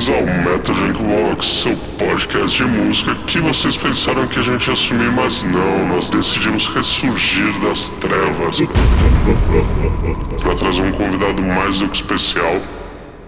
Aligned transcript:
bem-vindos 0.00 0.08
ao 0.08 0.22
Metal 0.24 0.74
Walk, 1.02 1.44
seu 1.44 1.76
podcast 1.98 2.56
de 2.56 2.64
música 2.64 3.14
que 3.26 3.38
vocês 3.40 3.76
pensaram 3.76 4.26
que 4.26 4.38
a 4.38 4.42
gente 4.42 4.68
ia 4.68 4.76
sumir, 4.76 5.10
mas 5.12 5.42
não, 5.42 5.88
nós 5.88 6.10
decidimos 6.10 6.66
ressurgir 6.66 7.52
das 7.60 7.90
trevas 7.90 8.58
para 10.40 10.54
trazer 10.54 10.82
um 10.82 10.92
convidado 10.92 11.42
mais 11.42 11.80
do 11.80 11.88
que 11.88 11.96
especial, 11.96 12.62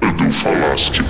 Edu 0.00 0.30
Falaschi. 0.32 1.02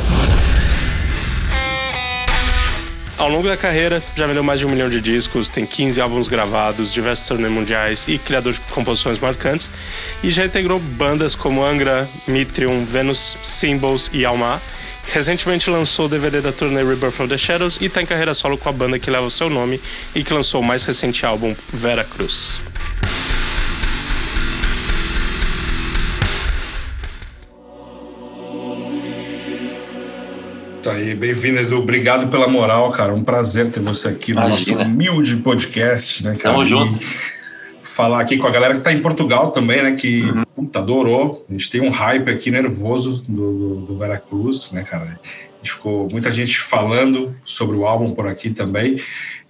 Ao 3.17 3.29
longo 3.29 3.47
da 3.47 3.57
carreira, 3.57 4.03
já 4.17 4.27
vendeu 4.27 4.43
mais 4.43 4.59
de 4.59 4.67
um 4.67 4.71
milhão 4.71 4.91
de 4.91 5.01
discos, 5.01 5.49
tem 5.49 5.65
15 5.65 6.01
álbuns 6.01 6.27
gravados, 6.27 6.93
diversos 6.93 7.29
torneios 7.29 7.53
mundiais 7.53 8.07
e 8.09 8.19
criador 8.19 8.55
de 8.55 8.61
composições 8.63 9.21
marcantes, 9.21 9.71
e 10.25 10.31
já 10.33 10.45
integrou 10.45 10.81
bandas 10.81 11.37
como 11.37 11.65
Angra, 11.65 12.09
Mitrium, 12.27 12.85
Venus, 12.85 13.39
Symbols 13.43 14.11
e 14.13 14.25
Alma. 14.25 14.61
Recentemente 15.05 15.69
lançou 15.69 16.07
o 16.07 16.09
DVD 16.09 16.41
da 16.41 16.53
turnê 16.53 16.83
Rebirth 16.83 17.13
from 17.13 17.29
the 17.29 17.37
Shadows 17.37 17.79
e 17.81 17.87
está 17.87 18.01
em 18.01 18.07
carreira 18.07 18.33
solo 18.35 18.57
com 18.57 18.69
a 18.69 18.73
banda 18.73 18.99
que 18.99 19.11
leva 19.11 19.27
o 19.27 19.31
seu 19.31 19.51
nome 19.51 19.81
e 20.15 20.23
que 20.25 20.33
lançou 20.33 20.61
o 20.61 20.65
mais 20.65 20.85
recente 20.85 21.27
álbum, 21.27 21.55
Vera 21.73 22.05
Cruz. 22.05 22.61
Isso 30.81 30.91
aí, 30.91 31.15
bem-vindo, 31.15 31.61
Edu. 31.61 31.79
Obrigado 31.79 32.29
pela 32.29 32.49
moral, 32.49 32.91
cara. 32.91 33.15
Um 33.15 33.23
prazer 33.23 33.71
ter 33.71 33.79
você 33.79 34.09
aqui 34.09 34.33
no 34.35 34.41
Imagina. 34.41 34.79
nosso 34.79 34.91
humilde 34.91 35.37
podcast, 35.37 36.25
né, 36.25 36.35
cara? 36.35 36.57
Tamo 36.57 36.67
junto. 36.67 36.99
Falar 37.95 38.21
aqui 38.21 38.39
com 38.39 38.47
a 38.47 38.51
galera 38.51 38.75
que 38.75 38.81
tá 38.81 38.91
em 38.91 39.01
Portugal 39.03 39.51
também, 39.51 39.83
né? 39.83 39.93
Que 39.93 40.23
Uhum. 40.23 40.45
puta, 40.57 40.79
adorou. 40.79 41.45
A 41.49 41.53
gente 41.53 41.71
tem 41.71 41.81
um 41.83 41.91
hype 41.91 42.31
aqui 42.31 42.51
nervoso 42.51 43.23
do, 43.29 43.53
do, 43.53 43.75
do 43.83 43.99
Veracruz, 43.99 44.73
né, 44.73 44.83
cara? 44.83 45.05
A 45.05 45.57
gente 45.63 45.73
ficou 45.75 46.09
muita 46.11 46.33
gente 46.33 46.59
falando 46.59 47.37
sobre 47.45 47.77
o 47.77 47.87
álbum 47.87 48.13
por 48.13 48.27
aqui 48.27 48.49
também. 48.51 48.99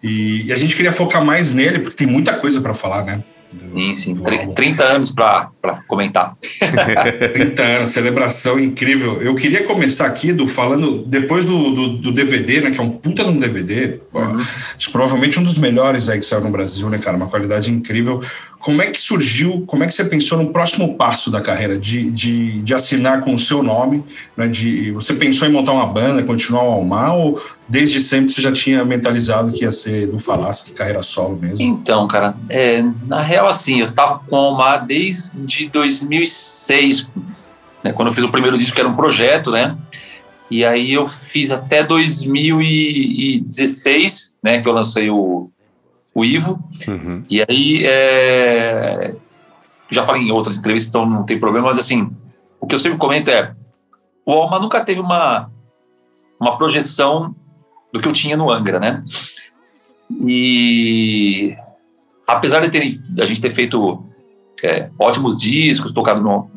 E, 0.02 0.46
e 0.46 0.52
a 0.52 0.56
gente 0.56 0.74
queria 0.74 0.90
focar 0.90 1.24
mais 1.24 1.52
nele, 1.52 1.78
porque 1.78 1.96
tem 1.96 2.06
muita 2.06 2.34
coisa 2.34 2.60
para 2.60 2.74
falar, 2.74 3.04
né? 3.04 3.22
Do- 3.52 3.74
Sim, 3.74 3.94
sim. 3.94 4.14
do 4.14 4.22
Tri- 4.22 4.38
álbum. 4.40 4.54
30 4.54 4.84
anos 4.84 5.10
para 5.10 5.50
comentar. 5.86 6.36
30 7.34 7.62
anos, 7.62 7.90
celebração 7.90 8.58
incrível. 8.58 9.20
Eu 9.22 9.34
queria 9.34 9.64
começar 9.64 10.06
aqui 10.06 10.32
do 10.32 10.46
falando 10.46 11.04
depois 11.06 11.44
do, 11.44 11.70
do, 11.70 11.88
do 11.98 12.12
DVD, 12.12 12.60
né? 12.62 12.70
Que 12.70 12.80
é 12.80 12.82
um 12.82 12.90
puta 12.90 13.22
de 13.24 13.30
um 13.30 13.38
DVD. 13.38 14.00
acho 14.76 14.86
que 14.86 14.92
provavelmente 14.92 15.38
um 15.38 15.42
dos 15.44 15.58
melhores 15.58 16.08
aí 16.08 16.18
que 16.18 16.26
saiu 16.26 16.40
no 16.42 16.50
Brasil, 16.50 16.88
né, 16.88 16.98
cara? 16.98 17.16
Uma 17.16 17.28
qualidade 17.28 17.70
incrível. 17.70 18.20
Como 18.62 18.80
é 18.80 18.86
que 18.86 18.98
surgiu? 18.98 19.64
Como 19.66 19.82
é 19.82 19.88
que 19.88 19.92
você 19.92 20.04
pensou 20.04 20.40
no 20.40 20.52
próximo 20.52 20.94
passo 20.94 21.32
da 21.32 21.40
carreira 21.40 21.76
de, 21.76 22.12
de, 22.12 22.62
de 22.62 22.72
assinar 22.72 23.20
com 23.20 23.34
o 23.34 23.38
seu 23.38 23.60
nome? 23.60 24.04
Né, 24.36 24.46
de, 24.46 24.92
você 24.92 25.14
pensou 25.14 25.48
em 25.48 25.50
montar 25.50 25.72
uma 25.72 25.86
banda, 25.86 26.22
continuar 26.22 26.62
o 26.62 26.70
Almar, 26.70 27.16
ou 27.16 27.42
desde 27.68 28.00
sempre 28.00 28.32
você 28.32 28.40
já 28.40 28.52
tinha 28.52 28.84
mentalizado 28.84 29.52
que 29.52 29.64
ia 29.64 29.72
ser 29.72 30.06
do 30.06 30.16
Falasque, 30.16 30.70
carreira 30.70 31.02
solo 31.02 31.36
mesmo? 31.36 31.60
Então, 31.60 32.06
cara, 32.06 32.36
é, 32.48 32.84
na 33.08 33.20
real, 33.20 33.48
assim, 33.48 33.80
eu 33.80 33.92
tava 33.92 34.20
com 34.20 34.36
o 34.36 34.38
Almar 34.38 34.86
desde 34.86 35.68
2006, 35.68 37.10
né, 37.82 37.92
quando 37.92 38.06
eu 38.08 38.14
fiz 38.14 38.22
o 38.22 38.30
primeiro 38.30 38.56
disco, 38.56 38.76
que 38.76 38.80
era 38.80 38.88
um 38.88 38.94
projeto, 38.94 39.50
né? 39.50 39.76
E 40.48 40.64
aí 40.64 40.92
eu 40.92 41.08
fiz 41.08 41.50
até 41.50 41.82
2016, 41.82 44.38
né, 44.40 44.60
que 44.60 44.68
eu 44.68 44.72
lancei 44.72 45.10
o, 45.10 45.50
o 46.14 46.24
Ivo. 46.24 46.62
Uhum. 46.86 47.24
E 47.28 47.42
aí, 47.42 47.84
é, 47.84 49.16
já 49.90 50.02
falei 50.02 50.22
em 50.22 50.30
outras 50.30 50.58
entrevistas, 50.58 50.88
então 50.88 51.06
não 51.06 51.24
tem 51.24 51.38
problema, 51.38 51.68
mas 51.68 51.78
assim, 51.78 52.10
o 52.60 52.66
que 52.66 52.74
eu 52.74 52.78
sempre 52.78 52.98
comento 52.98 53.30
é: 53.30 53.54
o 54.24 54.32
Alma 54.32 54.58
nunca 54.58 54.84
teve 54.84 55.00
uma, 55.00 55.50
uma 56.40 56.56
projeção 56.56 57.34
do 57.92 58.00
que 58.00 58.08
eu 58.08 58.12
tinha 58.12 58.36
no 58.36 58.50
Angra, 58.50 58.78
né? 58.78 59.02
E 60.24 61.54
apesar 62.26 62.60
de 62.60 62.70
ter, 62.70 63.00
a 63.20 63.24
gente 63.24 63.40
ter 63.40 63.50
feito 63.50 64.04
é, 64.62 64.90
ótimos 64.98 65.40
discos, 65.40 65.92
tocado 65.92 66.22
no, 66.22 66.50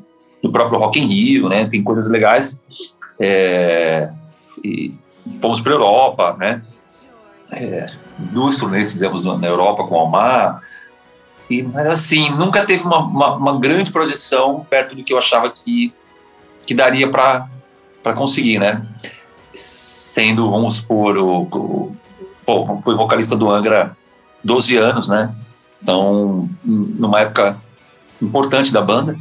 no 0.43 0.51
próprio 0.51 0.79
Rock 0.79 0.99
in 0.99 1.07
Rio, 1.07 1.49
né? 1.49 1.65
Tem 1.67 1.83
coisas 1.83 2.09
legais. 2.09 2.61
é, 3.19 4.09
e 4.63 4.93
fomos 5.41 5.59
para 5.59 5.73
Europa, 5.73 6.35
né? 6.39 6.61
É, 7.51 7.87
duas 8.17 8.57
turnês 8.57 8.91
fizemos 8.91 9.23
na 9.23 9.47
Europa 9.47 9.85
com 9.85 9.95
o 9.95 9.99
Almar. 9.99 10.61
E, 11.49 11.61
mas 11.61 11.87
assim, 11.87 12.29
nunca 12.31 12.65
teve 12.65 12.83
uma, 12.83 12.99
uma, 12.99 13.35
uma 13.35 13.59
grande 13.59 13.91
projeção 13.91 14.65
perto 14.69 14.95
do 14.95 15.03
que 15.03 15.13
eu 15.13 15.17
achava 15.17 15.49
que, 15.49 15.93
que 16.65 16.73
daria 16.73 17.07
para 17.07 18.13
conseguir, 18.15 18.59
né? 18.59 18.85
Sendo, 19.53 20.49
vamos 20.49 20.75
supor, 20.75 21.17
o, 21.17 21.95
o, 22.47 22.81
fui 22.83 22.95
vocalista 22.95 23.35
do 23.35 23.49
Angra 23.49 23.95
12 24.43 24.77
anos, 24.77 25.07
né? 25.07 25.33
Então, 25.81 26.49
numa 26.63 27.19
época 27.21 27.57
importante 28.21 28.73
da 28.73 28.81
banda, 28.81 29.15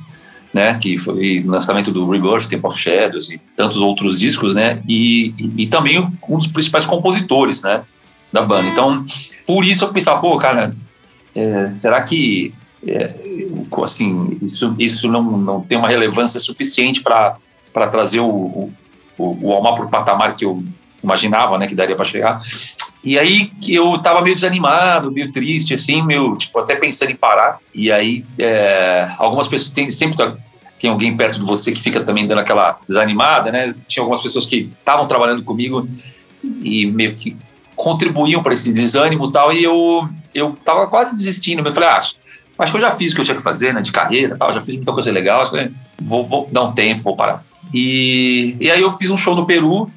né? 0.53 0.78
Que 0.78 0.97
foi 0.97 1.41
o 1.41 1.50
lançamento 1.50 1.91
do 1.91 2.09
Rebirth, 2.09 2.49
Temple 2.49 2.69
of 2.69 2.78
Shadows 2.78 3.28
e 3.31 3.38
tantos 3.56 3.78
outros 3.78 4.19
discos, 4.19 4.55
né? 4.55 4.82
E, 4.88 5.34
e, 5.37 5.65
e 5.65 5.66
também 5.66 5.99
um 6.28 6.38
dos 6.38 6.47
principais 6.47 6.87
compositores, 6.87 7.62
né? 7.62 7.82
Da 8.34 8.43
banda. 8.43 8.67
Então, 8.67 9.05
por 9.47 9.65
isso 9.65 9.84
eu 9.84 9.93
pensava, 9.93 10.21
pô, 10.21 10.37
cara, 10.39 10.75
é, 11.37 11.71
será 11.71 12.03
que 12.03 12.53
é, 12.84 13.15
assim 13.81 14.37
isso 14.43 14.75
isso 14.77 15.06
não, 15.06 15.22
não 15.22 15.61
tem 15.61 15.78
uma 15.78 15.87
relevância 15.87 16.41
suficiente 16.41 17.00
para 17.00 17.37
trazer 17.93 18.19
o, 18.19 18.27
o, 18.27 18.73
o 19.17 19.53
Almar 19.53 19.75
para 19.77 19.84
o 19.84 19.89
patamar 19.89 20.34
que 20.34 20.44
eu 20.44 20.65
imaginava, 21.00 21.56
né, 21.59 21.69
que 21.69 21.77
daria 21.77 21.94
para 21.94 22.05
chegar. 22.05 22.41
E 23.05 23.17
aí 23.17 23.53
eu 23.69 23.97
tava 23.99 24.21
meio 24.21 24.34
desanimado, 24.34 25.12
meio 25.12 25.31
triste, 25.31 25.73
assim, 25.73 26.03
meio, 26.03 26.37
tipo, 26.37 26.59
até 26.59 26.75
pensando 26.75 27.12
em 27.12 27.17
parar. 27.17 27.59
E 27.73 27.93
aí 27.93 28.25
é, 28.37 29.11
algumas 29.17 29.47
pessoas, 29.47 29.71
tem, 29.71 29.89
sempre 29.91 30.17
tá- 30.17 30.34
tem 30.81 30.91
alguém 30.91 31.17
perto 31.17 31.39
de 31.39 31.47
você 31.47 31.71
que 31.71 31.81
fica 31.81 32.00
também 32.00 32.27
dando 32.27 32.41
aquela 32.41 32.81
desanimada, 32.89 33.53
né? 33.53 33.77
Tinha 33.87 34.03
algumas 34.03 34.21
pessoas 34.21 34.44
que 34.44 34.69
estavam 34.77 35.06
trabalhando 35.06 35.44
comigo 35.44 35.89
e 36.43 36.84
meio 36.87 37.15
que 37.15 37.37
contribuíam 37.77 38.43
para 38.43 38.53
esse 38.53 38.73
desânimo 38.73 39.29
e 39.29 39.33
tal, 39.33 39.53
e 39.53 39.62
eu, 39.65 40.09
eu 40.35 40.57
tava 40.65 40.87
quase 40.87 41.17
desistindo. 41.17 41.67
Eu 41.67 41.73
falei, 41.73 41.89
ah, 41.89 41.97
acho, 41.97 42.17
acho 42.59 42.73
que 42.73 42.79
eu 42.79 42.83
já 42.83 42.91
fiz 42.91 43.12
o 43.12 43.15
que 43.15 43.21
eu 43.21 43.25
tinha 43.25 43.37
que 43.37 43.43
fazer, 43.43 43.73
né, 43.75 43.81
de 43.81 43.91
carreira 43.93 44.37
tal, 44.39 44.55
já 44.55 44.62
fiz 44.62 44.77
muita 44.77 44.93
coisa 44.93 45.11
legal, 45.12 45.43
acho 45.43 45.53
que 45.53 45.71
vou, 46.01 46.25
vou 46.27 46.49
dar 46.51 46.62
um 46.62 46.73
tempo, 46.73 47.03
vou 47.03 47.17
parar. 47.17 47.45
E, 47.73 48.57
e 48.61 48.71
aí 48.71 48.81
eu 48.81 48.93
fiz 48.93 49.11
um 49.11 49.17
show 49.17 49.35
no 49.35 49.45
Peru, 49.47 49.91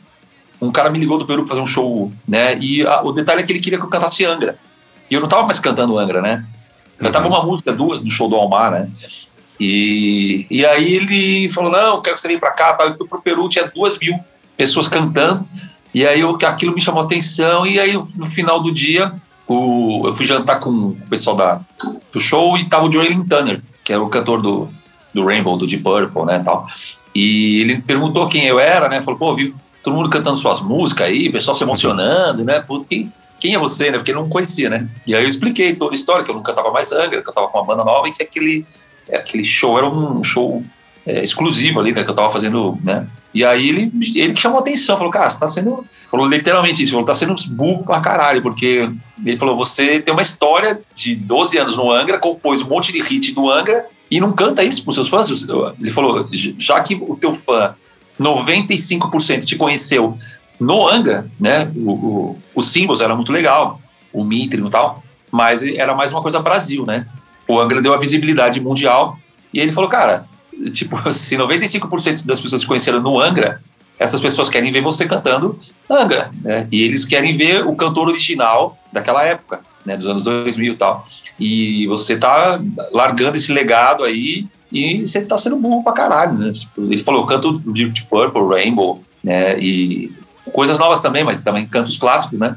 um 0.59 0.71
cara 0.71 0.89
me 0.89 0.97
ligou 0.99 1.17
do 1.17 1.25
Peru 1.25 1.43
para 1.43 1.49
fazer 1.49 1.61
um 1.61 1.67
show, 1.67 2.11
né, 2.27 2.57
e 2.57 2.85
a- 2.85 3.01
o 3.03 3.11
detalhe 3.11 3.41
é 3.41 3.45
que 3.45 3.51
ele 3.51 3.59
queria 3.59 3.77
que 3.77 3.85
eu 3.85 3.89
cantasse 3.89 4.25
Angra. 4.25 4.57
E 5.09 5.13
eu 5.13 5.21
não 5.21 5.27
tava 5.27 5.43
mais 5.43 5.59
cantando 5.59 5.97
Angra, 5.97 6.21
né? 6.21 6.43
Eu 6.99 7.11
tava 7.11 7.27
uma 7.27 7.43
música, 7.43 7.71
duas, 7.71 8.01
no 8.01 8.09
show 8.09 8.27
do 8.27 8.35
Almar, 8.35 8.71
né? 8.71 8.89
E, 9.59 10.45
e 10.49 10.65
aí 10.65 10.93
ele 10.95 11.49
falou, 11.49 11.71
não, 11.71 12.01
quero 12.01 12.15
que 12.15 12.21
você 12.21 12.27
venha 12.27 12.39
pra 12.39 12.51
cá, 12.51 12.73
tal. 12.73 12.87
eu 12.87 12.93
fui 12.93 13.07
pro 13.07 13.21
Peru, 13.21 13.47
tinha 13.49 13.71
duas 13.73 13.97
mil 13.99 14.19
pessoas 14.55 14.87
cantando, 14.87 15.47
e 15.93 16.05
aí 16.05 16.19
eu, 16.19 16.37
aquilo 16.45 16.73
me 16.73 16.81
chamou 16.81 17.03
atenção, 17.03 17.65
e 17.65 17.79
aí 17.79 17.93
no 17.93 18.27
final 18.27 18.61
do 18.61 18.71
dia, 18.71 19.13
o, 19.47 20.03
eu 20.05 20.13
fui 20.13 20.25
jantar 20.25 20.59
com 20.59 20.69
o 20.69 20.97
pessoal 21.09 21.35
da, 21.35 21.61
do 22.11 22.19
show, 22.19 22.57
e 22.57 22.65
tava 22.65 22.85
o 22.85 22.91
Joey 22.91 23.23
Turner, 23.25 23.61
que 23.83 23.93
era 23.93 24.01
o 24.01 24.09
cantor 24.09 24.41
do, 24.41 24.69
do 25.13 25.25
Rainbow, 25.25 25.57
do 25.57 25.65
Deep 25.65 25.83
Purple, 25.83 26.25
né, 26.25 26.41
tal. 26.43 26.67
E 27.15 27.61
ele 27.61 27.81
perguntou 27.81 28.27
quem 28.27 28.45
eu 28.45 28.59
era, 28.59 28.89
né, 28.89 29.01
falou, 29.01 29.19
pô, 29.19 29.35
vi 29.35 29.53
todo 29.83 29.95
mundo 29.95 30.09
cantando 30.09 30.37
suas 30.37 30.61
músicas 30.61 31.07
aí, 31.07 31.29
o 31.29 31.31
pessoal 31.31 31.55
se 31.55 31.63
emocionando, 31.63 32.43
né, 32.43 32.59
pô, 32.59 32.81
quem, 32.81 33.11
quem 33.39 33.55
é 33.55 33.57
você, 33.57 33.89
né, 33.89 33.97
porque 33.97 34.11
ele 34.11 34.19
não 34.19 34.29
conhecia, 34.29 34.69
né. 34.69 34.87
E 35.05 35.15
aí 35.15 35.23
eu 35.23 35.27
expliquei 35.27 35.75
toda 35.75 35.93
a 35.93 35.95
história, 35.95 36.25
que 36.25 36.31
eu 36.31 36.35
não 36.35 36.43
cantava 36.43 36.71
mais 36.71 36.91
Angra, 36.91 37.21
que 37.21 37.29
eu 37.29 37.33
tava 37.33 37.47
com 37.47 37.57
uma 37.57 37.65
banda 37.65 37.83
nova, 37.83 38.07
e 38.09 38.11
que 38.11 38.21
aquele, 38.21 38.65
aquele 39.11 39.45
show 39.45 39.77
era 39.77 39.87
um 39.87 40.23
show 40.23 40.63
é, 41.07 41.23
exclusivo 41.23 41.79
ali, 41.79 41.93
né, 41.93 42.03
que 42.03 42.09
eu 42.09 42.15
tava 42.15 42.29
fazendo, 42.29 42.77
né, 42.83 43.07
e 43.33 43.45
aí 43.45 43.69
ele, 43.69 43.91
ele 44.15 44.33
que 44.33 44.41
chamou 44.41 44.59
atenção, 44.59 44.97
falou, 44.97 45.11
cara, 45.11 45.29
você 45.29 45.39
tá 45.39 45.45
sendo. 45.45 45.85
Falou 46.09 46.25
literalmente 46.25 46.81
isso, 46.81 46.91
falou, 46.91 47.05
tá 47.05 47.13
sendo 47.13 47.35
burro 47.49 47.83
pra 47.83 47.99
caralho, 47.99 48.41
porque 48.41 48.89
ele 49.23 49.37
falou, 49.37 49.55
você 49.55 49.99
tem 49.99 50.11
uma 50.11 50.23
história 50.23 50.81
de 50.95 51.15
12 51.15 51.57
anos 51.57 51.77
no 51.77 51.91
Angra, 51.91 52.17
compôs 52.17 52.61
um 52.61 52.67
monte 52.67 52.91
de 52.91 52.99
hit 52.99 53.33
do 53.33 53.47
Angra 53.51 53.85
e 54.09 54.19
não 54.19 54.31
canta 54.31 54.63
isso 54.63 54.83
pros 54.83 54.95
seus 54.95 55.07
fãs. 55.07 55.29
Ele 55.79 55.91
falou, 55.91 56.27
já 56.57 56.81
que 56.81 56.95
o 56.95 57.15
teu 57.15 57.31
fã, 57.31 57.75
95% 58.19 59.45
te 59.45 59.55
conheceu 59.55 60.17
no 60.59 60.87
Angra, 60.87 61.29
né? 61.39 61.71
O, 61.75 61.91
o, 61.91 62.37
os 62.55 62.71
símbolos 62.71 63.01
era 63.01 63.15
muito 63.15 63.31
legal, 63.31 63.79
o 64.11 64.23
Mitre 64.23 64.65
e 64.65 64.69
tal, 64.71 65.03
mas 65.31 65.61
era 65.61 65.93
mais 65.93 66.11
uma 66.11 66.23
coisa 66.23 66.39
Brasil, 66.39 66.85
né? 66.87 67.05
O 67.47 67.59
Angra 67.59 67.83
deu 67.83 67.93
a 67.93 67.99
visibilidade 67.99 68.59
mundial 68.59 69.19
e 69.53 69.59
ele 69.59 69.71
falou, 69.71 69.89
cara, 69.89 70.25
tipo, 70.71 70.97
se 71.13 71.35
95% 71.35 72.25
das 72.25 72.41
pessoas 72.41 72.61
que 72.61 72.67
conheceram 72.67 73.01
no 73.01 73.19
Angra, 73.19 73.61
essas 73.99 74.21
pessoas 74.21 74.49
querem 74.49 74.71
ver 74.71 74.81
você 74.81 75.07
cantando 75.07 75.59
Angra, 75.89 76.31
né? 76.41 76.67
E 76.71 76.83
eles 76.83 77.05
querem 77.05 77.35
ver 77.35 77.65
o 77.65 77.75
cantor 77.75 78.09
original 78.09 78.77
daquela 78.93 79.23
época, 79.23 79.61
né? 79.85 79.97
Dos 79.97 80.07
anos 80.07 80.23
2000 80.23 80.73
e 80.73 80.77
tal. 80.77 81.05
E 81.39 81.87
você 81.87 82.17
tá 82.17 82.59
largando 82.91 83.37
esse 83.37 83.51
legado 83.51 84.03
aí 84.03 84.47
e 84.71 85.03
você 85.03 85.21
tá 85.21 85.37
sendo 85.37 85.57
burro 85.57 85.83
pra 85.83 85.93
caralho, 85.93 86.33
né? 86.33 86.51
Tipo, 86.51 86.81
ele 86.81 87.01
falou, 87.01 87.21
eu 87.21 87.27
canto 87.27 87.59
Deep 87.59 88.05
Purple, 88.05 88.47
Rainbow, 88.47 89.01
né? 89.23 89.57
E 89.59 90.11
coisas 90.51 90.77
novas 90.77 91.01
também, 91.01 91.23
mas 91.23 91.41
também 91.41 91.65
cantos 91.65 91.97
clássicos, 91.97 92.37
né? 92.37 92.55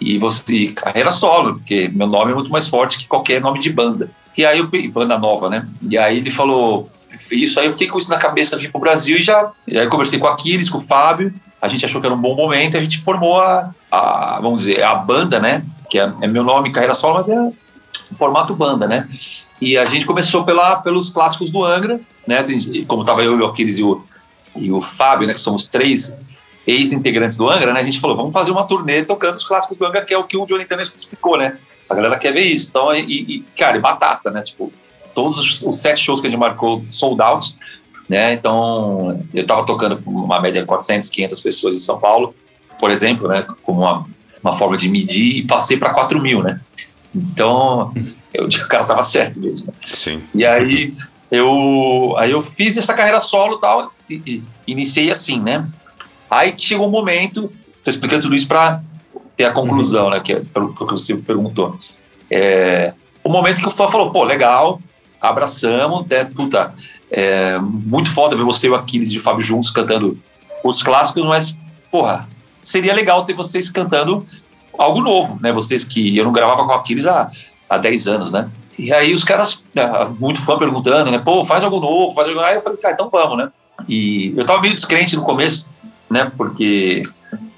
E 0.00 0.18
você 0.18 0.68
carreira 0.68 1.12
solo, 1.12 1.54
porque 1.54 1.88
meu 1.88 2.06
nome 2.06 2.32
é 2.32 2.34
muito 2.34 2.50
mais 2.50 2.68
forte 2.68 2.98
que 2.98 3.06
qualquer 3.06 3.40
nome 3.40 3.60
de 3.60 3.70
banda. 3.70 4.10
E 4.36 4.44
aí 4.44 4.62
banda 4.88 5.18
nova, 5.18 5.50
né? 5.50 5.68
E 5.82 5.98
aí 5.98 6.18
ele 6.18 6.30
falou 6.30 6.90
isso 7.32 7.60
aí 7.60 7.66
eu 7.66 7.72
fiquei 7.72 7.88
com 7.88 7.98
isso 7.98 8.10
na 8.10 8.18
cabeça 8.18 8.56
vim 8.56 8.70
pro 8.70 8.80
Brasil 8.80 9.18
e 9.18 9.22
já 9.22 9.50
e 9.66 9.78
aí 9.78 9.86
conversei 9.88 10.18
com 10.18 10.26
o 10.26 10.28
Aquiles, 10.28 10.68
com 10.68 10.78
o 10.78 10.80
Fábio, 10.80 11.32
a 11.60 11.68
gente 11.68 11.84
achou 11.84 12.00
que 12.00 12.06
era 12.06 12.14
um 12.14 12.20
bom 12.20 12.34
momento, 12.34 12.76
a 12.76 12.80
gente 12.80 12.98
formou 12.98 13.40
a, 13.40 13.70
a 13.90 14.40
vamos 14.40 14.62
dizer, 14.62 14.82
a 14.82 14.94
banda, 14.94 15.38
né? 15.38 15.64
Que 15.90 16.00
é, 16.00 16.12
é 16.22 16.26
meu 16.26 16.42
nome, 16.42 16.72
carreira 16.72 16.94
solo, 16.94 17.14
mas 17.14 17.28
é 17.28 17.52
formato 18.12 18.54
banda, 18.54 18.86
né? 18.86 19.08
E 19.60 19.76
a 19.76 19.84
gente 19.84 20.06
começou 20.06 20.44
pela, 20.44 20.76
pelos 20.76 21.10
clássicos 21.10 21.50
do 21.50 21.62
Angra, 21.62 22.00
né? 22.26 22.38
Assim, 22.38 22.84
como 22.86 23.04
tava 23.04 23.22
eu, 23.22 23.36
o 23.36 23.46
Aquiles 23.46 23.78
e 23.78 23.82
o, 23.82 24.02
e 24.56 24.72
o 24.72 24.80
Fábio, 24.80 25.26
né? 25.26 25.34
Que 25.34 25.40
somos 25.40 25.66
três 25.66 26.18
ex-integrantes 26.66 27.36
do 27.36 27.48
Angra, 27.48 27.74
né? 27.74 27.80
A 27.80 27.84
gente 27.84 28.00
falou, 28.00 28.16
vamos 28.16 28.32
fazer 28.32 28.50
uma 28.50 28.64
turnê 28.64 29.02
tocando 29.02 29.36
os 29.36 29.44
clássicos 29.44 29.76
do 29.76 29.84
Angra, 29.84 30.02
que 30.02 30.14
é 30.14 30.18
o 30.18 30.24
que 30.24 30.36
o 30.36 30.46
Johnny 30.46 30.64
também 30.64 30.84
explicou, 30.84 31.36
né? 31.36 31.58
A 31.88 31.94
galera 31.94 32.16
quer 32.16 32.32
ver 32.32 32.44
isso. 32.44 32.70
Então, 32.70 32.94
e, 32.94 33.00
e 33.00 33.44
cara, 33.56 33.76
e 33.76 33.80
batata, 33.80 34.30
né? 34.30 34.40
Tipo, 34.42 34.72
todos 35.14 35.38
os, 35.38 35.62
os, 35.62 35.76
sete 35.76 36.00
shows 36.00 36.20
que 36.20 36.26
a 36.26 36.30
gente 36.30 36.38
marcou 36.38 36.84
sold 36.88 37.20
out, 37.22 37.54
né? 38.08 38.32
Então, 38.32 39.24
eu 39.32 39.46
tava 39.46 39.64
tocando 39.64 40.00
uma 40.06 40.40
média 40.40 40.60
de 40.60 40.66
400, 40.66 41.08
500 41.08 41.40
pessoas 41.40 41.76
em 41.76 41.80
São 41.80 41.98
Paulo, 41.98 42.34
por 42.78 42.90
exemplo, 42.90 43.28
né? 43.28 43.46
Como 43.62 43.80
uma, 43.80 44.06
uma 44.42 44.56
forma 44.56 44.76
de 44.76 44.88
medir 44.88 45.36
e 45.36 45.46
passei 45.46 45.76
para 45.76 45.90
4 45.90 46.20
mil, 46.20 46.42
né? 46.42 46.60
Então, 47.14 47.92
eu, 48.34 48.46
o 48.46 48.68
cara 48.68 48.84
tava 48.84 49.02
certo 49.02 49.40
mesmo. 49.40 49.72
Sim. 49.86 50.22
E 50.34 50.44
aí, 50.44 50.94
eu, 51.30 52.14
aí 52.18 52.30
eu 52.30 52.40
fiz 52.40 52.76
essa 52.76 52.94
carreira 52.94 53.20
solo 53.20 53.58
tal, 53.58 53.92
e, 54.08 54.14
e 54.26 54.42
iniciei 54.66 55.10
assim, 55.10 55.40
né? 55.40 55.68
Aí 56.30 56.54
chegou 56.56 56.86
um 56.86 56.90
momento, 56.90 57.50
estou 57.76 57.90
explicando 57.92 58.22
tudo 58.22 58.34
isso 58.34 58.46
para 58.46 58.82
ter 59.36 59.44
a 59.44 59.52
conclusão, 59.52 60.04
uhum. 60.04 60.10
né? 60.10 60.20
Que 60.20 60.34
é 60.34 60.42
pelo 60.52 60.72
que 60.72 60.84
você 60.84 61.16
perguntou. 61.16 61.78
É, 62.30 62.92
o 63.24 63.28
momento 63.28 63.60
que 63.60 63.68
o 63.68 63.70
fã 63.70 63.88
falou, 63.88 64.10
pô, 64.10 64.24
legal, 64.24 64.80
abraçamos, 65.20 66.06
né? 66.06 66.24
Puta, 66.24 66.72
é, 67.10 67.58
muito 67.58 68.10
foda 68.10 68.36
ver 68.36 68.44
você 68.44 68.66
e 68.66 68.70
o 68.70 68.74
Aquiles 68.74 69.10
e 69.10 69.18
o 69.18 69.20
Fábio 69.20 69.42
juntos 69.42 69.70
cantando 69.70 70.18
os 70.64 70.82
clássicos, 70.82 71.24
mas, 71.24 71.56
porra, 71.90 72.28
seria 72.62 72.94
legal 72.94 73.24
ter 73.24 73.34
vocês 73.34 73.70
cantando 73.70 74.26
algo 74.78 75.00
novo, 75.00 75.38
né? 75.40 75.52
Vocês 75.52 75.84
que 75.84 76.16
eu 76.16 76.24
não 76.24 76.32
gravava 76.32 76.64
com 76.64 76.72
o 76.72 76.74
Aquiles 76.74 77.06
há, 77.06 77.30
há 77.68 77.78
10 77.78 78.08
anos, 78.08 78.32
né? 78.32 78.50
E 78.78 78.92
aí 78.92 79.12
os 79.12 79.24
caras, 79.24 79.62
né, 79.74 79.84
muito 80.18 80.40
fã 80.40 80.56
perguntando, 80.56 81.10
né? 81.10 81.18
Pô, 81.18 81.44
faz 81.44 81.62
algo 81.62 81.80
novo, 81.80 82.14
faz 82.14 82.28
algo... 82.28 82.40
Aí 82.40 82.54
eu 82.54 82.62
falei, 82.62 82.78
cara, 82.78 82.94
então 82.94 83.10
vamos, 83.10 83.36
né? 83.36 83.50
E 83.88 84.32
eu 84.36 84.44
tava 84.44 84.60
meio 84.60 84.74
descrente 84.74 85.16
no 85.16 85.22
começo, 85.22 85.66
né? 86.08 86.30
Porque 86.36 87.02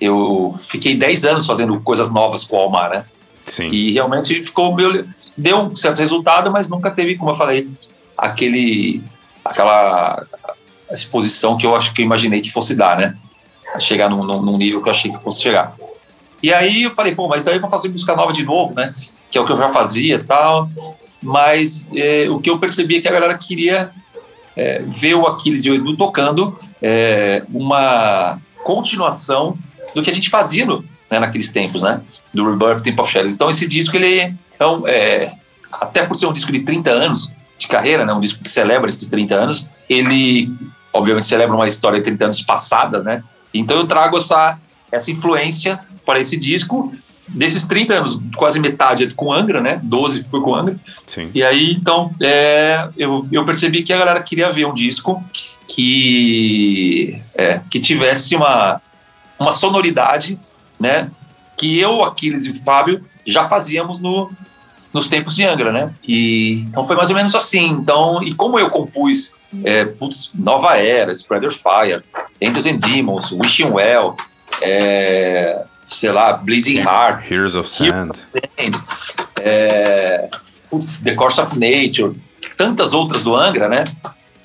eu 0.00 0.58
fiquei 0.62 0.96
10 0.96 1.24
anos 1.26 1.46
fazendo 1.46 1.78
coisas 1.80 2.12
novas 2.12 2.44
com 2.44 2.56
o 2.56 2.60
Almar, 2.60 2.90
né? 2.90 3.04
Sim. 3.44 3.70
E 3.70 3.92
realmente 3.92 4.42
ficou 4.42 4.74
meio. 4.74 5.08
Deu 5.36 5.58
um 5.58 5.72
certo 5.72 5.98
resultado, 5.98 6.50
mas 6.50 6.68
nunca 6.68 6.90
teve, 6.90 7.16
como 7.16 7.30
eu 7.30 7.34
falei, 7.34 7.68
aquele. 8.16 9.02
aquela 9.44 10.26
exposição 10.90 11.56
que 11.56 11.64
eu 11.64 11.74
acho 11.74 11.94
que 11.94 12.02
eu 12.02 12.04
imaginei 12.04 12.40
que 12.40 12.52
fosse 12.52 12.74
dar, 12.74 12.96
né? 12.96 13.14
Chegar 13.78 14.10
num, 14.10 14.22
num 14.24 14.58
nível 14.58 14.82
que 14.82 14.88
eu 14.88 14.92
achei 14.92 15.10
que 15.10 15.22
fosse 15.22 15.42
chegar. 15.42 15.74
E 16.42 16.52
aí 16.52 16.82
eu 16.82 16.90
falei, 16.90 17.14
pô, 17.14 17.28
mas 17.28 17.46
aí 17.46 17.54
eu 17.54 17.60
vou 17.60 17.70
fazer 17.70 17.88
música 17.88 18.14
nova 18.14 18.32
de 18.32 18.44
novo, 18.44 18.74
né? 18.74 18.94
Que 19.30 19.38
é 19.38 19.40
o 19.40 19.46
que 19.46 19.52
eu 19.52 19.56
já 19.56 19.68
fazia 19.68 20.16
e 20.16 20.24
tal. 20.24 20.68
Mas 21.22 21.88
é, 21.94 22.28
o 22.28 22.40
que 22.40 22.50
eu 22.50 22.58
percebi 22.58 22.96
é 22.96 23.00
que 23.00 23.08
a 23.08 23.12
galera 23.12 23.38
queria 23.38 23.90
é, 24.56 24.82
ver 24.84 25.14
o 25.14 25.26
Aquiles 25.26 25.64
e 25.64 25.70
o 25.70 25.74
Edu 25.74 25.96
tocando 25.96 26.58
é, 26.82 27.42
uma 27.48 28.40
continuação 28.64 29.56
do 29.94 30.02
que 30.02 30.10
a 30.10 30.12
gente 30.12 30.28
fazia 30.28 30.66
no, 30.66 30.84
né, 31.10 31.20
naqueles 31.20 31.52
tempos, 31.52 31.82
né? 31.82 32.00
Do 32.32 32.50
Rebirth 32.50 32.82
Temple 32.82 33.02
of 33.02 33.12
Shadows. 33.12 33.32
Então 33.32 33.50
esse 33.50 33.66
disco, 33.66 33.96
ele 33.96 34.34
então, 34.54 34.86
é, 34.86 35.32
até 35.72 36.04
por 36.04 36.14
ser 36.14 36.26
um 36.26 36.32
disco 36.32 36.52
de 36.52 36.60
30 36.60 36.90
anos 36.90 37.32
de 37.58 37.68
carreira, 37.68 38.04
né? 38.04 38.12
Um 38.12 38.20
disco 38.20 38.42
que 38.42 38.50
celebra 38.50 38.88
esses 38.88 39.08
30 39.08 39.34
anos, 39.34 39.70
ele 39.88 40.52
obviamente 40.92 41.26
celebra 41.26 41.54
uma 41.54 41.66
história 41.66 41.98
de 41.98 42.04
30 42.04 42.24
anos 42.24 42.42
passada, 42.42 43.02
né? 43.02 43.22
Então 43.52 43.76
eu 43.76 43.86
trago 43.86 44.16
essa, 44.16 44.58
essa 44.90 45.10
influência 45.10 45.80
para 46.04 46.18
esse 46.18 46.36
disco 46.36 46.92
desses 47.28 47.66
30 47.66 47.94
anos, 47.94 48.20
quase 48.36 48.60
metade 48.60 49.04
é 49.04 49.10
com 49.10 49.32
Angra, 49.32 49.60
né? 49.60 49.80
12 49.82 50.22
foi 50.24 50.40
com 50.40 50.54
Angra. 50.54 50.76
Sim. 51.06 51.30
E 51.34 51.42
aí, 51.42 51.72
então, 51.72 52.12
é, 52.20 52.88
eu, 52.96 53.26
eu 53.32 53.44
percebi 53.44 53.82
que 53.82 53.92
a 53.92 53.98
galera 53.98 54.22
queria 54.22 54.50
ver 54.50 54.66
um 54.66 54.74
disco 54.74 55.22
que, 55.66 57.20
é, 57.34 57.60
que 57.70 57.80
tivesse 57.80 58.36
uma, 58.36 58.80
uma 59.38 59.52
sonoridade, 59.52 60.38
né? 60.78 61.10
Que 61.56 61.78
eu, 61.78 62.04
Aquiles 62.04 62.44
e 62.44 62.50
o 62.50 62.54
Fábio 62.54 63.04
já 63.26 63.48
fazíamos 63.48 64.00
no, 64.00 64.30
nos 64.92 65.08
tempos 65.08 65.34
de 65.34 65.44
Angra, 65.44 65.72
né? 65.72 65.92
E, 66.06 66.64
então 66.68 66.82
foi 66.82 66.96
mais 66.96 67.10
ou 67.10 67.16
menos 67.16 67.34
assim. 67.34 67.68
Então, 67.68 68.22
e 68.22 68.34
como 68.34 68.58
eu 68.58 68.68
compus 68.70 69.34
é, 69.64 69.84
putz, 69.84 70.30
Nova 70.34 70.76
Era, 70.76 71.12
Spreader 71.12 71.52
Fire, 71.52 72.02
Angels 72.42 72.66
and 72.66 72.78
Demons, 72.78 73.32
Wishing 73.32 73.70
Well, 73.70 74.16
é, 74.60 75.64
sei 75.86 76.10
lá, 76.10 76.32
Bleeding 76.32 76.78
Heart, 76.78 77.30
Heroes 77.30 77.54
of 77.54 77.68
Sand, 77.68 78.12
é, 79.40 80.28
The 81.04 81.14
Course 81.14 81.40
of 81.40 81.58
Nature, 81.58 82.16
tantas 82.56 82.94
outras 82.94 83.22
do 83.22 83.36
Angra, 83.36 83.68
né? 83.68 83.84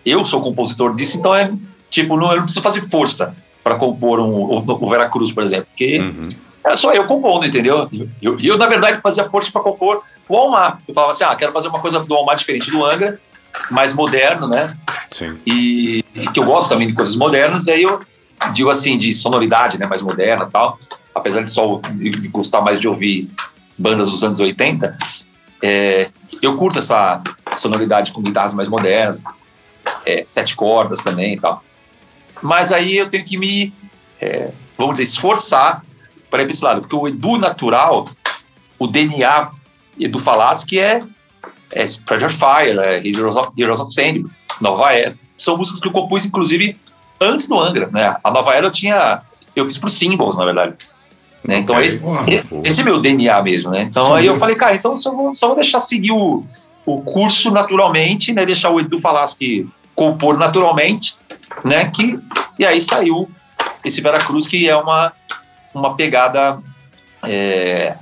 Eu 0.06 0.25
sou 0.25 0.42
compositor 0.42 0.95
disso, 0.95 1.18
então 1.18 1.33
é 1.33 1.51
tipo, 1.89 2.18
não, 2.18 2.31
eu 2.31 2.38
não 2.38 2.44
preciso 2.44 2.63
fazer 2.63 2.81
força 2.81 3.36
para 3.63 3.75
compor 3.75 4.19
um, 4.19 4.33
o, 4.33 4.57
o 4.57 4.89
Veracruz, 4.89 5.31
por 5.31 5.44
exemplo, 5.44 5.68
porque 5.68 6.00
uhum. 6.00 6.30
Era 6.63 6.75
só 6.75 6.94
eu 6.94 7.06
compondo, 7.06 7.45
entendeu? 7.45 7.88
E 7.92 8.09
eu, 8.21 8.39
eu, 8.39 8.57
na 8.57 8.68
verdade, 8.68 9.01
fazia 9.01 9.24
força 9.24 9.51
para 9.51 9.62
compor 9.62 10.04
o 10.27 10.38
Almar. 10.38 10.80
Eu 10.88 10.94
falava 10.94 11.13
assim, 11.13 11.24
ah, 11.24 11.36
quero 11.36 11.51
fazer 11.51 11.69
uma 11.69 11.80
coisa 11.80 12.00
do 12.00 12.13
Almar 12.13 12.36
diferente 12.36 12.69
do 12.69 12.86
Angra, 12.86 13.19
mais 13.71 13.94
moderno, 13.94 14.48
né? 14.48 14.75
Sim. 15.09 15.38
E, 15.45 16.04
e 16.13 16.27
que 16.27 16.39
eu 16.39 16.44
gosto 16.44 16.69
também 16.69 16.88
de 16.88 16.94
coisas 16.94 17.15
modernas, 17.15 17.68
e 17.68 17.71
aí 17.71 17.83
eu 17.83 18.01
digo 18.54 18.69
assim, 18.69 18.98
de 18.98 19.13
sonoridade, 19.13 19.80
né, 19.80 19.88
mais 19.88 20.01
moderna 20.01 20.45
e 20.48 20.51
tal 20.51 20.77
apesar 21.18 21.42
de 21.44 21.51
só 21.51 21.81
de 21.94 22.27
gostar 22.27 22.62
mais 22.62 22.80
de 22.80 22.88
ouvir 22.88 23.30
bandas 23.77 24.12
dos 24.12 24.24
anos 24.24 24.39
80, 24.39 24.98
é, 25.62 26.10
eu 26.42 26.56
curto 26.56 26.80
essa 26.80 27.21
sonoridade 27.57 28.12
com 28.12 28.21
guitarras 28.21 28.53
mais 28.53 28.68
modernas, 28.68 29.24
é, 30.06 30.24
sete 30.24 30.56
cordas 30.56 31.00
também 31.00 31.33
e 31.33 31.39
tal. 31.39 31.63
Mas 32.42 32.71
aí 32.71 32.95
eu 32.98 33.10
tenho 33.10 33.25
que 33.25 33.38
me, 33.38 33.74
é, 34.22 34.51
vamos 34.77 34.98
dizer, 34.98 35.03
esforçar 35.03 35.84
para 36.29 36.41
ir 36.41 36.46
para 36.46 36.53
esse 36.53 36.63
lado, 36.63 36.81
porque 36.81 36.96
o 36.96 37.07
Edu 37.07 37.38
natural, 37.38 38.10
o 38.77 38.88
DNA 38.88 39.51
Edu 40.00 40.19
Falaschi 40.19 40.79
é, 40.79 41.01
é 41.72 41.84
Spreader 41.86 42.29
Fire, 42.29 42.79
é 42.79 43.07
Heroes 43.07 43.36
of, 43.36 43.50
Heroes 43.57 43.79
of 43.79 43.93
Sand, 43.93 44.25
Nova 44.62 44.93
Era. 44.93 45.15
São 45.36 45.57
músicas 45.57 45.79
que 45.79 45.88
eu 45.88 45.91
compus, 45.91 46.25
inclusive, 46.25 46.77
antes 47.19 47.48
do 47.48 47.60
Angra, 47.60 47.88
né? 47.88 48.15
A 48.24 48.31
Nova 48.31 48.53
Era 48.53 48.67
eu 48.67 48.72
tinha, 48.72 49.22
eu 49.55 49.65
fiz 49.65 49.77
para 49.77 49.88
os 49.88 49.93
Symbols, 49.93 50.38
na 50.38 50.46
verdade. 50.46 50.75
Né? 51.43 51.60
Então, 51.60 51.81
esse, 51.81 52.01
esse 52.63 52.81
é 52.81 52.84
meu 52.84 53.00
DNA 53.00 53.41
mesmo, 53.41 53.72
né? 53.72 53.84
Então, 53.84 54.07
Sim. 54.07 54.13
aí 54.13 54.25
eu 54.25 54.36
falei, 54.36 54.55
cara, 54.55 54.75
então 54.75 54.98
só 54.98 55.12
vou, 55.12 55.31
só 55.34 55.48
vou 55.48 55.55
deixar 55.55 55.79
seguir 55.79 56.12
o, 56.12 56.43
o 56.86 57.01
curso 57.01 57.51
naturalmente, 57.51 58.34
né? 58.34 58.46
Deixar 58.46 58.69
o 58.69 58.79
Edu 58.79 59.00
Falaschi 59.00 59.67
compor 59.96 60.38
naturalmente, 60.38 61.15
né? 61.63 61.89
Que, 61.89 62.19
e 62.60 62.65
aí 62.65 62.81
saiu 62.81 63.29
esse 63.84 64.01
Veracruz, 64.01 64.48
que 64.48 64.67
é 64.67 64.75
uma, 64.75 65.13
uma 65.79 65.96
pegada 65.96 66.60
é, 67.24 67.96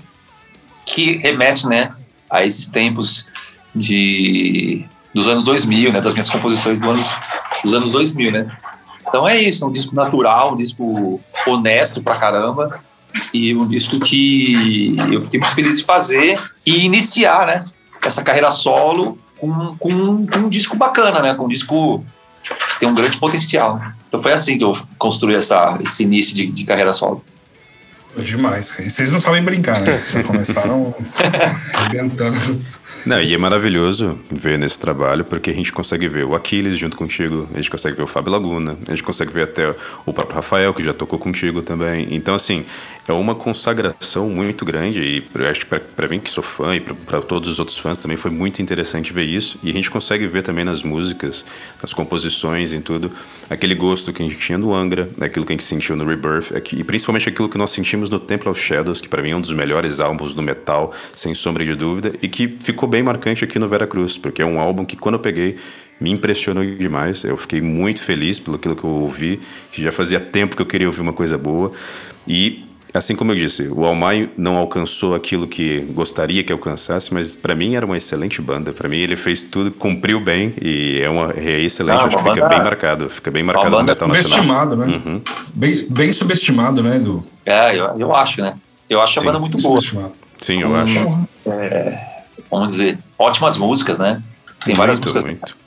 que 0.86 1.18
remete, 1.18 1.68
né? 1.68 1.94
A 2.30 2.46
esses 2.46 2.68
tempos 2.68 3.28
de 3.74 4.86
dos 5.14 5.28
anos 5.28 5.44
2000, 5.44 5.94
né? 5.94 6.02
Das 6.02 6.14
minhas 6.14 6.30
composições 6.30 6.80
do 6.80 6.90
anos, 6.90 7.16
dos 7.64 7.74
anos 7.74 7.94
2000, 7.94 8.32
né? 8.32 8.50
Então 9.08 9.28
é 9.28 9.40
isso, 9.40 9.64
é 9.64 9.68
um 9.68 9.72
disco 9.72 9.96
natural, 9.96 10.54
um 10.54 10.58
disco 10.58 11.22
honesto 11.48 12.02
pra 12.02 12.16
caramba, 12.16 12.82
e 13.34 13.56
um 13.56 13.68
disco 13.68 14.00
que 14.00 14.96
eu 15.12 15.22
fiquei 15.22 15.40
muito 15.40 15.56
feliz 15.56 15.78
de 15.78 15.86
fazer 15.86 16.34
e 16.66 16.86
iniciar, 16.86 17.48
né? 17.48 17.66
Essa 18.04 18.24
carreira 18.24 18.52
solo 18.52 19.18
com, 19.38 19.76
com, 19.78 20.28
com 20.28 20.40
um 20.40 20.50
disco 20.50 20.76
bacana, 20.76 21.22
né? 21.22 21.34
Com 21.34 21.46
um 21.46 21.50
disco 21.50 22.04
que 22.44 22.80
tem 22.80 22.90
um 22.90 22.96
grande 22.96 23.18
potencial. 23.18 23.82
Então 24.08 24.22
foi 24.22 24.34
assim 24.34 24.58
que 24.58 24.64
eu 24.64 24.72
construí 24.98 25.36
essa, 25.36 25.78
esse 25.84 26.04
início 26.04 26.36
de, 26.36 26.48
de 26.48 26.64
carreira 26.66 26.94
solo. 26.94 27.24
Demais. 28.18 28.80
E 28.80 28.90
vocês 28.90 29.12
não 29.12 29.20
sabem 29.20 29.44
brincar, 29.44 29.82
né? 29.82 29.92
Vocês 29.98 30.12
já 30.12 30.24
começaram 30.24 30.96
arrebentando. 31.76 32.62
Não, 33.06 33.22
e 33.22 33.34
é 33.34 33.38
maravilhoso 33.38 34.20
ver 34.32 34.60
nesse 34.60 34.80
trabalho, 34.80 35.26
porque 35.26 35.50
a 35.50 35.54
gente 35.54 35.72
consegue 35.72 36.08
ver 36.08 36.26
o 36.26 36.36
Aquiles 36.36 36.78
junto 36.78 36.96
contigo, 36.96 37.48
a 37.54 37.58
gente 37.58 37.70
consegue 37.70 37.96
ver 37.96 38.04
o 38.04 38.08
Fábio 38.08 38.32
Laguna, 38.32 38.78
a 38.88 38.92
gente 38.92 39.04
consegue 39.04 39.32
ver 39.32 39.44
até 39.44 39.76
o 40.06 40.14
próprio 40.14 40.36
Rafael, 40.36 40.74
que 40.74 40.84
já 40.84 40.94
tocou 40.94 41.18
contigo 41.18 41.62
também. 41.62 42.08
Então, 42.12 42.36
assim, 42.36 42.64
é 43.08 43.14
uma 43.14 43.34
consagração 43.36 44.30
muito 44.30 44.64
grande, 44.64 45.00
e 45.02 45.26
eu 45.34 45.48
acho 45.48 45.66
que 45.66 45.80
para 45.80 46.08
mim, 46.08 46.20
que 46.20 46.30
sou 46.30 46.44
fã, 46.44 46.76
e 46.76 46.80
para 46.80 47.22
todos 47.22 47.50
os 47.50 47.60
outros 47.60 47.78
fãs 47.78 48.00
também, 48.00 48.18
foi 48.18 48.32
muito 48.32 48.62
interessante 48.62 49.12
ver 49.12 49.26
isso. 49.26 49.60
E 49.64 49.70
a 49.70 49.74
gente 49.74 49.90
consegue 49.90 50.28
ver 50.28 50.44
também 50.44 50.64
nas 50.64 50.84
músicas, 50.84 51.46
nas 51.82 51.94
composições, 51.94 52.72
em 52.72 52.82
tudo, 52.82 53.12
aquele 53.50 53.74
gosto 53.74 54.14
que 54.14 54.22
a 54.22 54.28
gente 54.28 54.38
tinha 54.38 54.58
no 54.58 54.74
Angra, 54.74 55.10
aquilo 55.22 55.46
que 55.46 55.54
a 55.54 55.56
gente 55.56 55.64
sentiu 55.64 55.96
no 55.96 56.06
Rebirth, 56.06 56.52
e 56.74 56.84
principalmente 56.84 57.30
aquilo 57.30 57.50
que 57.50 57.58
nós 57.58 57.72
sentimos 57.72 58.10
no 58.10 58.20
Temple 58.20 58.50
of 58.50 58.62
Shadows, 58.62 59.02
que 59.02 59.08
para 59.08 59.24
mim 59.24 59.32
é 59.32 59.36
um 59.36 59.42
dos 59.42 59.54
melhores 59.54 60.00
álbuns 60.00 60.34
do 60.34 60.42
metal, 60.42 60.94
sem 61.16 61.34
sombra 61.34 61.66
de 61.66 61.74
dúvida, 61.74 62.14
e 62.22 62.28
que 62.28 62.58
ficou 62.60 62.75
bem 62.86 63.02
marcante 63.02 63.44
aqui 63.44 63.58
no 63.58 63.68
Vera 63.68 63.88
Cruz, 63.88 64.18
porque 64.18 64.42
é 64.42 64.46
um 64.46 64.60
álbum 64.60 64.84
que 64.86 64.96
quando 64.96 65.16
eu 65.16 65.20
peguei 65.20 65.56
me 66.00 66.12
impressionou 66.12 66.64
demais. 66.66 67.24
Eu 67.24 67.38
fiquei 67.38 67.62
muito 67.62 68.04
feliz 68.04 68.38
pelo 68.40 68.58
aquilo 68.58 68.76
que 68.76 68.84
eu 68.84 68.90
ouvi, 68.90 69.40
que 69.72 69.82
já 69.82 69.92
fazia 69.92 70.20
tempo 70.20 70.56
que 70.56 70.62
eu 70.62 70.66
queria 70.66 70.88
ouvir 70.88 71.00
uma 71.02 71.14
coisa 71.14 71.38
boa. 71.38 71.72
E 72.28 72.66
assim 72.94 73.16
como 73.16 73.32
eu 73.32 73.36
disse, 73.36 73.64
o 73.70 73.86
Almai 73.86 74.30
não 74.38 74.58
alcançou 74.58 75.16
aquilo 75.16 75.48
que 75.48 75.80
gostaria 75.92 76.44
que 76.44 76.52
alcançasse, 76.52 77.14
mas 77.14 77.34
para 77.36 77.56
mim 77.56 77.76
era 77.76 77.86
uma 77.86 77.96
excelente 77.96 78.42
banda. 78.42 78.74
Para 78.74 78.90
mim 78.90 78.98
ele 78.98 79.16
fez 79.16 79.44
tudo, 79.44 79.72
cumpriu 79.72 80.20
bem 80.20 80.54
e 80.62 81.00
é 81.02 81.10
uma 81.10 81.32
é 81.36 81.62
excelente. 81.62 82.02
Ah, 82.04 82.08
Acho 82.08 82.18
que 82.18 82.24
fica 82.24 82.36
banda- 82.36 82.50
bem 82.50 82.60
marcado, 82.64 83.10
fica 83.10 83.32
bem 83.32 83.44
marcado 83.44 83.70
no 83.70 83.84
metal 83.84 84.08
nacional. 84.10 84.22
Subestimado, 84.32 84.76
né? 84.76 84.86
Uhum. 85.06 85.22
Bem, 85.54 85.88
bem 85.90 86.12
subestimado, 86.12 86.84
né, 86.84 86.98
Edu? 86.98 87.26
É, 87.46 87.74
eu, 87.78 87.86
eu 88.00 88.14
acho, 88.16 88.42
né? 88.42 88.56
Eu 88.90 89.00
acho 89.02 89.14
Sim. 89.14 89.20
a 89.22 89.24
banda 89.24 89.40
muito 89.40 89.58
boa. 89.60 89.80
Subestimado. 89.80 90.14
Sim, 90.42 90.62
eu 90.62 90.76
acho. 90.76 91.00
Vamos 92.50 92.72
dizer, 92.74 93.00
ótimas 93.18 93.58
músicas, 93.58 94.00
né? 94.00 94.22
Tem 94.64 94.74
várias 94.74 94.98
muito, 94.98 95.14
músicas. 95.14 95.24
muito. 95.24 95.58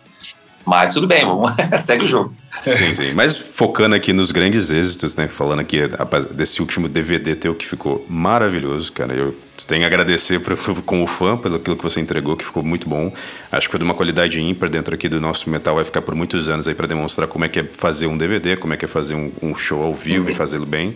Mas 0.65 0.93
tudo 0.93 1.07
bem, 1.07 1.25
vamos 1.25 1.53
segue 1.81 2.05
o 2.05 2.09
jogo. 2.09 2.35
Sim, 2.65 2.95
sim. 2.95 3.13
Mas 3.15 3.37
focando 3.37 3.95
aqui 3.95 4.13
nos 4.13 4.31
grandes 4.31 4.71
êxitos, 4.71 5.17
né? 5.17 5.29
Falando 5.29 5.61
aqui 5.61 5.87
rapaz, 5.87 6.27
desse 6.27 6.61
último 6.61 6.89
DVD 6.89 7.35
teu 7.35 7.55
que 7.55 7.67
ficou 7.67 8.05
maravilhoso, 8.09 8.93
cara. 8.93 9.15
Eu 9.15 9.35
tenho 9.67 9.85
a 9.85 9.87
agradecer 9.87 10.41
pra, 10.41 10.55
como 10.85 11.07
fã 11.07 11.37
pelo 11.37 11.59
que 11.59 11.83
você 11.83 12.01
entregou, 12.01 12.37
que 12.37 12.45
ficou 12.45 12.63
muito 12.63 12.89
bom. 12.89 13.13
Acho 13.51 13.69
que 13.69 13.73
foi 13.73 13.79
de 13.79 13.85
uma 13.85 13.95
qualidade 13.95 14.41
ímpar 14.41 14.69
dentro 14.69 14.95
aqui 14.95 15.09
do 15.09 15.21
nosso 15.21 15.51
metal. 15.51 15.75
Vai 15.75 15.85
ficar 15.85 16.03
por 16.03 16.15
muitos 16.15 16.49
anos 16.49 16.69
aí 16.69 16.75
para 16.75 16.87
demonstrar 16.87 17.29
como 17.29 17.45
é 17.45 17.49
que 17.49 17.61
é 17.61 17.65
fazer 17.65 18.07
um 18.07 18.17
DVD, 18.17 18.57
como 18.57 18.73
é 18.73 18.77
que 18.77 18.85
é 18.85 18.89
fazer 18.89 19.15
um, 19.15 19.33
um 19.43 19.55
show 19.55 19.83
ao 19.83 19.95
vivo 19.95 20.31
e 20.31 20.35
fazê-lo 20.35 20.67
bem. 20.67 20.95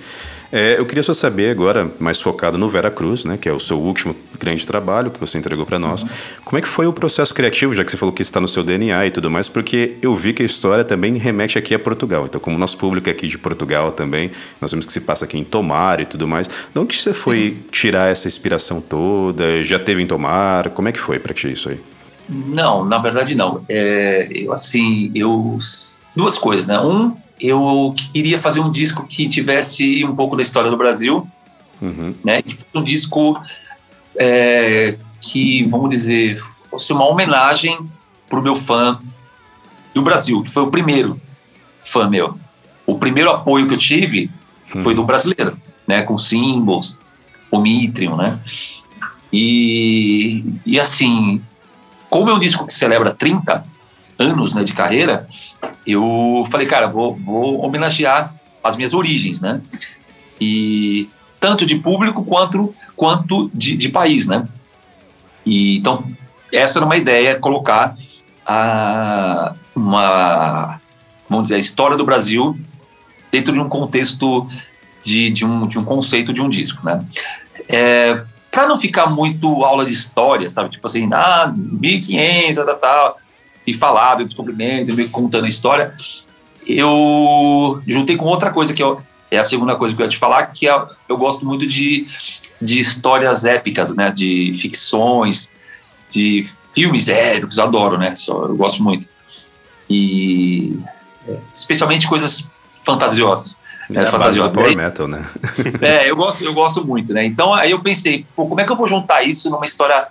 É, 0.53 0.79
eu 0.79 0.85
queria 0.85 1.03
só 1.03 1.15
saber 1.15 1.51
agora, 1.51 1.91
mais 1.99 2.21
focado 2.21 2.59
no 2.59 2.69
Vera 2.69 2.91
Cruz, 2.91 3.25
né? 3.25 3.39
Que 3.39 3.49
é 3.49 3.53
o 3.53 3.59
seu 3.59 3.79
último 3.79 4.15
grande 4.39 4.67
trabalho 4.67 5.11
que 5.11 5.19
você 5.19 5.39
entregou 5.39 5.65
para 5.65 5.79
nós. 5.79 6.05
Como 6.45 6.59
é 6.59 6.61
que 6.61 6.69
foi 6.69 6.87
o 6.87 6.93
processo 6.93 7.35
criativo, 7.35 7.73
já 7.73 7.83
que 7.83 7.91
você 7.91 7.97
falou 7.97 8.15
que 8.15 8.21
está 8.21 8.39
no 8.39 8.47
seu 8.47 8.63
DNA 8.63 9.07
e 9.07 9.11
tudo 9.11 9.31
mais? 9.31 9.49
Porque 9.49 9.97
eu 10.03 10.15
vi 10.15 10.35
que 10.35 10.43
a 10.43 10.47
história 10.47 10.85
também 10.85 11.17
remete 11.17 11.42
aqui 11.59 11.75
a 11.75 11.79
Portugal. 11.79 12.25
Então, 12.25 12.41
como 12.41 12.59
nosso 12.59 12.77
público 12.79 13.09
é 13.09 13.13
aqui 13.13 13.27
de 13.27 13.39
Portugal 13.39 13.93
também, 13.93 14.31
nós 14.61 14.71
vemos 14.71 14.87
que 14.87 14.93
se 14.93 15.01
passa 15.01 15.25
aqui 15.25 15.39
em 15.39 15.45
Tomar 15.45 16.01
e 16.01 16.05
tudo 16.05 16.27
mais. 16.27 16.49
De 16.49 16.79
onde 16.79 16.97
você 16.97 17.13
foi 17.13 17.59
tirar 17.71 18.11
essa 18.11 18.29
inspiração 18.29 18.81
toda? 18.81 19.63
Já 19.65 19.79
teve 19.79 20.03
em 20.03 20.07
Tomar? 20.07 20.71
Como 20.71 20.89
é 20.89 20.93
que 20.93 20.99
foi 20.99 21.19
para 21.19 21.35
ti 21.35 21.51
isso 21.53 21.69
aí? 21.69 21.81
Não, 22.29 22.85
na 22.85 22.99
verdade 22.99 23.35
não. 23.35 23.65
É, 23.69 24.29
eu 24.31 24.53
assim, 24.53 25.11
eu 25.15 25.59
duas 26.15 26.39
coisas, 26.39 26.67
né? 26.67 26.79
Um, 26.81 27.15
eu 27.41 27.95
queria 28.13 28.39
fazer 28.39 28.61
um 28.61 28.71
disco 28.71 29.05
que 29.05 29.29
tivesse 29.29 30.05
um 30.05 30.15
pouco 30.15 30.37
da 30.37 30.43
história 30.43 30.71
do 30.71 30.77
Brasil, 30.77 31.27
Uhum. 31.81 32.15
né? 32.25 32.41
Que 32.43 32.55
fosse 32.55 32.67
um 32.77 32.85
disco 32.85 33.43
é, 34.17 34.97
que, 35.21 35.65
vamos 35.67 35.91
dizer, 35.91 36.41
fosse 36.71 36.93
uma 36.93 37.05
homenagem 37.09 37.77
pro 38.29 38.41
meu 38.41 38.55
fã 38.55 38.99
do 39.93 40.01
Brasil, 40.01 40.43
que 40.43 40.51
foi 40.51 40.63
o 40.63 40.71
primeiro 40.71 41.21
fã 41.83 42.09
meu. 42.09 42.39
O 42.87 42.99
primeiro 42.99 43.31
apoio 43.31 43.67
que 43.67 43.75
eu 43.75 43.79
tive 43.79 44.31
foi 44.83 44.95
do 44.95 45.05
brasileiro, 45.05 45.57
né? 45.87 46.03
Com 46.03 46.19
Symbols, 46.19 46.99
o 47.51 47.61
Mitrium, 47.61 48.17
né? 48.17 48.39
E, 49.33 50.45
e 50.67 50.79
assim, 50.79 51.41
como 52.11 52.29
é 52.29 52.35
um 52.35 52.39
disco 52.39 52.67
que 52.67 52.75
celebra 52.75 53.13
30 53.13 53.65
anos 54.19 54.53
né, 54.53 54.63
de 54.63 54.73
carreira, 54.73 55.27
eu 55.87 56.47
falei, 56.51 56.67
cara, 56.67 56.87
vou, 56.87 57.17
vou 57.17 57.65
homenagear 57.65 58.33
as 58.63 58.77
minhas 58.77 58.95
origens, 58.95 59.41
né? 59.41 59.61
E 60.41 61.09
tanto 61.41 61.67
de 61.67 61.77
público 61.77 62.25
quanto, 62.25 62.75
quanto 62.95 63.51
de, 63.53 63.77
de 63.77 63.89
país, 63.89 64.27
né? 64.27 64.47
E, 65.45 65.79
então, 65.79 66.05
essa 66.53 66.79
era 66.79 66.87
uma 66.87 66.97
ideia, 66.97 67.39
colocar 67.39 67.97
a, 68.47 69.55
uma, 69.75 70.42
vamos 71.33 71.45
dizer, 71.45 71.57
a 71.57 71.59
história 71.59 71.97
do 71.97 72.05
Brasil 72.05 72.57
dentro 73.31 73.53
de 73.53 73.61
um 73.61 73.69
contexto 73.69 74.47
de, 75.03 75.31
de, 75.31 75.45
um, 75.45 75.67
de 75.67 75.79
um 75.79 75.85
conceito 75.85 76.33
de 76.33 76.43
um 76.43 76.49
disco, 76.49 76.85
né? 76.85 77.05
É, 77.69 78.23
para 78.51 78.67
não 78.67 78.79
ficar 78.79 79.07
muito 79.07 79.65
aula 79.65 79.85
de 79.85 79.93
história, 79.93 80.49
sabe? 80.51 80.71
Tipo 80.71 80.87
assim, 80.87 81.09
ah, 81.13 81.53
1500, 81.57 82.57
tal, 82.57 82.67
tal, 82.67 82.79
tal, 82.79 83.17
e 83.67 83.73
falar 83.73 84.17
do 84.17 84.25
descobrimento, 84.25 84.95
que 84.95 85.09
contando 85.09 85.47
a 85.47 85.49
história, 85.49 85.95
eu 86.67 87.81
juntei 87.87 88.17
com 88.17 88.27
outra 88.27 88.51
coisa 88.51 88.75
que 88.75 88.83
eu, 88.83 89.01
é 89.31 89.39
a 89.39 89.45
segunda 89.45 89.75
coisa 89.75 89.95
que 89.95 90.03
eu 90.03 90.05
ia 90.05 90.11
te 90.11 90.19
falar, 90.19 90.47
que 90.47 90.69
é, 90.69 90.85
eu 91.09 91.17
gosto 91.17 91.47
muito 91.47 91.67
de, 91.67 92.07
de 92.61 92.79
histórias 92.79 93.47
épicas, 93.47 93.97
né? 93.97 94.11
De 94.11 94.53
ficções, 94.55 95.49
de 96.11 96.45
filmes 96.73 97.09
épicos, 97.09 97.59
adoro, 97.59 97.97
né? 97.97 98.15
Só, 98.15 98.45
eu 98.45 98.57
gosto 98.57 98.83
muito. 98.83 99.09
E 99.89 100.79
é, 101.29 101.37
especialmente 101.55 102.07
coisas 102.07 102.51
fantasiosas. 102.85 103.57
É 103.91 103.99
a 103.99 104.03
base 104.03 104.07
do 104.07 104.11
fantasiosas. 104.11 104.55
Power 104.55 104.77
Metal, 104.77 105.09
né? 105.09 105.27
é, 105.81 106.11
eu 106.11 106.17
gosto, 106.17 106.45
eu 106.45 106.55
gosto 106.55 106.85
muito, 106.85 107.13
né? 107.13 107.25
Então 107.25 107.53
aí 107.53 107.71
eu 107.71 107.81
pensei, 107.81 108.27
pô, 108.35 108.47
como 108.47 108.61
é 108.61 108.65
que 108.65 108.73
eu 108.73 108.77
vou 108.77 108.87
juntar 108.87 109.23
isso 109.23 109.51
numa 109.51 109.65
história 109.65 110.09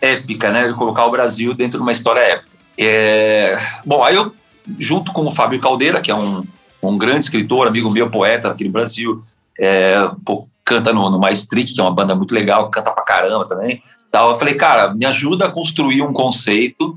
épica, 0.00 0.50
né? 0.50 0.68
De 0.68 0.74
colocar 0.74 1.06
o 1.06 1.10
Brasil 1.10 1.54
dentro 1.54 1.78
de 1.78 1.82
uma 1.82 1.92
história 1.92 2.20
épica. 2.20 2.56
É, 2.76 3.58
Bom, 3.84 4.02
aí 4.02 4.16
eu, 4.16 4.34
junto 4.78 5.12
com 5.12 5.24
o 5.24 5.30
Fábio 5.30 5.60
Caldeira, 5.60 6.00
que 6.00 6.10
é 6.10 6.14
um, 6.14 6.44
um 6.82 6.98
grande 6.98 7.24
escritor, 7.24 7.66
amigo 7.66 7.90
meu, 7.90 8.10
poeta 8.10 8.50
aqui 8.50 8.64
no 8.64 8.72
Brasil, 8.72 9.20
é, 9.58 9.94
pô, 10.24 10.48
canta 10.64 10.92
no, 10.92 11.08
no 11.08 11.18
Maestric, 11.18 11.72
que 11.72 11.80
é 11.80 11.84
uma 11.84 11.94
banda 11.94 12.14
muito 12.14 12.34
legal, 12.34 12.70
canta 12.70 12.90
pra 12.90 13.04
caramba 13.04 13.46
também. 13.46 13.82
Tal. 14.10 14.30
Eu 14.30 14.36
falei, 14.36 14.54
cara, 14.54 14.94
me 14.94 15.04
ajuda 15.06 15.46
a 15.46 15.50
construir 15.50 16.02
um 16.02 16.12
conceito, 16.12 16.96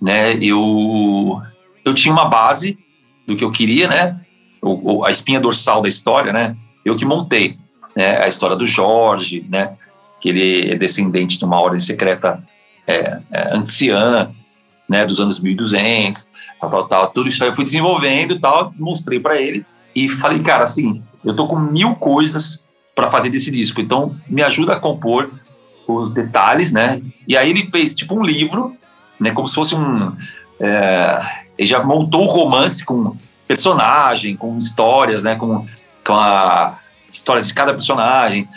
né? 0.00 0.34
Eu, 0.40 1.40
eu 1.84 1.94
tinha 1.94 2.12
uma 2.12 2.26
base 2.26 2.78
do 3.26 3.36
que 3.36 3.44
eu 3.44 3.50
queria, 3.50 3.88
né? 3.88 4.20
O, 4.62 5.04
a 5.04 5.10
espinha 5.10 5.40
dorsal 5.40 5.82
da 5.82 5.88
história, 5.88 6.32
né? 6.32 6.56
Eu 6.84 6.96
que 6.96 7.04
montei, 7.04 7.56
né? 7.94 8.22
A 8.22 8.28
história 8.28 8.56
do 8.56 8.66
Jorge, 8.66 9.44
né? 9.48 9.76
Que 10.20 10.28
ele 10.30 10.70
é 10.70 10.74
descendente 10.74 11.38
de 11.38 11.44
uma 11.44 11.60
ordem 11.60 11.78
secreta 11.78 12.42
é, 12.86 13.20
é, 13.30 13.54
anciã, 13.56 14.30
né? 14.88 15.04
Dos 15.04 15.20
anos 15.20 15.40
1200, 15.40 16.28
tal, 16.60 16.70
tal, 16.70 16.88
tal. 16.88 17.06
Tudo 17.08 17.28
isso 17.28 17.42
aí 17.42 17.50
eu 17.50 17.54
fui 17.54 17.64
desenvolvendo 17.64 18.38
tal, 18.38 18.72
mostrei 18.78 19.20
para 19.20 19.40
ele 19.40 19.64
e 19.94 20.08
falei, 20.08 20.40
cara, 20.40 20.64
assim, 20.64 21.02
eu 21.24 21.34
tô 21.34 21.46
com 21.46 21.58
mil 21.58 21.94
coisas 21.94 22.66
para 22.94 23.10
fazer 23.10 23.30
desse 23.30 23.50
disco, 23.50 23.80
então 23.80 24.14
me 24.28 24.42
ajuda 24.42 24.74
a 24.74 24.80
compor 24.80 25.30
os 25.88 26.10
detalhes, 26.10 26.72
né? 26.72 27.00
E 27.26 27.36
aí 27.36 27.50
ele 27.50 27.70
fez 27.70 27.94
tipo 27.94 28.14
um 28.14 28.24
livro, 28.24 28.76
né? 29.18 29.30
Como 29.30 29.46
se 29.46 29.54
fosse 29.54 29.74
um. 29.74 30.12
é, 30.60 31.45
ele 31.58 31.68
já 31.68 31.82
montou 31.82 32.24
o 32.24 32.26
romance 32.26 32.84
com 32.84 33.16
personagem, 33.46 34.36
com 34.36 34.56
histórias, 34.58 35.22
né? 35.22 35.36
Com, 35.36 35.66
com 36.04 36.14
a 36.14 36.78
histórias 37.12 37.48
de 37.48 37.54
cada 37.54 37.72
personagem, 37.72 38.48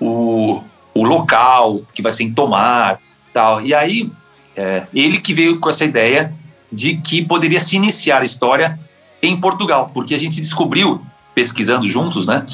o, 0.00 0.62
o 0.94 1.04
local 1.04 1.80
que 1.94 2.02
vai 2.02 2.12
ser 2.12 2.24
em 2.24 2.32
Tomar, 2.32 2.98
tal. 3.32 3.64
E 3.64 3.74
aí 3.74 4.10
é, 4.56 4.84
ele 4.92 5.18
que 5.18 5.32
veio 5.32 5.58
com 5.58 5.68
essa 5.68 5.84
ideia 5.84 6.34
de 6.70 6.96
que 6.96 7.24
poderia 7.24 7.60
se 7.60 7.76
iniciar 7.76 8.20
a 8.20 8.24
história 8.24 8.78
em 9.22 9.38
Portugal, 9.38 9.90
porque 9.92 10.14
a 10.14 10.18
gente 10.18 10.40
descobriu 10.40 11.00
pesquisando 11.34 11.86
juntos, 11.86 12.26
né? 12.26 12.44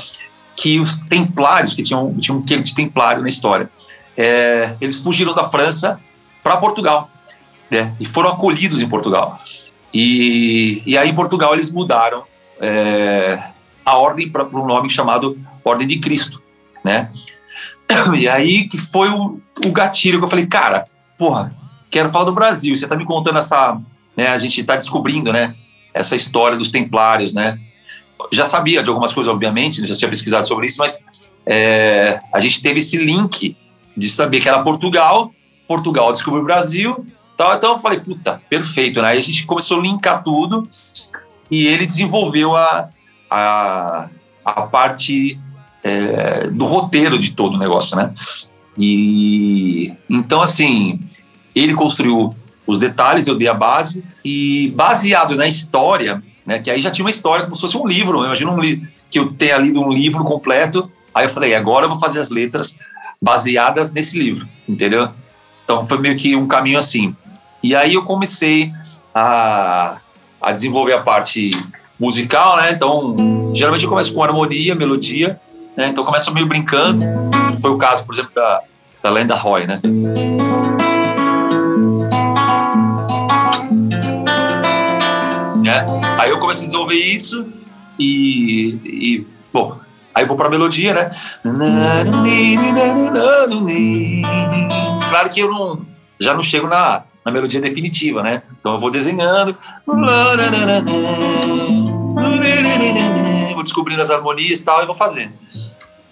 Que 0.55 0.79
os 0.81 0.97
templários 1.09 1.75
que 1.75 1.83
tinham 1.83 2.15
tinham 2.15 2.39
um 2.39 2.43
quê 2.43 2.59
de 2.59 2.75
templário 2.75 3.23
na 3.23 3.29
história, 3.29 3.71
é, 4.17 4.75
eles 4.81 4.99
fugiram 4.99 5.35
da 5.35 5.45
França 5.45 6.01
para 6.43 6.57
Portugal, 6.57 7.11
né? 7.71 7.95
E 7.99 8.05
foram 8.05 8.31
acolhidos 8.31 8.81
em 8.81 8.89
Portugal. 8.89 9.41
E, 9.93 10.83
e 10.85 10.99
aí 10.99 11.09
em 11.09 11.15
Portugal 11.15 11.55
eles 11.55 11.71
mudaram 11.71 12.25
é, 12.61 13.43
a 13.85 13.97
ordem 13.97 14.29
para 14.29 14.45
um 14.45 14.67
nome 14.67 14.91
chamado 14.91 15.39
Ordem 15.65 15.87
de 15.87 15.99
Cristo, 15.99 16.43
né? 16.85 17.11
E 18.19 18.29
aí 18.29 18.69
que 18.69 18.77
foi 18.77 19.09
o, 19.09 19.41
o 19.65 19.73
gatilho 19.73 20.19
que 20.19 20.25
eu 20.25 20.29
falei, 20.29 20.47
cara, 20.47 20.87
porra, 21.17 21.55
quero 21.91 22.09
falar 22.11 22.27
do 22.27 22.33
Brasil. 22.33 22.77
Você 22.77 22.87
tá 22.87 22.95
me 22.95 23.05
contando 23.05 23.39
essa, 23.39 23.81
né? 24.17 24.29
A 24.29 24.39
gente 24.39 24.63
tá 24.63 24.77
descobrindo, 24.77 25.33
né? 25.33 25.55
Essa 25.93 26.15
história 26.15 26.57
dos 26.57 26.71
Templários, 26.71 27.33
né? 27.33 27.59
Já 28.33 28.45
sabia 28.45 28.83
de 28.83 28.89
algumas 28.89 29.13
coisas, 29.13 29.33
obviamente, 29.33 29.87
já 29.87 29.97
tinha 29.97 30.09
pesquisado 30.09 30.47
sobre 30.47 30.67
isso, 30.67 30.79
mas 30.79 30.99
é, 31.47 32.21
a 32.33 32.41
gente 32.41 32.61
teve 32.61 32.79
esse 32.79 32.97
link 32.97 33.57
de 33.97 34.09
saber 34.09 34.41
que 34.41 34.49
era 34.49 34.63
Portugal, 34.63 35.33
Portugal 35.67 36.13
descobriu 36.13 36.43
o 36.43 36.47
Brasil, 36.47 37.07
tal, 37.39 37.55
então 37.55 37.75
eu 37.75 37.79
falei, 37.79 38.01
puta, 38.01 38.43
perfeito, 38.51 39.01
né? 39.01 39.11
Aí 39.11 39.19
a 39.19 39.23
gente 39.23 39.47
começou 39.47 39.79
a 39.79 39.83
linkar 39.83 40.25
tudo 40.25 40.69
e 41.49 41.69
ele 41.69 41.87
desenvolveu 41.87 42.57
a, 42.57 42.89
a, 43.31 44.09
a 44.45 44.63
parte 44.63 45.39
é, 45.85 46.49
do 46.49 46.65
roteiro 46.65 47.17
de 47.17 47.31
todo 47.31 47.55
o 47.55 47.59
negócio, 47.59 47.97
né? 47.97 48.13
E 48.77 49.93
então, 50.11 50.43
assim, 50.43 50.99
ele 51.55 51.75
construiu 51.75 52.35
os 52.67 52.79
detalhes, 52.79 53.29
eu 53.29 53.37
dei 53.37 53.49
a 53.49 53.55
base, 53.55 54.05
e 54.25 54.73
baseado 54.75 55.37
na 55.37 55.47
história, 55.47 56.21
né? 56.45 56.59
Que 56.59 56.73
aí 56.73 56.81
já 56.81 56.91
tinha 56.91 57.05
uma 57.05 57.11
história 57.11 57.45
como 57.45 57.55
se 57.55 57.63
fosse 57.63 57.79
um 57.79 57.87
livro. 57.87 58.25
Imagina 58.25 58.51
um 58.51 58.61
que 59.11 59.19
eu 59.19 59.33
tenha 59.33 59.57
lido 59.59 59.81
um 59.81 59.93
livro 59.93 60.25
completo. 60.25 60.91
Aí 61.15 61.25
eu 61.25 61.31
falei, 61.31 61.55
agora 61.55 61.87
eu 61.87 61.89
vou 61.89 61.99
fazer 61.99 62.19
as 62.19 62.31
letras 62.31 62.77
baseadas 63.23 63.93
nesse 63.93 64.19
livro, 64.19 64.47
entendeu? 64.69 65.09
Então 65.65 65.81
foi 65.81 65.99
meio 65.99 66.17
que 66.17 66.35
um 66.35 66.49
caminho 66.49 66.79
assim. 66.79 67.15
E 67.63 67.75
aí 67.75 67.95
eu 67.95 68.05
comecei 68.05 68.73
a, 69.15 69.99
a 70.41 70.53
desenvolver 70.53 70.93
a 70.93 71.01
parte 71.01 71.51
musical, 71.99 72.57
né? 72.57 72.71
Então, 72.71 73.53
geralmente 73.55 73.85
eu 73.85 73.91
começo 73.91 74.15
com 74.15 74.23
harmonia, 74.23 74.75
melodia, 74.75 75.41
né? 75.77 75.89
Então 75.89 76.05
começa 76.05 76.31
meio 76.31 76.47
brincando. 76.47 77.03
Foi 77.61 77.71
o 77.71 77.79
caso, 77.79 78.05
por 78.05 78.15
exemplo, 78.15 78.33
da, 78.35 78.61
da 79.03 79.11
Lenda 79.11 79.35
Roy, 79.35 79.67
né? 79.67 79.81
né? 85.69 85.85
Aí 86.19 86.31
eu 86.31 86.39
comecei 86.39 86.65
a 86.65 86.67
desenvolver 86.67 86.95
isso 86.95 87.47
e, 87.99 88.79
e 88.85 89.27
bom, 89.53 89.77
aí 90.15 90.25
vou 90.25 90.37
pra 90.37 90.49
melodia, 90.49 90.95
né? 90.95 91.11
Claro 95.09 95.31
que 95.31 95.41
eu 95.41 95.51
não, 95.51 95.87
já 96.19 96.35
não 96.35 96.43
chego 96.43 96.67
na, 96.67 97.03
na 97.29 97.33
melodia 97.33 97.61
definitiva, 97.61 98.23
né? 98.23 98.43
Então 98.59 98.73
eu 98.73 98.79
vou 98.79 98.91
desenhando, 98.91 99.57
vou 103.55 103.63
descobrindo 103.63 104.03
as 104.03 104.11
harmonias 104.11 104.61
e 104.61 104.65
tal, 104.65 104.83
e 104.83 104.87
vou 104.87 104.95
fazendo. 104.95 105.33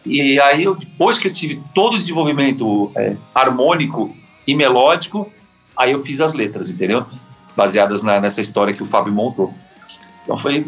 E 0.05 0.39
aí, 0.39 0.65
eu, 0.65 0.77
depois 0.77 1.19
que 1.19 1.27
eu 1.27 1.33
tive 1.33 1.61
todo 1.75 1.95
o 1.95 1.99
desenvolvimento 1.99 2.93
é, 2.95 3.17
harmônico 3.35 4.15
e 4.47 4.55
melódico, 4.55 5.33
aí 5.77 5.93
eu 5.93 5.99
fiz 5.99 6.21
as 6.21 6.35
letras, 6.35 6.71
entendeu? 6.71 7.05
Baseadas 7.57 8.03
na, 8.03 8.21
nessa 8.21 8.41
história 8.41 8.75
que 8.75 8.83
o 8.83 8.87
Fábio 8.87 9.13
montou. 9.13 9.53
Então 10.23 10.37
foi, 10.37 10.67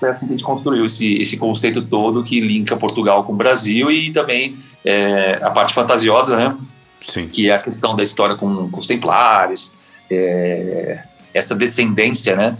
foi 0.00 0.08
assim 0.08 0.26
que 0.26 0.34
a 0.34 0.36
gente 0.36 0.44
construiu 0.44 0.84
esse, 0.84 1.14
esse 1.16 1.36
conceito 1.36 1.80
todo 1.80 2.22
que 2.22 2.40
linka 2.40 2.76
Portugal 2.76 3.24
com 3.24 3.32
o 3.32 3.36
Brasil 3.36 3.90
e 3.90 4.10
também 4.10 4.58
é, 4.84 5.38
a 5.40 5.50
parte 5.50 5.72
fantasiosa, 5.72 6.36
né? 6.36 6.56
Sim. 7.00 7.28
Que 7.28 7.50
é 7.50 7.54
a 7.54 7.58
questão 7.58 7.94
da 7.94 8.02
história 8.02 8.34
com, 8.34 8.68
com 8.70 8.80
os 8.80 8.86
templários, 8.86 9.72
é, 10.10 11.02
essa 11.32 11.54
descendência, 11.54 12.36
né? 12.36 12.56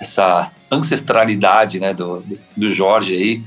Essa 0.00 0.50
ancestralidade, 0.70 1.80
né? 1.80 1.94
Do, 1.94 2.22
do 2.56 2.72
Jorge 2.72 3.14
aí, 3.14 3.44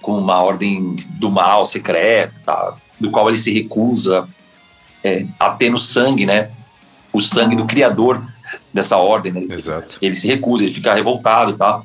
com 0.00 0.18
uma 0.18 0.42
ordem 0.42 0.96
do 1.10 1.30
mal 1.30 1.64
secreta, 1.64 2.34
tá? 2.44 2.76
do 2.98 3.10
qual 3.10 3.28
ele 3.28 3.36
se 3.36 3.52
recusa 3.52 4.28
é, 5.02 5.26
a 5.38 5.50
ter 5.50 5.70
no 5.70 5.78
sangue, 5.78 6.24
né? 6.24 6.50
O 7.12 7.20
sangue 7.20 7.56
do 7.56 7.66
criador 7.66 8.24
dessa 8.72 8.96
ordem, 8.96 9.32
né? 9.32 9.40
Ele, 9.40 9.52
Exato. 9.52 9.98
ele 10.00 10.14
se 10.14 10.26
recusa, 10.26 10.64
ele 10.64 10.72
fica 10.72 10.94
revoltado 10.94 11.54
tal. 11.54 11.82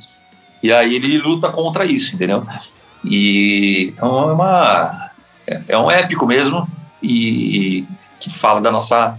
E 0.62 0.72
aí 0.72 0.96
ele 0.96 1.18
luta 1.18 1.50
contra 1.50 1.86
isso, 1.86 2.16
entendeu? 2.16 2.46
E 3.04 3.92
então 3.94 4.30
é 4.30 4.34
uma 4.34 5.12
é, 5.46 5.62
é 5.70 5.78
um 5.78 5.90
épico 5.90 6.26
mesmo 6.26 6.68
e, 7.02 7.80
e 7.80 7.88
que 8.20 8.30
fala 8.30 8.62
da 8.62 8.72
nossa 8.72 9.18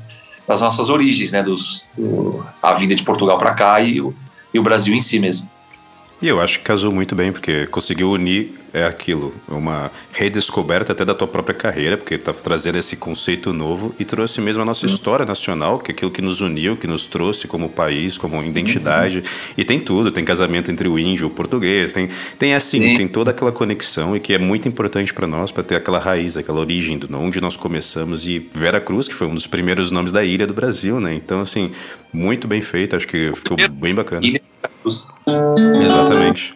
das 0.48 0.62
nossas 0.62 0.88
origens, 0.88 1.30
né? 1.32 1.42
Dos 1.42 1.84
do, 1.96 2.44
a 2.62 2.72
vinda 2.72 2.94
de 2.94 3.02
Portugal 3.02 3.38
para 3.38 3.52
cá 3.52 3.80
e 3.82 4.00
o, 4.00 4.14
e 4.52 4.58
o 4.58 4.62
Brasil 4.62 4.94
em 4.94 5.00
si 5.00 5.20
mesmo. 5.20 5.48
E 6.20 6.26
eu 6.26 6.40
acho 6.40 6.58
que 6.58 6.64
casou 6.64 6.90
muito 6.90 7.14
bem, 7.14 7.30
porque 7.30 7.66
conseguiu 7.66 8.10
unir 8.10 8.58
é 8.72 8.84
aquilo, 8.84 9.34
uma 9.48 9.90
redescoberta 10.12 10.92
até 10.92 11.04
da 11.04 11.14
tua 11.14 11.28
própria 11.28 11.54
carreira, 11.54 11.96
porque 11.96 12.18
tá 12.18 12.32
trazendo 12.32 12.78
esse 12.78 12.96
conceito 12.96 13.52
novo 13.52 13.94
e 13.98 14.04
trouxe 14.04 14.40
mesmo 14.40 14.62
a 14.62 14.64
nossa 14.64 14.86
história 14.86 15.24
nacional, 15.24 15.78
que 15.78 15.90
é 15.90 15.94
aquilo 15.94 16.10
que 16.10 16.22
nos 16.22 16.40
uniu, 16.40 16.76
que 16.76 16.86
nos 16.86 17.06
trouxe 17.06 17.46
como 17.46 17.68
país, 17.68 18.18
como 18.18 18.42
identidade. 18.42 19.22
E 19.56 19.64
tem 19.64 19.80
tudo, 19.80 20.10
tem 20.10 20.24
casamento 20.24 20.70
entre 20.70 20.88
o 20.88 20.98
índio 20.98 21.24
e 21.24 21.26
o 21.26 21.30
português, 21.30 21.92
tem, 21.92 22.08
tem 22.38 22.54
assim, 22.54 22.80
Sim. 22.80 22.94
tem 22.96 23.08
toda 23.08 23.30
aquela 23.30 23.52
conexão 23.52 24.16
e 24.16 24.20
que 24.20 24.32
é 24.32 24.38
muito 24.38 24.68
importante 24.68 25.12
para 25.14 25.26
nós, 25.26 25.50
para 25.50 25.62
ter 25.62 25.76
aquela 25.76 25.98
raiz, 25.98 26.36
aquela 26.36 26.60
origem 26.60 26.98
do 26.98 27.08
onde 27.18 27.40
nós 27.40 27.56
começamos. 27.56 28.28
E 28.28 28.48
Vera 28.54 28.80
Cruz, 28.80 29.08
que 29.08 29.14
foi 29.14 29.26
um 29.26 29.34
dos 29.34 29.46
primeiros 29.46 29.90
nomes 29.90 30.12
da 30.12 30.24
ilha 30.24 30.46
do 30.46 30.54
Brasil, 30.54 31.00
né? 31.00 31.14
Então, 31.14 31.40
assim, 31.40 31.70
muito 32.12 32.46
bem 32.46 32.60
feito, 32.60 32.96
acho 32.96 33.08
que 33.08 33.32
ficou 33.34 33.56
bem 33.72 33.94
bacana. 33.94 34.24
Ilha 34.26 34.40
Cruz. 34.82 35.06
Exatamente. 35.82 36.54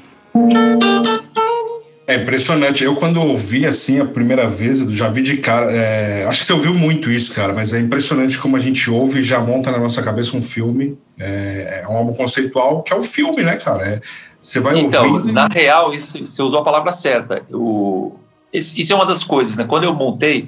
É 2.13 2.23
impressionante. 2.23 2.85
Eu, 2.85 2.95
quando 2.97 3.21
ouvi 3.21 3.65
assim 3.67 4.01
a 4.01 4.05
primeira 4.05 4.47
vez, 4.49 4.79
já 4.93 5.09
vi 5.09 5.23
de 5.23 5.37
cara. 5.39 5.71
é, 5.71 6.25
acho 6.27 6.41
que 6.41 6.47
você 6.47 6.53
ouviu 6.53 6.75
muito 6.75 7.11
isso, 7.11 7.35
cara, 7.35 7.53
mas 7.55 7.73
é 7.73 7.81
impressionante 7.81 8.39
como 8.39 8.57
a 8.57 8.61
gente 8.61 8.91
ouve 8.91 9.21
e 9.21 9.23
já 9.23 9.41
monta 9.41 9.71
na 9.71 9.79
nossa 9.79 10.03
cabeça 10.03 10.37
um 10.37 10.43
filme. 10.43 10.99
É, 11.19 11.83
é 11.85 11.89
um 11.89 11.97
álbum 11.97 12.13
conceitual 12.15 12.83
que 12.83 12.93
é 12.93 12.97
o 12.97 13.03
filme, 13.03 13.43
né, 13.43 13.57
cara? 13.57 13.87
É, 13.87 14.01
você 14.41 14.61
vai 14.61 14.79
Então, 14.79 15.07
ouvindo. 15.07 15.29
e- 15.31 15.33
na 15.33 15.47
real, 15.47 15.95
isso, 15.95 16.19
você 16.19 16.43
usou 16.43 16.61
a 16.61 16.63
palavra 16.65 16.91
certa. 16.93 17.43
O, 17.53 18.13
isso 18.53 18.93
é 18.93 18.97
uma 18.97 19.07
das 19.07 19.23
coisas, 19.25 19.57
né? 19.57 19.65
Quando 19.65 19.85
eu 19.85 19.95
montei 19.95 20.47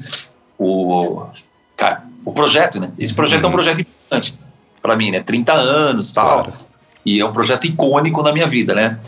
o, 0.59 1.23
cara, 1.77 2.05
o 2.25 2.33
projeto, 2.33 2.81
né? 2.81 2.93
Esse 2.99 3.15
projeto 3.15 3.45
é 3.45 3.47
um 3.47 3.53
projeto 3.53 3.81
importante 3.81 4.35
para 4.83 4.97
mim, 4.97 5.11
né? 5.11 5.21
30 5.21 5.53
anos 5.53 6.13
tal. 6.13 6.45
Claro. 6.45 6.53
E 7.07 7.21
é 7.21 7.25
um 7.25 7.33
projeto 7.33 7.67
icônico 7.67 8.23
na 8.23 8.33
minha 8.33 8.47
vida, 8.47 8.75
né? 8.75 8.99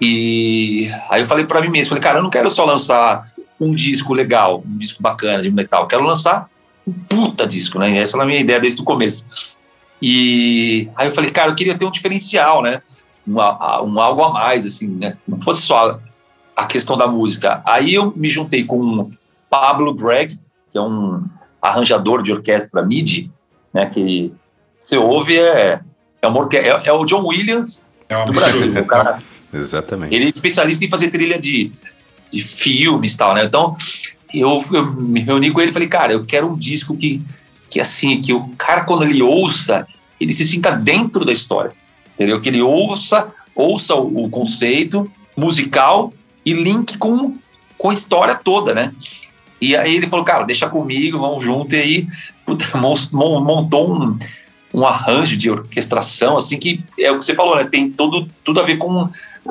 E 0.00 0.90
aí 1.08 1.22
eu 1.22 1.26
falei 1.26 1.44
para 1.46 1.60
mim 1.60 1.68
mesmo, 1.68 1.90
falei, 1.90 2.02
cara, 2.02 2.18
eu 2.18 2.22
não 2.22 2.30
quero 2.30 2.50
só 2.50 2.64
lançar 2.64 3.30
um 3.60 3.74
disco 3.74 4.12
legal, 4.12 4.62
um 4.66 4.76
disco 4.76 5.02
bacana 5.02 5.42
de 5.42 5.50
metal, 5.50 5.82
eu 5.82 5.86
quero 5.88 6.02
lançar 6.04 6.48
um 6.86 6.92
puta 6.92 7.46
disco, 7.46 7.78
né? 7.78 7.96
Essa 7.96 8.16
era 8.16 8.24
a 8.24 8.26
minha 8.26 8.38
ideia 8.40 8.60
desde 8.60 8.80
o 8.82 8.84
começo. 8.84 9.56
E 10.00 10.88
aí 10.94 11.08
eu 11.08 11.12
falei, 11.12 11.30
cara, 11.30 11.50
eu 11.50 11.54
queria 11.54 11.74
ter 11.76 11.84
um 11.86 11.90
diferencial, 11.90 12.62
né? 12.62 12.82
Um, 13.26 13.34
um 13.36 14.00
algo 14.00 14.22
a 14.22 14.32
mais, 14.32 14.66
assim, 14.66 14.86
né? 14.88 15.16
Não 15.26 15.40
fosse 15.40 15.62
só 15.62 15.98
a 16.54 16.64
questão 16.66 16.96
da 16.96 17.06
música. 17.06 17.62
Aí 17.66 17.94
eu 17.94 18.12
me 18.14 18.28
juntei 18.28 18.64
com 18.64 18.76
o 18.78 19.10
Pablo 19.48 19.94
Gregg, 19.94 20.38
que 20.70 20.76
é 20.78 20.80
um 20.80 21.24
arranjador 21.60 22.22
de 22.22 22.30
orquestra 22.32 22.82
MIDI, 22.82 23.30
né? 23.72 23.86
Que 23.86 24.32
você 24.76 24.98
ouve 24.98 25.38
é, 25.38 25.80
é, 26.20 26.28
uma 26.28 26.40
orque- 26.40 26.58
é, 26.58 26.68
é 26.84 26.92
o 26.92 27.04
John 27.06 27.26
Williams 27.26 27.88
É 28.08 28.22
do 28.24 28.32
Brasil. 28.32 28.62
absurdo. 28.66 28.80
O 28.80 28.86
cara, 28.86 29.18
Exatamente. 29.56 30.14
ele 30.14 30.26
é 30.26 30.28
especialista 30.28 30.84
em 30.84 30.88
fazer 30.88 31.08
trilha 31.10 31.38
de, 31.40 31.70
de 32.32 32.40
filmes 32.42 33.14
e 33.14 33.16
tal, 33.16 33.34
né? 33.34 33.44
Então, 33.44 33.76
eu, 34.32 34.64
eu 34.72 34.92
me 34.92 35.20
reuni 35.20 35.50
com 35.50 35.60
ele 35.60 35.70
e 35.70 35.72
falei, 35.72 35.88
cara, 35.88 36.12
eu 36.12 36.24
quero 36.24 36.50
um 36.52 36.56
disco 36.56 36.96
que, 36.96 37.22
que 37.70 37.80
assim, 37.80 38.20
que 38.20 38.32
o 38.32 38.48
cara, 38.58 38.84
quando 38.84 39.04
ele 39.04 39.22
ouça, 39.22 39.86
ele 40.20 40.32
se 40.32 40.44
sinta 40.46 40.72
dentro 40.72 41.24
da 41.24 41.32
história, 41.32 41.72
entendeu? 42.14 42.40
Que 42.40 42.48
ele 42.48 42.62
ouça, 42.62 43.28
ouça 43.54 43.94
o, 43.94 44.24
o 44.24 44.30
conceito 44.30 45.10
musical 45.36 46.12
e 46.44 46.52
link 46.52 46.96
com, 46.98 47.36
com 47.76 47.90
a 47.90 47.94
história 47.94 48.34
toda, 48.34 48.74
né? 48.74 48.92
E 49.60 49.74
aí 49.74 49.94
ele 49.96 50.06
falou, 50.06 50.24
cara, 50.24 50.44
deixa 50.44 50.68
comigo, 50.68 51.18
vamos 51.18 51.44
junto, 51.44 51.74
e 51.74 51.78
aí 51.78 52.06
puta, 52.44 52.66
mon- 52.78 52.94
mon- 53.12 53.40
montou 53.40 53.90
um, 53.90 54.18
um 54.74 54.86
arranjo 54.86 55.36
de 55.36 55.50
orquestração, 55.50 56.36
assim, 56.36 56.58
que 56.58 56.84
é 56.98 57.10
o 57.10 57.18
que 57.18 57.24
você 57.24 57.34
falou, 57.34 57.56
né? 57.56 57.64
Tem 57.64 57.90
todo, 57.90 58.28
tudo 58.44 58.60
a 58.60 58.62
ver 58.62 58.76
com 58.76 59.08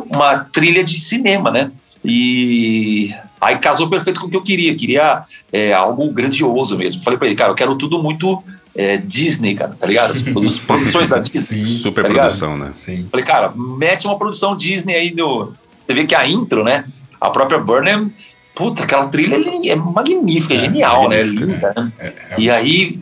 uma 0.09 0.39
trilha 0.39 0.83
de 0.83 0.99
cinema, 0.99 1.49
né? 1.51 1.71
E 2.03 3.13
aí 3.41 3.57
casou 3.57 3.89
perfeito 3.89 4.19
com 4.21 4.27
o 4.27 4.29
que 4.29 4.35
eu 4.35 4.43
queria. 4.43 4.75
Queria 4.75 5.21
é, 5.51 5.73
algo 5.73 6.09
grandioso 6.11 6.77
mesmo. 6.77 7.01
Falei 7.01 7.17
pra 7.17 7.27
ele, 7.27 7.35
cara, 7.35 7.51
eu 7.51 7.55
quero 7.55 7.75
tudo 7.75 8.01
muito 8.01 8.43
é, 8.75 8.97
Disney, 8.97 9.55
cara, 9.55 9.75
tá 9.79 9.87
ligado? 9.87 10.11
As 10.11 10.21
produ- 10.21 10.59
produções 10.67 11.09
da 11.09 11.17
Disney. 11.19 11.41
Sim, 11.41 11.65
Super 11.65 12.03
tá 12.03 12.07
ligado? 12.09 12.25
produção, 12.25 12.57
né? 12.57 12.69
sim. 12.73 13.07
Falei, 13.09 13.25
cara, 13.25 13.51
mete 13.55 14.05
uma 14.05 14.17
produção 14.17 14.55
Disney 14.55 14.93
aí 14.95 15.13
no. 15.15 15.53
Você 15.87 15.93
vê 15.93 16.05
que 16.05 16.15
a 16.15 16.27
intro, 16.27 16.63
né? 16.63 16.85
A 17.19 17.29
própria 17.29 17.57
Burnham, 17.57 18.11
puta, 18.53 18.83
aquela 18.83 19.07
trilha 19.07 19.35
é 19.35 19.69
é 19.69 19.75
magnífica, 19.75 20.53
é, 20.53 20.59
genial, 20.59 21.03
magnífica, 21.09 21.45
né? 21.45 21.53
Linda, 21.53 21.73
né? 21.75 21.91
É, 21.99 22.07
é 22.07 22.35
E 22.39 22.49
aí, 22.49 22.99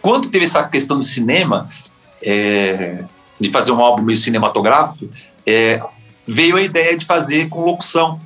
quando 0.00 0.28
teve 0.28 0.44
essa 0.44 0.62
questão 0.64 0.98
do 0.98 1.04
cinema, 1.04 1.68
é, 2.22 3.04
de 3.40 3.48
fazer 3.48 3.72
um 3.72 3.80
álbum 3.80 4.02
meio 4.02 4.18
cinematográfico, 4.18 5.08
é, 5.46 5.80
veio 6.30 6.56
a 6.56 6.62
ideia 6.62 6.96
de 6.96 7.04
fazer 7.04 7.48
com 7.48 7.64
locução, 7.64 8.20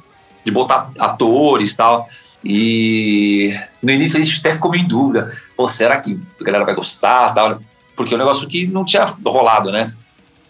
de 0.44 0.50
botar 0.50 0.90
atores 0.98 1.72
e 1.72 1.76
tal. 1.76 2.06
E 2.44 3.54
no 3.82 3.90
início 3.90 4.20
a 4.20 4.24
gente 4.24 4.38
até 4.38 4.52
ficou 4.52 4.70
meio 4.70 4.84
em 4.84 4.88
dúvida: 4.88 5.36
Pô, 5.56 5.66
será 5.66 6.00
que 6.00 6.18
a 6.40 6.44
galera 6.44 6.64
vai 6.64 6.74
gostar? 6.74 7.34
Tal? 7.34 7.60
Porque 7.96 8.12
é 8.12 8.16
um 8.16 8.20
negócio 8.20 8.48
que 8.48 8.66
não 8.66 8.84
tinha 8.84 9.04
rolado, 9.24 9.70
né? 9.70 9.92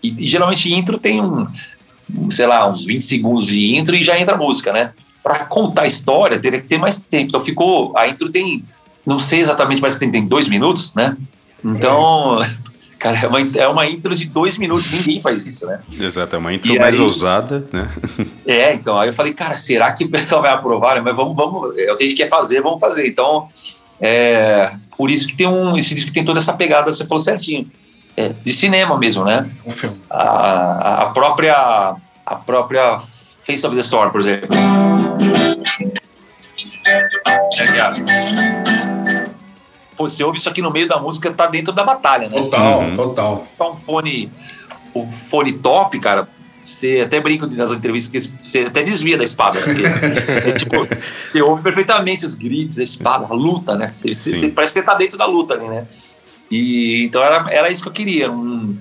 E, 0.03 0.25
e 0.25 0.27
geralmente 0.27 0.73
intro 0.73 0.99
tem 0.99 1.21
um, 1.21 1.47
sei 2.31 2.47
lá, 2.47 2.69
uns 2.69 2.85
20 2.85 3.05
segundos 3.05 3.47
de 3.47 3.77
intro 3.77 3.95
e 3.95 4.03
já 4.03 4.19
entra 4.19 4.35
a 4.35 4.39
música, 4.39 4.73
né? 4.73 4.93
para 5.25 5.47
contar 5.47 5.83
a 5.83 5.87
história, 5.87 6.39
teria 6.39 6.61
que 6.61 6.69
ter 6.69 6.77
mais 6.77 7.01
tempo. 7.01 7.29
Então 7.29 7.41
ficou. 7.41 7.97
A 7.97 8.07
intro 8.07 8.29
tem. 8.29 8.63
Não 9.07 9.19
sei 9.19 9.41
exatamente, 9.41 9.81
mas 9.81 9.97
tem, 9.97 10.11
tem 10.11 10.27
dois 10.27 10.51
minutos, 10.51 10.93
né? 10.95 11.17
Então. 11.65 12.43
Cara, 13.05 13.19
é 13.23 13.27
uma, 13.29 13.39
é 13.57 13.69
uma 13.69 13.87
intro 13.87 14.15
de 14.15 14.25
dois 14.25 14.57
minutos, 14.57 14.91
ninguém 14.91 15.21
faz 15.21 15.45
isso, 15.45 15.67
né? 15.67 15.79
Exato, 16.01 16.37
é 16.37 16.39
uma 16.39 16.55
intro 16.55 16.73
E 16.75 16.79
mais 16.79 16.95
aí- 16.95 17.01
ousada, 17.03 17.67
né? 17.71 17.87
É, 18.47 18.73
então, 18.73 18.99
aí 18.99 19.11
eu 19.11 19.13
falei, 19.13 19.35
cara, 19.35 19.59
será 19.59 19.93
que 19.93 20.05
o 20.05 20.09
pessoal 20.09 20.41
vai 20.41 20.51
aprovar? 20.51 21.03
Mas 21.03 21.15
vamos, 21.15 21.37
vamos, 21.37 21.77
é 21.77 21.93
o 21.93 21.99
que 21.99 22.05
a 22.05 22.09
gente 22.09 22.17
quer 22.17 22.31
fazer, 22.31 22.63
vamos 22.63 22.81
fazer. 22.81 23.07
Então, 23.07 23.47
é, 24.01 24.73
por 24.97 25.11
isso 25.11 25.27
que 25.27 25.37
tem 25.37 25.47
um, 25.47 25.77
esse 25.77 25.95
disco 25.95 26.11
tem 26.15 26.25
toda 26.25 26.39
essa 26.41 26.55
pegada, 26.55 26.91
você 26.91 27.05
falou 27.07 27.23
certinho, 27.23 27.71
é, 28.17 28.31
de 28.31 28.53
cinema 28.55 28.97
mesmo, 28.97 29.23
né? 29.23 29.47
Um 29.67 29.71
filme. 29.71 30.01
A, 30.09 31.03
a- 31.03 31.11
própria, 31.11 31.97
a 32.25 32.35
própria 32.37 32.97
Face 33.47 33.67
of 33.67 33.75
the 33.77 33.83
Storm, 33.83 34.11
por 34.13 34.21
exemplo. 34.23 34.49
Que 37.55 37.81
a- 37.81 38.74
Pô, 39.97 40.09
você 40.09 40.23
ouve 40.25 40.39
isso 40.39 40.49
aqui 40.49 40.61
no 40.61 40.71
meio 40.73 40.89
da 40.89 40.99
música, 40.99 41.31
tá 41.33 41.47
dentro 41.47 41.73
da 41.73 41.85
batalha, 41.85 42.29
né? 42.29 42.37
Total, 42.41 42.81
Uhum. 42.81 42.93
total. 42.95 43.47
botar 43.59 43.71
um 43.73 43.77
fone, 43.77 44.31
um 44.95 45.11
fone 45.13 45.53
top, 45.53 45.99
cara, 46.01 46.27
você 46.61 47.03
até 47.05 47.21
brinca 47.21 47.47
nas 47.47 47.71
entrevistas 47.73 48.11
que 48.11 48.33
você 48.43 48.61
até 48.61 48.83
desvia 48.83 49.17
da 49.19 49.23
espada. 49.25 49.59
Porque, 49.61 49.83
é 50.49 50.53
tipo, 50.53 50.77
você 51.31 51.41
ouve 51.43 51.63
perfeitamente 51.63 52.25
os 52.27 52.35
gritos, 52.35 52.79
a 52.79 52.83
espada, 52.83 53.27
a 53.31 53.35
luta, 53.35 53.77
né? 53.77 53.87
Você, 53.87 54.13
você- 54.15 54.49
parece 54.49 54.73
que 54.75 54.81
você 54.81 54.87
tá 54.87 54.95
dentro 54.95 55.17
da 55.19 55.27
luta 55.27 55.55
ali, 55.55 55.67
né? 55.69 55.87
E, 56.51 57.05
então 57.05 57.23
era, 57.23 57.51
era 57.51 57.71
isso 57.71 57.83
que 57.83 57.89
eu 57.89 57.93
queria, 57.93 58.31
um, 58.31 58.77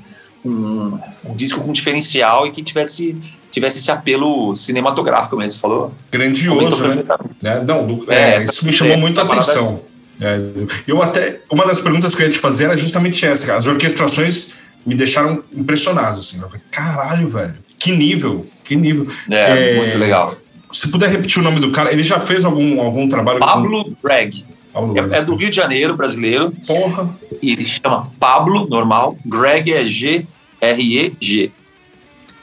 um, 0.46 1.00
um 1.26 1.36
disco 1.36 1.62
com 1.62 1.72
diferencial 1.72 2.46
e 2.48 2.52
que 2.52 2.62
tivesse, 2.64 3.16
tivesse 3.52 3.80
esse 3.80 3.92
apelo 3.92 4.54
cinematográfico 4.56 5.36
mesmo, 5.38 5.60
falou? 5.60 5.94
Grandioso, 6.12 6.88
né? 6.88 7.04
É, 7.44 7.62
não, 7.62 7.86
do- 7.86 8.12
É, 8.12 8.36
é, 8.36 8.38
isso 8.38 8.66
me 8.66 8.72
chamou 8.74 8.94
é, 8.94 8.98
muito 8.98 9.20
a 9.20 9.24
atenção. 9.24 9.82
É, 10.24 10.40
eu 10.88 11.02
até. 11.02 11.42
Uma 11.52 11.66
das 11.66 11.82
perguntas 11.82 12.16
que 12.16 12.22
eu 12.24 12.28
ia 12.28 12.32
te 12.32 12.40
fazer 12.40 12.66
era 12.66 12.78
justamente 12.78 13.26
essa, 13.26 13.46
cara. 13.46 13.60
As 13.60 13.68
orquestrações 13.68 14.54
me 14.86 14.96
deixaram 14.96 15.44
impressionado, 15.54 16.20
assim. 16.20 16.38
Eu 16.42 16.48
falei, 16.50 16.62
caralho, 16.72 17.28
velho. 17.28 17.56
Que 17.78 17.92
nível, 17.96 18.46
que 18.64 18.76
nível. 18.76 19.08
É, 19.30 19.74
É, 19.74 19.78
muito 19.78 19.98
legal. 19.98 20.34
Se 20.72 20.88
puder 20.88 21.10
repetir 21.10 21.40
o 21.40 21.44
nome 21.44 21.60
do 21.60 21.72
cara, 21.72 21.92
ele 21.92 22.02
já 22.04 22.20
fez 22.20 22.44
algum, 22.46 22.82
algum 22.82 23.08
trabalho 23.08 23.40
Pablo 23.40 23.96
Greg. 24.04 24.44
com 24.74 24.94
Pablo 24.94 25.14
É, 25.14 25.20
é 25.20 25.22
do 25.22 25.36
Rio 25.36 25.50
de 25.50 25.56
Janeiro, 25.56 25.96
brasileiro. 25.96 26.52
Porra. 26.66 27.08
E 27.42 27.52
ele 27.52 27.64
chama 27.64 28.10
Pablo, 28.20 28.68
normal. 28.68 29.16
Greg 29.26 29.72
é 29.72 29.86
G-R-E-G. 29.86 31.52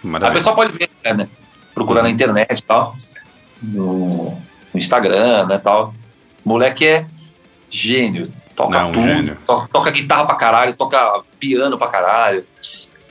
A 0.02 0.06
Maravilha. 0.06 0.34
pessoa 0.34 0.54
pode 0.54 0.72
ver, 0.72 0.88
né? 1.14 1.28
Procurar 1.74 2.02
na 2.02 2.10
internet 2.10 2.58
e 2.58 2.62
tal. 2.62 2.96
No, 3.62 4.30
no 4.72 4.78
Instagram, 4.78 5.46
né? 5.46 5.58
Tal. 5.58 5.92
O 6.44 6.48
moleque 6.48 6.86
é 6.86 7.06
gênio. 7.70 8.30
Toca 8.54 8.78
Não, 8.82 8.92
tudo. 8.92 9.02
gênio. 9.04 9.36
to- 9.46 9.68
Toca 9.72 9.90
guitarra 9.90 10.26
pra 10.26 10.34
caralho, 10.34 10.74
toca 10.74 11.22
piano 11.38 11.78
pra 11.78 11.86
caralho. 11.88 12.44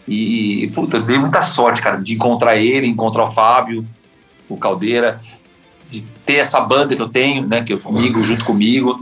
E, 0.08 0.70
puta, 0.74 0.98
eu 0.98 1.02
dei 1.02 1.18
muita 1.20 1.42
sorte, 1.42 1.82
cara, 1.82 1.98
de 1.98 2.14
encontrar 2.14 2.56
ele, 2.58 2.88
encontrar 2.88 3.24
o 3.24 3.28
Fábio, 3.32 3.86
o 4.50 4.58
Caldeira, 4.58 5.20
de 5.90 6.02
ter 6.26 6.36
essa 6.36 6.60
banda 6.60 6.96
que 6.96 7.02
eu 7.02 7.08
tenho, 7.10 7.48
né? 7.48 7.64
Que 7.64 7.74
eu 7.74 7.80
comigo, 7.80 8.22
junto 8.24 8.44
comigo. 8.44 9.00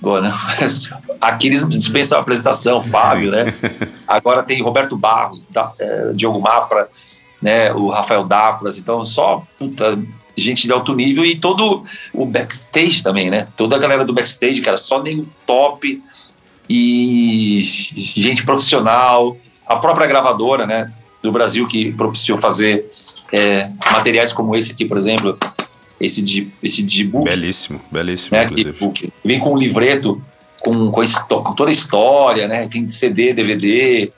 Pô, 0.00 0.20
né? 0.20 0.32
Aquiles 1.20 1.66
dispensa 1.68 2.16
a 2.16 2.20
apresentação, 2.20 2.82
Fábio, 2.82 3.30
Sim. 3.30 3.36
né? 3.36 3.52
Agora 4.06 4.42
tem 4.42 4.62
Roberto 4.62 4.96
Barros, 4.96 5.44
Da- 5.50 5.72
eh, 5.78 6.12
Diogo 6.14 6.40
Mafra, 6.40 6.88
né? 7.42 7.72
O 7.72 7.90
Rafael 7.90 8.24
Dafras, 8.24 8.78
então 8.78 9.02
só 9.04 9.42
puta, 9.58 9.98
gente 10.36 10.66
de 10.66 10.72
alto 10.72 10.94
nível 10.94 11.24
e 11.24 11.36
todo 11.36 11.82
o 12.12 12.26
backstage 12.26 13.02
também, 13.02 13.30
né? 13.30 13.48
Toda 13.56 13.76
a 13.76 13.78
galera 13.78 14.04
do 14.04 14.12
backstage, 14.12 14.60
cara, 14.60 14.76
só 14.76 15.02
nem 15.02 15.24
top 15.46 16.02
e 16.68 17.60
gente 18.14 18.44
profissional, 18.44 19.36
a 19.66 19.76
própria 19.76 20.06
gravadora, 20.06 20.66
né? 20.66 20.92
Do 21.22 21.32
Brasil 21.32 21.66
que 21.66 21.92
propiciou 21.92 22.38
fazer 22.38 22.90
eh, 23.32 23.70
materiais 23.92 24.32
como 24.32 24.54
esse 24.54 24.72
aqui, 24.72 24.84
por 24.84 24.98
exemplo, 24.98 25.38
esse 26.00 26.20
de 26.22 26.50
esse 26.62 26.82
Belíssimo, 26.82 27.80
belíssimo, 27.90 28.36
né? 28.36 28.44
inclusive. 28.44 29.12
Vem 29.24 29.38
com 29.38 29.54
um 29.54 29.56
livreto, 29.56 30.22
com, 30.60 30.90
com, 30.90 31.00
a 31.00 31.04
com 31.06 31.54
toda 31.54 31.70
a 31.70 31.72
história, 31.72 32.46
né? 32.46 32.68
Tem 32.68 32.86
CD, 32.86 33.32
DVD, 33.32 34.12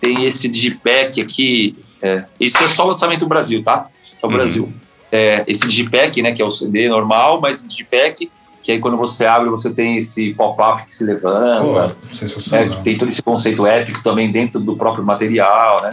tem 0.00 0.24
esse 0.24 0.48
digipack 0.48 1.20
aqui. 1.20 1.76
É, 2.02 2.24
isso 2.38 2.62
é 2.62 2.66
só 2.66 2.84
lançamento 2.84 3.20
do 3.20 3.28
Brasil, 3.28 3.62
tá? 3.62 3.88
É 4.22 4.26
o 4.26 4.28
Uhum. 4.28 4.34
Brasil. 4.36 4.72
É, 5.12 5.44
esse 5.46 5.66
digipack, 5.66 6.22
né? 6.22 6.32
Que 6.32 6.40
é 6.40 6.44
o 6.44 6.50
CD 6.50 6.88
normal, 6.88 7.40
mas 7.40 7.66
digipack, 7.66 8.30
que 8.62 8.72
aí 8.72 8.78
quando 8.78 8.96
você 8.96 9.24
abre, 9.26 9.48
você 9.50 9.70
tem 9.70 9.96
esse 9.98 10.32
pop-up 10.34 10.84
que 10.84 10.94
se 10.94 11.04
levanta. 11.04 11.64
Pô, 11.64 11.80
né, 11.80 11.92
sensacional. 12.12 12.68
que 12.68 12.80
tem 12.82 12.96
todo 12.98 13.08
esse 13.08 13.22
conceito 13.22 13.66
épico 13.66 14.02
também 14.02 14.30
dentro 14.30 14.60
do 14.60 14.76
próprio 14.76 15.04
material, 15.04 15.82
né? 15.82 15.92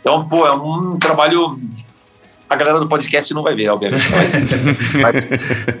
Então, 0.00 0.24
pô, 0.28 0.46
é 0.46 0.52
um 0.52 0.98
trabalho. 0.98 1.58
A 2.50 2.54
galera 2.54 2.78
do 2.78 2.86
podcast 2.86 3.32
não 3.32 3.42
vai 3.42 3.54
ver, 3.54 3.70
obviamente. 3.70 4.04
Mas, 5.00 5.14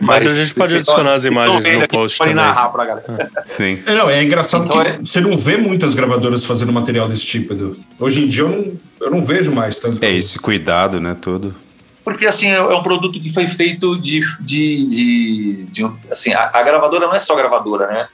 Mas 0.00 0.26
a 0.26 0.32
gente 0.32 0.54
pode 0.54 0.74
adicionar 0.76 1.14
as 1.14 1.24
estão 1.24 1.44
imagens 1.44 1.64
no 1.76 1.84
aqui, 1.84 1.94
post 1.94 2.16
Pode 2.16 2.30
também. 2.30 2.44
narrar 2.46 2.68
pra 2.70 2.84
galera. 2.86 3.30
Sim. 3.44 3.78
É, 3.84 3.94
Não, 3.94 4.08
é 4.08 4.22
engraçado 4.24 4.64
Então 4.64 4.82
que 4.82 4.88
é- 4.88 4.98
você 4.98 5.20
não 5.20 5.36
vê 5.36 5.58
muitas 5.58 5.92
gravadoras 5.92 6.46
fazendo 6.46 6.72
material 6.72 7.06
desse 7.08 7.26
tipo, 7.26 7.52
Edu. 7.52 7.76
Hoje 8.00 8.24
em 8.24 8.28
dia 8.28 8.44
eu 8.44 8.48
não, 8.48 8.72
eu 9.02 9.10
não 9.10 9.22
vejo 9.22 9.52
mais 9.52 9.78
tanto. 9.80 10.02
É 10.02 10.10
esse 10.12 10.38
cuidado, 10.38 10.98
né, 10.98 11.14
todo. 11.20 11.54
Porque, 12.04 12.26
assim, 12.26 12.48
é 12.48 12.56
é 12.56 12.74
um 12.74 12.82
produto 12.82 13.20
que 13.20 13.32
foi 13.32 13.46
feito 13.46 13.96
de... 13.98 14.20
de, 14.40 14.86
de, 14.86 15.64
de 15.64 15.90
assim, 16.10 16.32
a, 16.32 16.50
a 16.52 16.62
gravadora 16.62 17.06
não 17.06 17.14
é 17.14 17.18
só 17.18 17.34
gravadora, 17.34 17.86
né? 17.86 18.08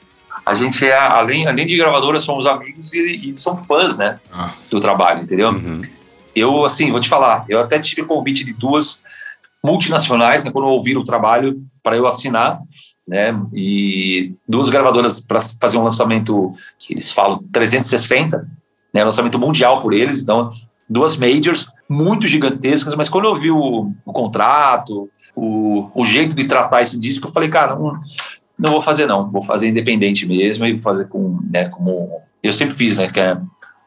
A 0.45 0.53
gente 0.53 0.85
é, 0.85 0.97
além, 0.97 1.47
além 1.47 1.67
de 1.67 1.77
gravadora, 1.77 2.19
somos 2.19 2.45
amigos 2.45 2.93
e, 2.93 3.31
e 3.31 3.37
somos 3.37 3.65
fãs, 3.65 3.97
né? 3.97 4.19
Ah. 4.31 4.53
Do 4.69 4.79
trabalho, 4.79 5.23
entendeu? 5.23 5.49
Uhum. 5.49 5.81
Eu, 6.35 6.65
assim, 6.65 6.91
vou 6.91 7.01
te 7.01 7.09
falar, 7.09 7.45
eu 7.49 7.59
até 7.59 7.79
tive 7.79 8.03
convite 8.03 8.45
de 8.45 8.53
duas 8.53 9.03
multinacionais, 9.63 10.43
né, 10.43 10.51
quando 10.51 10.67
ouviram 10.67 11.01
o 11.01 11.03
trabalho, 11.03 11.61
para 11.83 11.97
eu 11.97 12.07
assinar, 12.07 12.59
né, 13.07 13.37
e 13.53 14.33
duas 14.47 14.69
gravadoras 14.69 15.19
para 15.19 15.39
fazer 15.59 15.77
um 15.77 15.83
lançamento 15.83 16.51
que 16.77 16.93
eles 16.93 17.11
falam 17.11 17.43
360, 17.51 18.47
né, 18.93 19.03
lançamento 19.03 19.37
mundial 19.37 19.79
por 19.79 19.93
eles, 19.93 20.21
então, 20.21 20.49
duas 20.89 21.17
majors 21.17 21.71
muito 21.89 22.27
gigantescas, 22.27 22.93
mas 22.95 23.09
quando 23.09 23.25
eu 23.25 23.35
vi 23.35 23.49
o, 23.49 23.91
o 24.05 24.13
contrato, 24.13 25.09
o, 25.35 25.89
o 25.95 26.05
jeito 26.05 26.35
de 26.35 26.43
tratar 26.45 26.81
esse 26.81 26.99
disco, 26.99 27.27
eu 27.27 27.31
falei, 27.31 27.49
cara, 27.49 27.75
não, 27.75 27.99
não 28.57 28.71
vou 28.71 28.81
fazer 28.81 29.05
não, 29.07 29.29
vou 29.31 29.41
fazer 29.41 29.67
independente 29.69 30.25
mesmo 30.27 30.65
e 30.65 30.73
vou 30.73 30.81
fazer 30.81 31.07
com, 31.07 31.39
né, 31.49 31.67
como 31.69 32.21
eu 32.43 32.53
sempre 32.53 32.75
fiz, 32.75 32.95
né, 32.97 33.09
que 33.09 33.19
é 33.19 33.37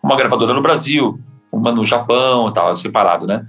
uma 0.02 0.16
gravadora 0.16 0.52
no 0.52 0.62
Brasil, 0.62 1.20
uma 1.52 1.70
no 1.70 1.84
Japão 1.84 2.48
e 2.48 2.52
tal, 2.52 2.76
separado, 2.76 3.26
né? 3.26 3.44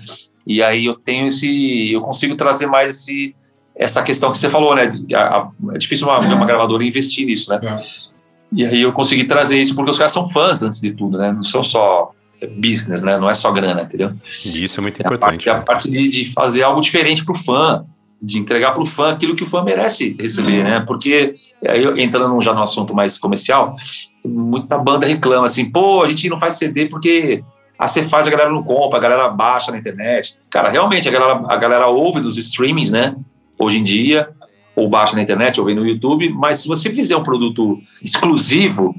E 0.46 0.62
aí 0.62 0.86
eu 0.86 0.94
tenho 0.94 1.28
esse, 1.28 1.92
eu 1.92 2.02
consigo 2.02 2.36
trazer 2.36 2.68
mais 2.68 2.92
esse, 2.92 3.34
essa 3.76 4.04
questão 4.04 4.30
que 4.32 4.38
você 4.38 4.50
falou, 4.50 4.76
né? 4.76 4.92
A- 5.16 5.38
a- 5.38 5.50
é 5.74 5.78
difícil 5.78 6.06
uma, 6.08 6.20
uma 6.20 6.46
gravadora 6.46 6.84
investir 6.84 7.26
nisso, 7.26 7.50
né? 7.50 7.60
É. 7.63 7.82
E 8.52 8.66
aí 8.66 8.82
eu 8.82 8.92
consegui 8.92 9.24
trazer 9.24 9.58
isso 9.58 9.74
porque 9.74 9.89
os 9.89 9.98
caras 9.98 10.12
são 10.12 10.28
fãs 10.28 10.62
antes 10.62 10.80
de 10.82 10.92
tudo, 10.92 11.18
né? 11.18 11.32
Não 11.32 11.42
são 11.42 11.63
só 11.63 12.12
business, 12.47 13.01
né? 13.01 13.17
Não 13.17 13.29
é 13.29 13.34
só 13.34 13.51
grana, 13.51 13.82
entendeu? 13.84 14.12
E 14.45 14.63
isso 14.63 14.79
é 14.79 14.82
muito 14.82 14.99
É 14.99 15.03
a 15.03 15.06
importante. 15.06 15.45
parte, 15.45 15.49
a 15.49 15.53
né? 15.56 15.62
parte 15.62 15.89
de, 15.89 16.08
de 16.08 16.25
fazer 16.32 16.63
algo 16.63 16.82
diferente 16.82 17.23
pro 17.25 17.34
fã, 17.34 17.86
de 18.21 18.39
entregar 18.39 18.71
pro 18.71 18.86
fã 18.86 19.12
aquilo 19.12 19.36
que 19.36 19.43
o 19.43 19.47
fã 19.47 19.62
merece 19.63 20.15
receber, 20.19 20.63
né? 20.63 20.79
Porque, 20.88 21.36
eu- 21.62 21.97
entrando 21.97 22.39
já 22.41 22.53
no 22.53 22.62
assunto 22.62 22.93
mais 22.93 23.17
comercial, 23.17 23.75
muita 24.25 24.77
banda 24.77 25.06
reclama 25.06 25.45
assim, 25.45 25.65
pô, 25.69 26.01
a 26.03 26.08
gente 26.08 26.29
não 26.29 26.39
faz 26.39 26.53
CD 26.56 26.86
porque 26.86 27.43
a 27.77 27.88
você 27.88 28.03
faz, 28.08 28.25
a 28.27 28.29
galera 28.32 28.49
não 28.49 28.63
compra, 28.63 28.97
a 28.97 29.01
galera 29.01 29.27
baixa 29.29 29.71
na 29.71 29.77
internet. 29.77 30.38
Cara, 30.49 30.69
realmente, 30.69 31.08
a 31.10 31.12
galera, 31.12 31.43
a 31.49 31.56
galera 31.58 31.88
ouve 31.88 32.21
dos 32.21 32.38
streamings, 32.38 32.91
né? 32.91 33.15
Hoje 33.60 33.79
em 33.79 33.84
dia, 33.84 34.29
ou 34.75 34.88
baixa 34.89 35.15
na 35.15 35.21
internet, 35.21 35.60
ou 35.60 35.65
vem 35.65 35.75
no 35.75 35.86
YouTube, 35.86 36.29
mas 36.29 36.60
se 36.60 36.67
você 36.67 36.89
fizer 36.91 37.17
um 37.17 37.23
produto 37.23 37.79
exclusivo, 38.01 38.95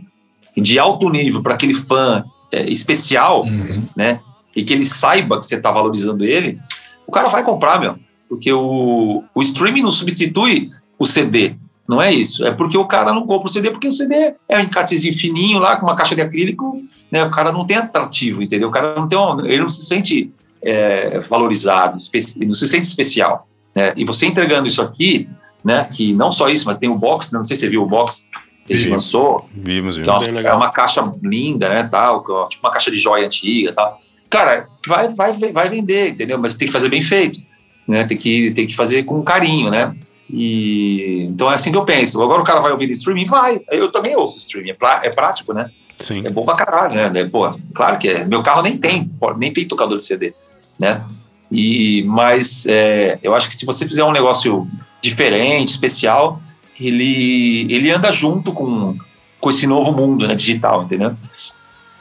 de 0.56 0.78
alto 0.78 1.08
nível, 1.08 1.42
para 1.42 1.54
aquele 1.54 1.74
fã 1.74 2.24
é, 2.54 2.70
especial, 2.70 3.44
Uhum. 3.44 3.82
né? 3.96 4.20
E 4.54 4.62
que 4.62 4.72
ele 4.72 4.84
saiba 4.84 5.40
que 5.40 5.46
você 5.46 5.56
está 5.56 5.70
valorizando 5.70 6.24
ele, 6.24 6.58
o 7.06 7.10
cara 7.10 7.28
vai 7.28 7.42
comprar, 7.42 7.80
meu. 7.80 7.96
Porque 8.28 8.52
o, 8.52 9.24
o 9.34 9.42
streaming 9.42 9.82
não 9.82 9.90
substitui 9.90 10.68
o 10.98 11.04
CD. 11.06 11.56
Não 11.88 12.00
é 12.00 12.12
isso. 12.12 12.46
É 12.46 12.50
porque 12.50 12.78
o 12.78 12.84
cara 12.84 13.12
não 13.12 13.26
compra 13.26 13.48
o 13.48 13.52
CD, 13.52 13.70
porque 13.70 13.88
o 13.88 13.92
CD 13.92 14.34
é 14.48 14.58
um 14.58 14.62
encartezinho 14.62 15.14
fininho 15.16 15.58
lá, 15.58 15.76
com 15.76 15.84
uma 15.86 15.96
caixa 15.96 16.14
de 16.14 16.22
acrílico, 16.22 16.80
né? 17.10 17.24
O 17.24 17.30
cara 17.30 17.52
não 17.52 17.66
tem 17.66 17.76
atrativo, 17.76 18.42
entendeu? 18.42 18.68
O 18.68 18.72
cara 18.72 18.94
não 18.94 19.06
tem 19.06 19.18
um, 19.18 19.40
ele 19.44 19.58
não 19.62 19.68
se 19.68 19.84
sente 19.84 20.32
é, 20.62 21.20
valorizado, 21.20 21.98
não 22.36 22.54
se 22.54 22.68
sente 22.68 22.86
especial. 22.86 23.46
Né? 23.74 23.92
E 23.96 24.04
você 24.04 24.24
entregando 24.26 24.66
isso 24.66 24.80
aqui, 24.80 25.28
né? 25.62 25.86
Que 25.92 26.12
não 26.14 26.30
só 26.30 26.48
isso, 26.48 26.64
mas 26.66 26.78
tem 26.78 26.88
o 26.88 26.96
box, 26.96 27.32
né? 27.32 27.38
não 27.38 27.44
sei 27.44 27.56
se 27.56 27.62
você 27.62 27.68
viu 27.68 27.82
o 27.82 27.86
box 27.86 28.28
que 28.66 28.72
a 28.72 28.76
gente 28.76 28.88
lançou, 28.90 29.48
Vimos, 29.52 29.96
que 29.98 30.08
é 30.08 30.18
vimos. 30.18 30.34
legal. 30.34 30.54
é 30.54 30.56
uma 30.56 30.70
caixa 30.70 31.12
linda, 31.22 31.68
né, 31.68 31.88
tal, 31.90 32.22
tipo 32.48 32.66
uma 32.66 32.72
caixa 32.72 32.90
de 32.90 32.98
joia 32.98 33.26
antiga, 33.26 33.72
tal. 33.72 33.98
Cara, 34.30 34.68
vai, 34.86 35.08
vai, 35.08 35.32
vai 35.52 35.68
vender, 35.68 36.10
entendeu? 36.10 36.38
Mas 36.38 36.56
tem 36.56 36.66
que 36.66 36.72
fazer 36.72 36.88
bem 36.88 37.02
feito. 37.02 37.40
né? 37.86 38.04
Tem 38.04 38.16
que, 38.16 38.50
tem 38.52 38.66
que 38.66 38.74
fazer 38.74 39.04
com 39.04 39.22
carinho, 39.22 39.70
né? 39.70 39.94
E, 40.28 41.26
então 41.30 41.50
é 41.50 41.54
assim 41.54 41.70
que 41.70 41.76
eu 41.76 41.84
penso. 41.84 42.20
Agora 42.22 42.40
o 42.40 42.44
cara 42.44 42.60
vai 42.60 42.72
ouvir 42.72 42.90
streaming? 42.92 43.26
Vai. 43.26 43.60
Eu 43.70 43.92
também 43.92 44.16
ouço 44.16 44.38
streaming. 44.38 44.70
É, 44.70 44.76
é 45.06 45.10
prático, 45.10 45.52
né? 45.52 45.70
Sim. 45.98 46.22
É 46.26 46.30
bom 46.30 46.44
pra 46.44 46.56
caralho, 46.56 46.94
né? 47.12 47.24
Pô, 47.24 47.48
claro 47.74 47.98
que 47.98 48.08
é. 48.08 48.24
Meu 48.24 48.42
carro 48.42 48.62
nem 48.62 48.76
tem, 48.76 49.10
nem 49.36 49.52
tem 49.52 49.68
tocador 49.68 49.98
de 49.98 50.02
CD, 50.02 50.34
né? 50.78 51.04
E, 51.52 52.02
mas 52.08 52.66
é, 52.66 53.18
eu 53.22 53.34
acho 53.34 53.48
que 53.48 53.54
se 53.54 53.64
você 53.64 53.86
fizer 53.86 54.02
um 54.02 54.10
negócio 54.10 54.66
diferente, 55.00 55.68
especial, 55.68 56.40
ele, 56.86 57.72
ele 57.72 57.90
anda 57.90 58.10
junto 58.12 58.52
com, 58.52 58.96
com 59.40 59.50
esse 59.50 59.66
novo 59.66 59.92
mundo 59.92 60.26
né, 60.26 60.34
digital, 60.34 60.84
entendeu? 60.84 61.14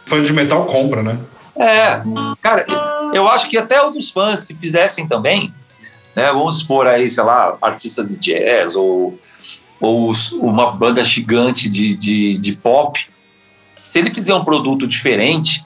Fã 0.05 0.21
de 0.21 0.33
metal 0.33 0.65
compra, 0.65 1.01
né? 1.01 1.19
É, 1.55 2.01
cara, 2.41 2.65
eu 3.13 3.27
acho 3.29 3.47
que 3.47 3.57
até 3.57 3.81
outros 3.81 4.09
fãs, 4.09 4.41
se 4.41 4.55
fizessem 4.55 5.07
também, 5.07 5.53
né? 6.15 6.31
Vamos 6.31 6.57
expor 6.57 6.87
aí, 6.87 7.09
sei 7.09 7.23
lá, 7.23 7.57
artista 7.61 8.03
de 8.03 8.17
jazz 8.17 8.75
ou, 8.75 9.19
ou 9.79 10.11
uma 10.33 10.71
banda 10.71 11.03
gigante 11.03 11.69
de, 11.69 11.95
de, 11.95 12.37
de 12.37 12.53
pop. 12.53 13.07
Se 13.75 13.99
ele 13.99 14.13
fizer 14.13 14.33
um 14.33 14.43
produto 14.43 14.87
diferente, 14.87 15.63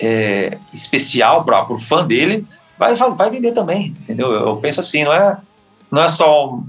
é, 0.00 0.58
especial 0.72 1.44
para 1.44 1.72
o 1.72 1.78
fã 1.78 2.04
dele, 2.04 2.46
vai, 2.78 2.94
vai 2.94 3.30
vender 3.30 3.52
também, 3.52 3.94
entendeu? 4.00 4.32
Eu 4.32 4.56
penso 4.56 4.80
assim, 4.80 5.04
não 5.04 5.12
é, 5.12 5.38
não 5.90 6.02
é 6.02 6.08
só 6.08 6.60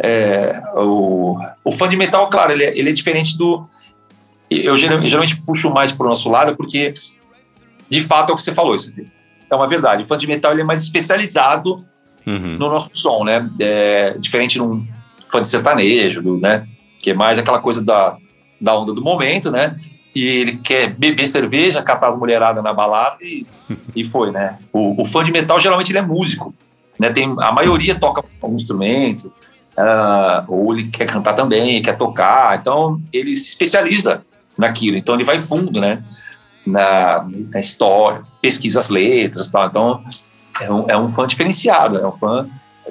é, 0.00 0.62
o, 0.76 1.36
o 1.64 1.72
fã 1.72 1.88
de 1.88 1.96
metal, 1.96 2.28
claro, 2.28 2.52
ele 2.52 2.64
é, 2.64 2.78
ele 2.78 2.90
é 2.90 2.92
diferente 2.92 3.36
do. 3.36 3.66
Eu 4.50 4.76
geralmente, 4.76 5.08
geralmente 5.08 5.36
puxo 5.42 5.70
mais 5.70 5.92
para 5.92 6.06
o 6.06 6.08
nosso 6.08 6.30
lado, 6.30 6.56
porque 6.56 6.94
de 7.90 8.00
fato 8.00 8.30
é 8.30 8.32
o 8.32 8.36
que 8.36 8.42
você 8.42 8.54
falou, 8.54 8.74
isso 8.74 8.94
é 9.50 9.54
uma 9.56 9.68
verdade. 9.68 10.02
O 10.02 10.06
fã 10.06 10.16
de 10.16 10.26
metal 10.26 10.52
ele 10.52 10.60
é 10.60 10.64
mais 10.64 10.82
especializado 10.82 11.84
uhum. 12.26 12.56
no 12.58 12.68
nosso 12.68 12.90
som, 12.92 13.24
né? 13.24 13.48
É, 13.58 14.16
diferente 14.18 14.54
de 14.54 14.62
um 14.62 14.86
fã 15.28 15.42
de 15.42 15.48
sertanejo, 15.48 16.22
do, 16.22 16.38
né? 16.38 16.66
Que 17.00 17.10
é 17.10 17.14
mais 17.14 17.38
aquela 17.38 17.58
coisa 17.58 17.82
da, 17.82 18.16
da 18.60 18.76
onda 18.76 18.92
do 18.92 19.02
momento, 19.02 19.50
né? 19.50 19.76
E 20.14 20.24
ele 20.24 20.56
quer 20.56 20.90
beber 20.90 21.28
cerveja, 21.28 21.82
catar 21.82 22.08
as 22.08 22.18
mulheradas 22.18 22.62
na 22.62 22.72
balada 22.72 23.18
e, 23.22 23.46
e 23.94 24.04
foi, 24.04 24.30
né? 24.30 24.58
O, 24.72 25.02
o, 25.02 25.04
fã 25.04 25.22
de 25.22 25.32
metal 25.32 25.58
geralmente 25.58 25.90
ele 25.90 25.98
é 25.98 26.02
músico, 26.02 26.54
né? 26.98 27.10
Tem, 27.10 27.34
a 27.38 27.52
maioria 27.52 27.94
toca 27.94 28.24
algum 28.40 28.54
instrumento, 28.54 29.32
uh, 29.78 30.44
ou 30.48 30.74
ele 30.74 30.88
quer 30.88 31.06
cantar 31.06 31.34
também, 31.34 31.80
quer 31.80 31.96
tocar, 31.96 32.58
então 32.58 33.00
ele 33.12 33.34
se 33.34 33.48
especializa 33.48 34.22
naquilo, 34.56 34.96
então 34.96 35.14
ele 35.14 35.24
vai 35.24 35.38
fundo, 35.38 35.80
né? 35.80 36.02
Na, 36.66 37.26
na 37.50 37.60
história, 37.60 38.22
pesquisa 38.42 38.80
as 38.80 38.90
letras, 38.90 39.48
tal. 39.48 39.68
Então 39.68 40.04
é 40.60 40.70
um, 40.70 40.84
é 40.90 40.98
um 40.98 41.08
fã 41.08 41.26
diferenciado, 41.26 41.96
é 41.96 42.06
um 42.06 42.12
fã. 42.12 42.46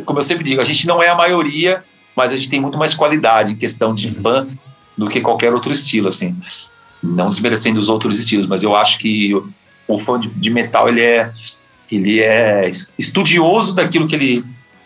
Como 0.06 0.18
eu 0.18 0.24
sempre 0.24 0.44
digo, 0.44 0.62
a 0.62 0.66
gente 0.66 0.88
não 0.88 1.04
é 1.04 1.10
a 1.10 1.16
maioria, 1.16 1.84
mas 2.16 2.32
a 2.32 2.36
gente 2.36 2.50
tem 2.50 2.60
muito 2.60 2.78
mais 2.78 2.94
qualidade 2.94 3.52
em 3.52 3.56
questão 3.56 3.94
de 3.94 4.10
fã 4.10 4.48
do 4.98 5.08
que 5.08 5.22
qualquer 5.22 5.54
outro 5.54 5.72
estilo, 5.72 6.08
assim. 6.08 6.36
Não 7.04 7.28
desmerecendo 7.28 7.80
os 7.80 7.90
outros 7.90 8.20
estilos, 8.20 8.48
mas 8.48 8.64
eu 8.64 8.76
acho 8.76 8.98
que 8.98 9.36
o, 9.36 9.48
o 9.88 10.00
fã 10.00 10.20
de, 10.20 10.28
de, 10.30 10.50
metal 10.50 10.90
ele 10.90 11.02
é 11.02 11.32
ele 11.92 12.20
é 12.20 12.72
estudioso 12.98 13.76
daquilo 13.76 14.08
que 14.08 14.16
ele 14.16 14.44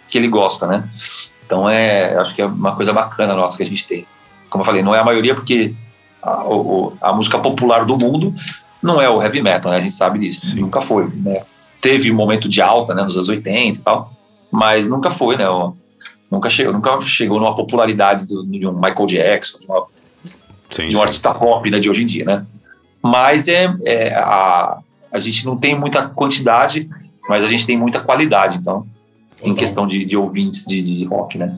que 0.10 0.18
ele 0.18 0.28
gosta, 0.28 0.68
né? 0.68 0.90
Então 1.52 1.70
é, 1.70 2.16
acho 2.16 2.34
que 2.34 2.42
é 2.42 2.46
uma 2.46 2.78
coisa 2.78 2.94
bacana 2.94 3.36
nossa 3.36 3.58
que 3.58 3.64
a 3.64 3.66
gente 3.66 3.86
tem. 3.86 4.08
Como 4.50 4.62
eu 4.62 4.66
falei, 4.66 4.82
não 4.82 4.96
é 4.96 5.00
a 5.00 5.04
maioria 5.04 5.36
porque 5.36 5.74
a, 6.24 6.46
a 7.02 7.12
música 7.12 7.38
popular 7.40 7.84
do 7.84 7.98
mundo 7.98 8.34
não 8.82 9.02
é 9.02 9.10
o 9.10 9.22
heavy 9.22 9.42
metal, 9.42 9.70
né? 9.70 9.80
A 9.80 9.82
gente 9.82 9.94
sabe 9.94 10.18
disso. 10.18 10.46
Sim. 10.46 10.62
Nunca 10.62 10.80
foi, 10.80 11.12
né? 11.14 11.44
Teve 11.82 12.10
um 12.10 12.16
momento 12.16 12.48
de 12.48 12.62
alta, 12.62 12.96
né, 12.96 13.04
nos 13.04 13.18
anos 13.18 13.28
80 13.28 13.80
e 13.80 13.82
tal, 13.82 14.14
mas 14.50 14.88
nunca 14.88 15.10
foi, 15.10 15.36
né? 15.36 15.44
Nunca 16.32 16.50
chegou, 16.50 16.72
nunca 16.72 17.02
chegou 17.02 17.38
numa 17.38 17.54
popularidade 17.54 18.26
do, 18.26 18.46
de 18.46 18.66
um 18.66 18.72
Michael 18.72 19.06
Jackson, 19.08 19.60
de, 19.60 19.66
uma, 19.66 19.86
sim, 20.70 20.88
de 20.88 20.96
um 20.96 21.00
sim. 21.00 21.04
artista 21.04 21.34
pop 21.34 21.70
né, 21.70 21.80
de 21.80 21.90
hoje 21.90 22.04
em 22.04 22.06
dia, 22.06 22.24
né? 22.24 22.46
Mas 23.04 23.50
é, 23.50 23.76
é, 23.84 24.16
a, 24.16 24.78
a 25.12 25.20
gente 25.20 25.46
não 25.46 25.58
tem 25.58 25.78
muita 25.78 26.08
quantidade, 26.08 26.88
mas 27.28 27.44
a 27.44 27.48
gente 27.48 27.68
tem 27.68 27.78
muita 27.78 28.00
qualidade, 28.00 28.58
então, 28.58 28.88
em 29.43 29.54
questão 29.54 29.88
de, 29.88 30.06
de 30.06 30.17
ouvintes 30.17 30.65
de, 30.65 30.82
de 30.82 31.06
rock, 31.06 31.38
né? 31.38 31.56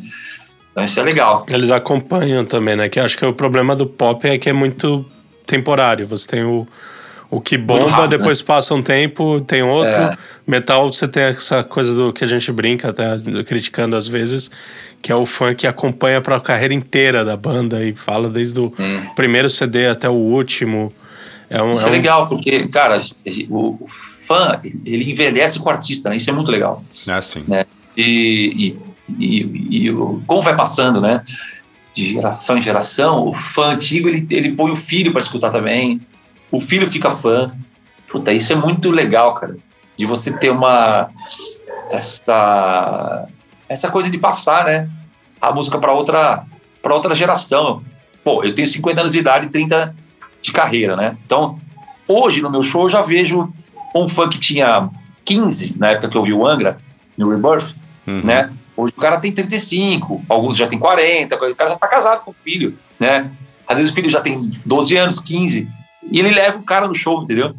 Então 0.71 0.83
isso 0.83 0.99
é 0.99 1.03
legal. 1.03 1.45
Eles 1.47 1.69
acompanham 1.69 2.43
também, 2.43 2.75
né? 2.75 2.89
Que 2.89 2.99
acho 2.99 3.17
que 3.17 3.25
o 3.25 3.33
problema 3.33 3.75
do 3.75 3.85
pop 3.85 4.27
é 4.27 4.37
que 4.37 4.49
é 4.49 4.53
muito 4.53 5.05
temporário. 5.45 6.07
Você 6.07 6.27
tem 6.27 6.43
o, 6.43 6.67
o 7.29 7.39
que 7.39 7.57
bomba, 7.57 7.89
rápido, 7.89 8.11
né? 8.11 8.17
depois 8.17 8.39
né? 8.39 8.45
passa 8.45 8.73
um 8.73 8.81
tempo, 8.81 9.39
tem 9.41 9.61
outro. 9.61 10.01
É. 10.01 10.17
Metal, 10.47 10.91
você 10.91 11.07
tem 11.07 11.23
essa 11.23 11.63
coisa 11.63 11.93
do 11.95 12.11
que 12.11 12.23
a 12.23 12.27
gente 12.27 12.51
brinca, 12.51 12.89
até 12.89 13.03
criticando 13.43 13.95
às 13.95 14.07
vezes, 14.07 14.49
que 15.01 15.11
é 15.11 15.15
o 15.15 15.25
fã 15.25 15.53
que 15.53 15.67
acompanha 15.67 16.21
para 16.21 16.37
a 16.37 16.39
carreira 16.39 16.73
inteira 16.73 17.23
da 17.23 17.37
banda 17.37 17.83
e 17.83 17.91
fala 17.93 18.29
desde 18.29 18.59
o 18.59 18.73
hum. 18.79 19.05
primeiro 19.15 19.49
CD 19.49 19.87
até 19.87 20.09
o 20.09 20.13
último. 20.13 20.91
É 21.49 21.61
um, 21.61 21.73
Isso 21.73 21.83
é, 21.83 21.85
é 21.85 21.89
um... 21.89 21.91
legal, 21.91 22.27
porque, 22.27 22.67
cara, 22.67 22.99
o, 23.49 23.77
o, 23.79 23.85
fã, 24.25 24.59
ele 24.63 25.11
envelhece 25.11 25.59
com 25.59 25.69
o 25.69 25.71
artista, 25.71 26.09
né? 26.09 26.15
Isso 26.15 26.29
é 26.29 26.33
muito 26.33 26.51
legal. 26.51 26.83
Ah, 27.07 27.21
sim. 27.21 27.43
Né? 27.47 27.65
E, 27.95 28.77
e, 29.09 29.25
e, 29.25 29.87
e 29.87 29.93
como 30.25 30.41
vai 30.41 30.55
passando, 30.55 30.99
né? 31.01 31.23
De 31.93 32.13
geração 32.13 32.57
em 32.57 32.61
geração, 32.61 33.27
o 33.27 33.33
fã 33.33 33.71
antigo, 33.71 34.09
ele, 34.09 34.25
ele 34.31 34.51
põe 34.53 34.71
o 34.71 34.75
filho 34.75 35.11
para 35.11 35.19
escutar 35.19 35.51
também 35.51 36.01
o 36.53 36.59
filho 36.59 36.87
fica 36.87 37.09
fã. 37.09 37.51
Puta, 38.07 38.31
isso 38.31 38.53
é 38.53 38.55
muito 38.55 38.91
legal, 38.91 39.33
cara. 39.33 39.57
De 39.97 40.05
você 40.05 40.31
ter 40.31 40.51
uma. 40.51 41.09
Essa, 41.89 43.27
essa 43.67 43.89
coisa 43.89 44.11
de 44.11 44.19
passar, 44.19 44.65
né? 44.65 44.87
A 45.41 45.51
música 45.51 45.79
para 45.79 45.91
outra, 45.91 46.45
para 46.79 46.93
outra 46.93 47.15
geração. 47.15 47.83
Pô, 48.23 48.43
eu 48.43 48.53
tenho 48.53 48.67
50 48.67 48.99
anos 49.01 49.13
de 49.13 49.19
idade 49.19 49.47
e 49.47 49.49
30 49.49 49.95
de 50.39 50.51
carreira, 50.51 50.95
né? 50.95 51.17
Então, 51.25 51.59
hoje 52.07 52.39
no 52.39 52.51
meu 52.51 52.61
show 52.61 52.83
eu 52.83 52.89
já 52.89 53.01
vejo 53.01 53.51
um 53.95 54.07
fã 54.07 54.27
que 54.27 54.39
tinha 54.39 54.89
15, 55.25 55.75
na 55.77 55.89
época 55.89 56.09
que 56.09 56.17
eu 56.17 56.23
vi 56.23 56.33
o 56.33 56.45
Angra, 56.45 56.77
no 57.17 57.29
Rebirth, 57.29 57.75
uhum. 58.07 58.21
né? 58.23 58.51
Hoje 58.75 58.93
o 58.95 58.99
cara 58.99 59.19
tem 59.19 59.31
35, 59.31 60.23
alguns 60.27 60.57
já 60.57 60.67
tem 60.67 60.79
40, 60.79 61.35
o 61.35 61.55
cara 61.55 61.69
já 61.71 61.75
tá 61.77 61.87
casado 61.87 62.23
com 62.23 62.31
o 62.31 62.33
filho, 62.33 62.77
né? 62.99 63.29
Às 63.67 63.77
vezes 63.77 63.91
o 63.91 63.95
filho 63.95 64.09
já 64.09 64.19
tem 64.19 64.49
12 64.65 64.97
anos, 64.97 65.19
15. 65.19 65.67
E 66.11 66.19
ele 66.19 66.31
leva 66.31 66.57
o 66.57 66.63
cara 66.63 66.87
no 66.87 66.95
show, 66.95 67.23
entendeu? 67.23 67.55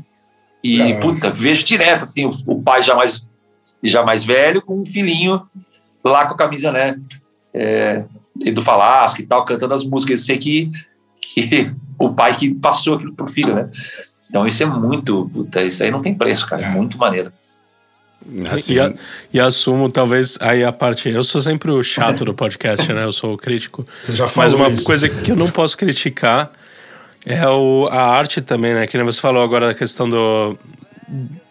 E, 0.62 0.78
Caramba. 0.78 1.00
puta, 1.00 1.30
vejo 1.30 1.64
direto, 1.64 2.02
assim, 2.02 2.24
o, 2.24 2.30
o, 2.46 2.62
pai 2.62 2.82
já 2.82 2.94
mais, 2.94 3.30
já 3.82 4.02
mais 4.02 4.24
velho 4.24 4.60
com 4.60 4.80
o 4.80 4.86
filhinho 4.86 5.42
lá 6.02 6.26
com 6.26 6.34
a 6.34 6.36
camisa, 6.36 6.72
né? 6.72 6.98
É, 7.52 8.04
do 8.52 8.60
Falasco 8.62 9.20
e 9.20 9.26
tal, 9.26 9.44
cantando 9.44 9.74
as 9.74 9.84
músicas. 9.84 10.20
Eu 10.20 10.24
sei 10.24 10.38
que, 10.38 10.72
que 11.20 11.72
o 11.98 12.12
pai 12.12 12.34
que 12.34 12.52
passou 12.54 12.94
aquilo 12.96 13.14
pro 13.14 13.26
filho, 13.26 13.54
né? 13.54 13.70
Então 14.28 14.46
isso 14.46 14.62
é 14.62 14.66
muito, 14.66 15.28
puta, 15.32 15.62
isso 15.62 15.82
aí 15.82 15.90
não 15.90 16.02
tem 16.02 16.14
preço, 16.14 16.46
cara. 16.46 16.66
É 16.66 16.70
muito 16.70 16.98
maneiro. 16.98 17.32
Assim, 18.50 18.76
e, 18.78 19.36
e, 19.36 19.40
assumo, 19.40 19.90
talvez, 19.90 20.38
aí 20.40 20.64
a 20.64 20.72
parte. 20.72 21.10
Eu 21.10 21.22
sou 21.22 21.40
sempre 21.40 21.70
o 21.70 21.82
chato 21.82 22.24
do 22.24 22.32
podcast, 22.32 22.90
né? 22.92 23.04
Eu 23.04 23.12
sou 23.12 23.34
o 23.34 23.36
crítico. 23.36 23.86
Você 24.02 24.14
já 24.14 24.26
falou 24.26 24.50
Mas 24.50 24.54
uma 24.54 24.68
isso. 24.70 24.84
coisa 24.84 25.08
que 25.08 25.30
eu 25.30 25.36
não 25.36 25.50
posso 25.50 25.76
criticar 25.76 26.50
é 27.26 27.46
o, 27.46 27.86
a 27.90 28.02
arte 28.02 28.40
também, 28.40 28.72
né? 28.72 28.86
Que 28.86 28.96
nem 28.96 29.04
você 29.04 29.20
falou 29.20 29.42
agora 29.42 29.70
a 29.70 29.74
questão 29.74 30.08
do, 30.08 30.58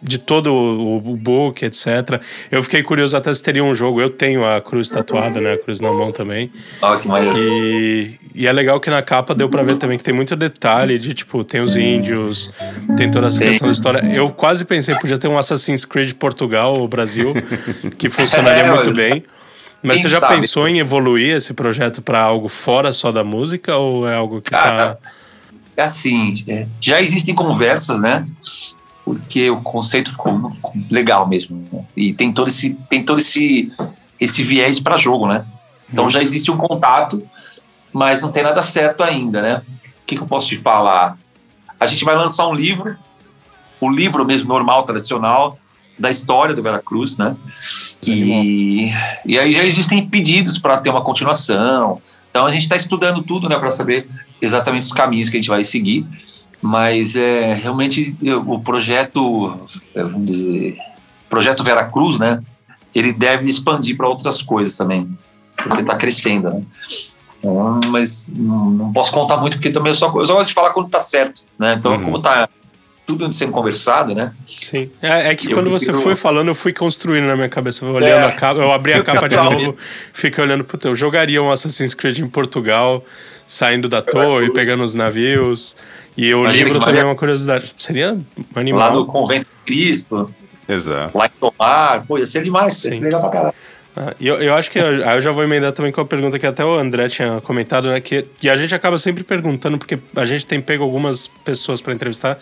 de 0.02 0.18
todo 0.18 0.52
o, 0.52 0.96
o 0.96 1.16
book, 1.16 1.64
etc. 1.64 2.20
Eu 2.50 2.62
fiquei 2.62 2.82
curioso 2.82 3.16
até 3.16 3.32
se 3.32 3.42
teria 3.42 3.62
um 3.62 3.74
jogo. 3.74 4.00
Eu 4.00 4.10
tenho 4.10 4.44
a 4.44 4.60
cruz 4.60 4.88
tatuada, 4.88 5.40
né? 5.40 5.54
A 5.54 5.58
cruz 5.58 5.80
na 5.80 5.92
mão 5.92 6.12
também. 6.12 6.50
Ah, 6.82 6.96
que 6.96 7.08
maneiro. 7.08 7.36
E, 7.38 8.18
e 8.34 8.46
é 8.46 8.52
legal 8.52 8.80
que 8.80 8.90
na 8.90 9.02
capa 9.02 9.34
deu 9.34 9.48
pra 9.48 9.62
ver 9.62 9.76
também 9.76 9.96
que 9.96 10.04
tem 10.04 10.14
muito 10.14 10.34
detalhe 10.36 10.98
de, 10.98 11.14
tipo, 11.14 11.44
tem 11.44 11.60
os 11.60 11.76
índios, 11.76 12.50
tem 12.96 13.10
toda 13.10 13.28
essa 13.28 13.40
questão 13.40 13.68
da 13.68 13.72
história. 13.72 14.06
Eu 14.12 14.30
quase 14.30 14.64
pensei, 14.64 14.94
podia 14.96 15.18
ter 15.18 15.28
um 15.28 15.38
Assassin's 15.38 15.84
Creed 15.84 16.12
Portugal 16.14 16.74
ou 16.78 16.88
Brasil, 16.88 17.32
que 17.98 18.08
funcionaria 18.08 18.64
é, 18.64 18.70
muito 18.70 18.92
bem. 18.92 19.24
Mas 19.82 20.00
você 20.00 20.08
já 20.08 20.20
sabe? 20.20 20.36
pensou 20.36 20.66
em 20.66 20.78
evoluir 20.78 21.34
esse 21.34 21.52
projeto 21.52 22.00
para 22.00 22.18
algo 22.18 22.48
fora 22.48 22.90
só 22.90 23.12
da 23.12 23.22
música 23.22 23.76
ou 23.76 24.08
é 24.08 24.14
algo 24.14 24.40
que 24.40 24.50
Cara, 24.50 24.94
tá 24.94 25.10
é 25.76 25.82
assim, 25.82 26.44
é, 26.46 26.66
já 26.80 27.02
existem 27.02 27.34
conversas, 27.34 28.00
né? 28.00 28.26
Porque 29.04 29.50
o 29.50 29.60
conceito 29.60 30.10
ficou, 30.10 30.50
ficou 30.50 30.72
legal 30.90 31.28
mesmo. 31.28 31.66
Né? 31.70 31.84
E 31.96 32.14
tem 32.14 32.32
todo 32.32 32.48
esse, 32.48 32.74
tem 32.88 33.04
todo 33.04 33.18
esse, 33.18 33.72
esse 34.18 34.42
viés 34.42 34.80
para 34.80 34.96
jogo, 34.96 35.26
né? 35.26 35.44
Então 35.92 36.08
já 36.08 36.22
existe 36.22 36.50
um 36.50 36.56
contato, 36.56 37.22
mas 37.92 38.22
não 38.22 38.32
tem 38.32 38.42
nada 38.42 38.62
certo 38.62 39.02
ainda, 39.02 39.42
né? 39.42 39.62
O 40.02 40.06
que, 40.06 40.16
que 40.16 40.22
eu 40.22 40.26
posso 40.26 40.48
te 40.48 40.56
falar? 40.56 41.18
A 41.78 41.86
gente 41.86 42.04
vai 42.04 42.16
lançar 42.16 42.48
um 42.48 42.54
livro, 42.54 42.96
o 43.80 43.90
livro 43.90 44.24
mesmo 44.24 44.48
normal, 44.48 44.84
tradicional, 44.84 45.58
da 45.98 46.10
história 46.10 46.54
do 46.54 46.62
Veracruz, 46.62 47.16
né? 47.16 47.36
E, 48.06 48.90
e 49.24 49.38
aí 49.38 49.52
já 49.52 49.64
existem 49.64 50.06
pedidos 50.06 50.58
para 50.58 50.78
ter 50.78 50.90
uma 50.90 51.02
continuação. 51.02 52.00
Então 52.30 52.46
a 52.46 52.50
gente 52.50 52.62
está 52.62 52.76
estudando 52.76 53.22
tudo, 53.22 53.48
né, 53.48 53.56
para 53.58 53.70
saber 53.70 54.08
exatamente 54.40 54.84
os 54.84 54.92
caminhos 54.92 55.28
que 55.28 55.36
a 55.36 55.40
gente 55.40 55.48
vai 55.48 55.62
seguir. 55.64 56.06
Mas 56.66 57.14
é 57.14 57.52
realmente 57.52 58.16
o 58.46 58.58
projeto, 58.58 59.54
é, 59.94 60.02
vamos 60.02 60.24
dizer, 60.24 60.78
projeto 61.28 61.62
Veracruz, 61.62 62.18
né? 62.18 62.42
ele 62.94 63.12
deve 63.12 63.50
expandir 63.50 63.96
para 63.96 64.08
outras 64.08 64.40
coisas 64.40 64.76
também, 64.76 65.10
porque 65.56 65.82
está 65.82 65.96
crescendo, 65.96 66.48
né? 66.48 66.62
Então, 67.38 67.80
mas 67.90 68.32
não, 68.34 68.70
não, 68.70 68.92
posso 68.92 69.12
contar 69.12 69.36
muito, 69.36 69.54
porque 69.54 69.70
também 69.70 69.90
eu 69.90 69.94
só, 69.94 70.06
eu 70.16 70.24
só 70.24 70.34
gosto 70.34 70.48
de 70.48 70.54
falar 70.54 70.70
quando 70.70 70.86
está 70.86 71.00
certo, 71.00 71.42
né? 71.58 71.74
Então, 71.74 71.92
uhum. 71.92 72.04
como 72.04 72.16
está 72.18 72.48
tudo 73.06 73.30
sendo 73.32 73.52
conversado, 73.52 74.14
né? 74.14 74.32
Sim. 74.46 74.90
É, 75.00 75.30
é 75.30 75.34
que 75.34 75.50
eu 75.50 75.56
quando 75.56 75.70
você 75.70 75.92
foi 75.92 76.14
falando, 76.14 76.48
eu 76.48 76.54
fui 76.54 76.72
construindo 76.72 77.26
na 77.26 77.36
minha 77.36 77.48
cabeça. 77.48 77.84
Olhando 77.84 78.24
é. 78.24 78.26
a 78.26 78.32
capa, 78.32 78.60
eu 78.60 78.72
abri 78.72 78.92
a 78.92 79.02
capa 79.02 79.28
de 79.28 79.36
novo, 79.36 79.76
fiquei 80.12 80.42
olhando, 80.42 80.64
puta, 80.64 80.88
eu 80.88 80.96
jogaria 80.96 81.42
um 81.42 81.50
Assassin's 81.50 81.94
Creed 81.94 82.18
em 82.18 82.28
Portugal, 82.28 83.04
saindo 83.46 83.88
da 83.88 84.00
torre, 84.00 84.50
pegando 84.52 84.84
os 84.84 84.94
navios. 84.94 85.76
E 86.16 86.32
o 86.32 86.42
Imagina 86.42 86.64
livro 86.64 86.80
também 86.80 87.00
é 87.00 87.04
uma 87.04 87.16
curiosidade. 87.16 87.74
Seria 87.76 88.16
animal. 88.54 88.88
Lá 88.88 88.94
no 88.94 89.06
Convento 89.06 89.46
de 89.46 89.64
Cristo. 89.64 90.32
Exato. 90.68 91.16
Lá 91.16 91.26
em 91.26 91.30
Tomar. 91.40 92.06
Pô, 92.06 92.18
ia 92.18 92.26
ser 92.26 92.42
demais. 92.42 92.82
Ia 92.84 92.90
ser 92.92 93.00
legal 93.00 93.20
pra 93.20 93.30
caralho. 93.30 93.54
Ah, 93.96 94.12
eu, 94.20 94.36
eu 94.36 94.54
acho 94.54 94.70
que 94.70 94.78
eu, 94.78 94.96
eu 95.02 95.20
já 95.20 95.30
vou 95.30 95.44
emendar 95.44 95.72
também 95.72 95.92
com 95.92 96.00
a 96.00 96.04
pergunta 96.04 96.38
que 96.38 96.46
até 96.46 96.64
o 96.64 96.74
André 96.74 97.08
tinha 97.08 97.40
comentado, 97.40 97.88
né? 97.88 98.00
Que, 98.00 98.26
e 98.42 98.48
a 98.48 98.56
gente 98.56 98.74
acaba 98.74 98.96
sempre 98.96 99.22
perguntando, 99.22 99.76
porque 99.76 99.98
a 100.16 100.24
gente 100.24 100.46
tem 100.46 100.60
pego 100.60 100.84
algumas 100.84 101.26
pessoas 101.26 101.80
para 101.80 101.92
entrevistar 101.92 102.38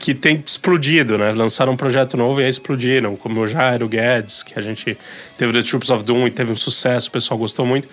que 0.00 0.14
tem 0.14 0.42
explodido, 0.44 1.18
né? 1.18 1.30
Lançaram 1.32 1.74
um 1.74 1.76
projeto 1.76 2.16
novo 2.16 2.40
e 2.40 2.44
aí 2.44 2.50
explodiram, 2.50 3.16
como 3.16 3.38
o 3.42 3.46
Jairo 3.46 3.86
Guedes, 3.86 4.42
que 4.42 4.58
a 4.58 4.62
gente 4.62 4.96
teve 5.36 5.52
The 5.52 5.62
Troops 5.62 5.90
of 5.90 6.02
Doom 6.02 6.26
e 6.26 6.30
teve 6.30 6.50
um 6.50 6.56
sucesso, 6.56 7.08
o 7.08 7.12
pessoal 7.12 7.36
gostou 7.36 7.66
muito. 7.66 7.86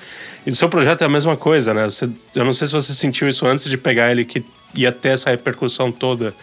E 0.46 0.50
o 0.50 0.56
seu 0.56 0.70
projeto 0.70 1.02
é 1.02 1.06
a 1.06 1.10
mesma 1.10 1.36
coisa, 1.36 1.74
né? 1.74 1.84
Você, 1.84 2.10
eu 2.34 2.46
não 2.46 2.54
sei 2.54 2.66
se 2.68 2.74
você 2.74 2.94
sentiu 2.94 3.28
isso 3.28 3.46
antes 3.46 3.70
de 3.70 3.78
pegar 3.78 4.10
ele, 4.10 4.24
que 4.24 4.42
ia 4.74 4.90
ter 4.90 5.10
essa 5.10 5.30
repercussão 5.30 5.92
toda 5.92 6.34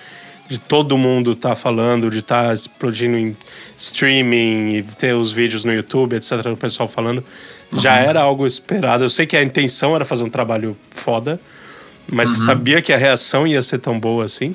de 0.46 0.58
todo 0.58 0.98
mundo 0.98 1.32
estar 1.32 1.48
tá 1.50 1.56
falando, 1.56 2.10
de 2.10 2.18
estar 2.18 2.48
tá 2.48 2.52
explodindo 2.52 3.16
em 3.16 3.34
streaming 3.78 4.76
e 4.76 4.82
ter 4.82 5.14
os 5.14 5.32
vídeos 5.32 5.64
no 5.64 5.72
YouTube, 5.72 6.14
etc., 6.14 6.44
o 6.44 6.56
pessoal 6.58 6.86
falando. 6.86 7.24
Uhum. 7.72 7.80
Já 7.80 7.96
era 7.96 8.20
algo 8.20 8.46
esperado. 8.46 9.02
Eu 9.02 9.08
sei 9.08 9.24
que 9.24 9.34
a 9.34 9.42
intenção 9.42 9.96
era 9.96 10.04
fazer 10.04 10.24
um 10.24 10.30
trabalho 10.30 10.76
foda, 10.90 11.40
mas 12.12 12.28
uhum. 12.28 12.44
sabia 12.44 12.82
que 12.82 12.92
a 12.92 12.98
reação 12.98 13.46
ia 13.46 13.62
ser 13.62 13.78
tão 13.78 13.98
boa 13.98 14.26
assim? 14.26 14.54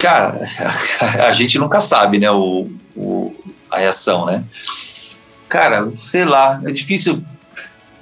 Cara, 0.00 0.40
a 1.28 1.30
gente 1.30 1.58
nunca 1.58 1.78
sabe, 1.78 2.18
né, 2.18 2.30
o, 2.30 2.68
o, 2.96 3.36
a 3.70 3.78
reação, 3.78 4.24
né? 4.24 4.42
Cara, 5.46 5.90
sei 5.94 6.24
lá, 6.24 6.58
é 6.64 6.72
difícil 6.72 7.22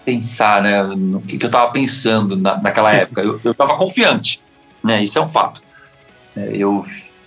pensar, 0.05 0.63
né, 0.63 0.81
no 0.85 1.21
que, 1.21 1.37
que 1.37 1.45
eu 1.45 1.51
tava 1.51 1.73
pensando 1.73 2.37
na, 2.37 2.57
naquela 2.57 2.95
época. 2.95 3.21
Eu, 3.21 3.41
eu 3.43 3.53
tava 3.53 3.77
confiante, 3.77 4.41
né, 4.83 5.03
isso 5.03 5.19
é 5.19 5.23
um 5.23 5.29
fato. 5.29 5.61
É, 6.37 6.53
eu, 6.55 6.87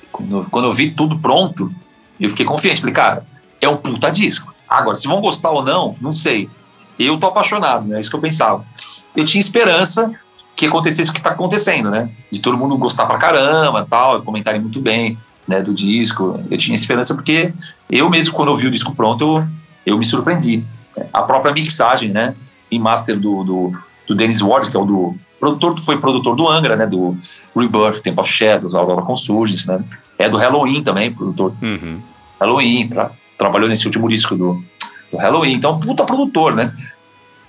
quando, 0.10 0.48
quando 0.50 0.66
eu 0.66 0.74
vi 0.74 0.90
tudo 0.90 1.20
pronto, 1.20 1.70
eu 2.18 2.30
fiquei 2.30 2.46
confiante. 2.46 2.80
Falei, 2.80 2.96
cara, 2.96 3.26
é 3.60 3.68
um 3.68 3.76
puta 3.76 4.10
disco. 4.10 4.56
Agora, 4.70 4.96
se 4.96 5.06
vão 5.06 5.20
gostar 5.20 5.50
ou 5.50 5.64
não, 5.64 5.98
não 6.00 6.14
sei. 6.14 6.50
Eu 6.98 7.18
tô 7.18 7.28
apaixonado, 7.28 7.86
né, 7.86 7.98
é 7.98 8.00
isso 8.00 8.10
que 8.10 8.16
eu 8.16 8.22
pensava. 8.22 8.66
Eu 9.14 9.26
tinha 9.26 9.42
esperança 9.42 10.14
que 10.62 10.68
acontecesse 10.68 11.10
o 11.10 11.14
que 11.14 11.20
está 11.20 11.32
acontecendo, 11.32 11.90
né? 11.90 12.10
De 12.30 12.40
todo 12.40 12.56
mundo 12.56 12.78
gostar 12.78 13.08
pra 13.08 13.18
caramba, 13.18 13.86
tal, 13.90 14.22
comentarem 14.22 14.62
muito 14.62 14.80
bem, 14.80 15.18
né, 15.48 15.60
do 15.60 15.74
disco. 15.74 16.40
Eu 16.50 16.58
tinha 16.58 16.76
esperança 16.76 17.16
porque 17.16 17.52
eu 17.90 18.10
mesmo 18.10 18.34
quando 18.34 18.50
eu 18.50 18.56
vi 18.56 18.68
o 18.68 18.72
disco 18.72 18.94
pronto, 18.94 19.24
eu, 19.24 19.48
eu 19.86 19.98
me 19.98 20.06
surpreendi. 20.06 20.64
A 21.12 21.24
própria 21.24 21.52
mixagem, 21.52 22.12
né, 22.12 22.36
em 22.70 22.78
master 22.78 23.20
do, 23.20 23.44
do, 23.44 23.72
do 24.08 24.16
Dennis 24.16 24.42
Ward, 24.42 24.70
que 24.70 24.78
é 24.78 24.80
o 24.80 24.86
do 24.86 25.16
produtor, 25.40 25.80
foi 25.80 25.98
produtor 25.98 26.36
do 26.36 26.48
Angra, 26.48 26.76
né, 26.76 26.86
do 26.86 27.18
Rebirth, 27.56 28.02
Temple 28.04 28.22
of 28.22 28.32
Shadows, 28.32 28.76
Aurora 28.76 29.02
Consurgence, 29.02 29.68
né? 29.68 29.84
É 30.20 30.30
do 30.30 30.38
Halloween 30.38 30.84
também, 30.84 31.12
produtor. 31.12 31.54
Uhum. 31.62 32.00
Halloween, 32.40 32.88
tra 32.88 33.12
trabalhou 33.36 33.68
nesse 33.68 33.88
último 33.88 34.08
disco 34.08 34.36
do, 34.36 34.64
do 35.12 35.18
Halloween, 35.18 35.54
então 35.54 35.80
puta 35.80 36.06
produtor, 36.06 36.56
né? 36.56 36.72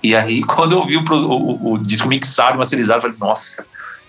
E 0.03 0.15
aí, 0.15 0.43
quando 0.45 0.73
eu 0.73 0.83
vi 0.83 0.97
o, 0.97 1.03
o, 1.11 1.73
o 1.73 1.77
disco 1.77 2.07
mixado, 2.07 2.57
masterizado, 2.57 2.97
eu 2.97 3.01
falei, 3.01 3.17
nossa, 3.19 3.65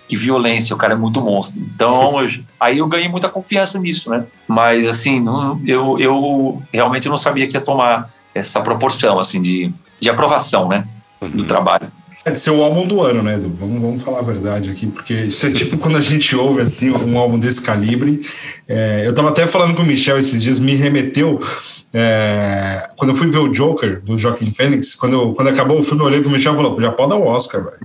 que 0.07 0.17
violência, 0.17 0.75
o 0.75 0.77
cara 0.77 0.93
é 0.93 0.97
muito 0.97 1.21
monstro. 1.21 1.61
Então, 1.61 2.21
eu, 2.21 2.29
aí 2.59 2.77
eu 2.77 2.87
ganhei 2.87 3.07
muita 3.07 3.29
confiança 3.29 3.79
nisso, 3.79 4.09
né? 4.09 4.25
Mas, 4.47 4.85
assim, 4.85 5.19
não, 5.19 5.59
eu, 5.65 5.99
eu 5.99 6.61
realmente 6.71 7.07
não 7.07 7.17
sabia 7.17 7.47
que 7.47 7.55
ia 7.55 7.61
tomar 7.61 8.09
essa 8.33 8.59
proporção, 8.61 9.17
assim, 9.17 9.41
de, 9.41 9.73
de 9.99 10.09
aprovação, 10.09 10.67
né? 10.67 10.85
Do 11.21 11.41
uhum. 11.41 11.47
trabalho. 11.47 11.89
É 12.27 12.31
de 12.31 12.41
ser 12.41 12.49
o 12.49 12.63
álbum 12.63 12.87
do 12.87 13.03
ano, 13.03 13.21
né? 13.21 13.39
Vamos, 13.39 13.79
vamos 13.79 14.01
falar 14.01 14.17
a 14.17 14.23
verdade 14.23 14.71
aqui, 14.71 14.87
porque 14.87 15.13
isso 15.13 15.45
é 15.45 15.51
tipo 15.51 15.77
quando 15.77 15.95
a 15.95 16.01
gente 16.01 16.35
ouve 16.35 16.59
assim 16.59 16.89
um 16.89 17.19
álbum 17.19 17.37
desse 17.37 17.61
calibre. 17.61 18.19
É, 18.67 19.05
eu 19.05 19.13
tava 19.13 19.29
até 19.29 19.45
falando 19.45 19.75
com 19.75 19.83
o 19.83 19.85
Michel 19.85 20.17
esses 20.17 20.41
dias, 20.41 20.59
me 20.59 20.73
remeteu. 20.73 21.39
É, 21.93 22.89
quando 22.97 23.11
eu 23.11 23.15
fui 23.15 23.29
ver 23.29 23.37
o 23.37 23.49
Joker 23.49 24.01
do 24.01 24.17
Joaquim 24.17 24.51
Fênix, 24.51 24.95
quando, 24.95 25.33
quando 25.33 25.49
acabou 25.49 25.77
o 25.77 25.83
filme, 25.83 26.01
eu 26.01 26.07
olhei 26.07 26.19
pro 26.19 26.31
Michel 26.31 26.53
e 26.53 26.55
falou: 26.55 26.81
já 26.81 26.91
pode 26.91 27.11
dar 27.11 27.17
o 27.17 27.27
Oscar, 27.27 27.63
velho. 27.63 27.77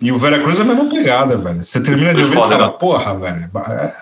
e 0.00 0.10
o 0.10 0.18
Vera 0.18 0.40
Cruz 0.40 0.58
é 0.58 0.62
a 0.62 0.64
mesma 0.64 0.88
pegada, 0.88 1.36
velho. 1.36 1.62
Você 1.62 1.80
termina 1.82 2.14
de 2.14 2.22
ouvir 2.22 2.36
e 2.36 2.40
fala, 2.40 2.68
né? 2.68 2.74
porra, 2.80 3.18
velho. 3.18 3.50
É, 3.68 3.92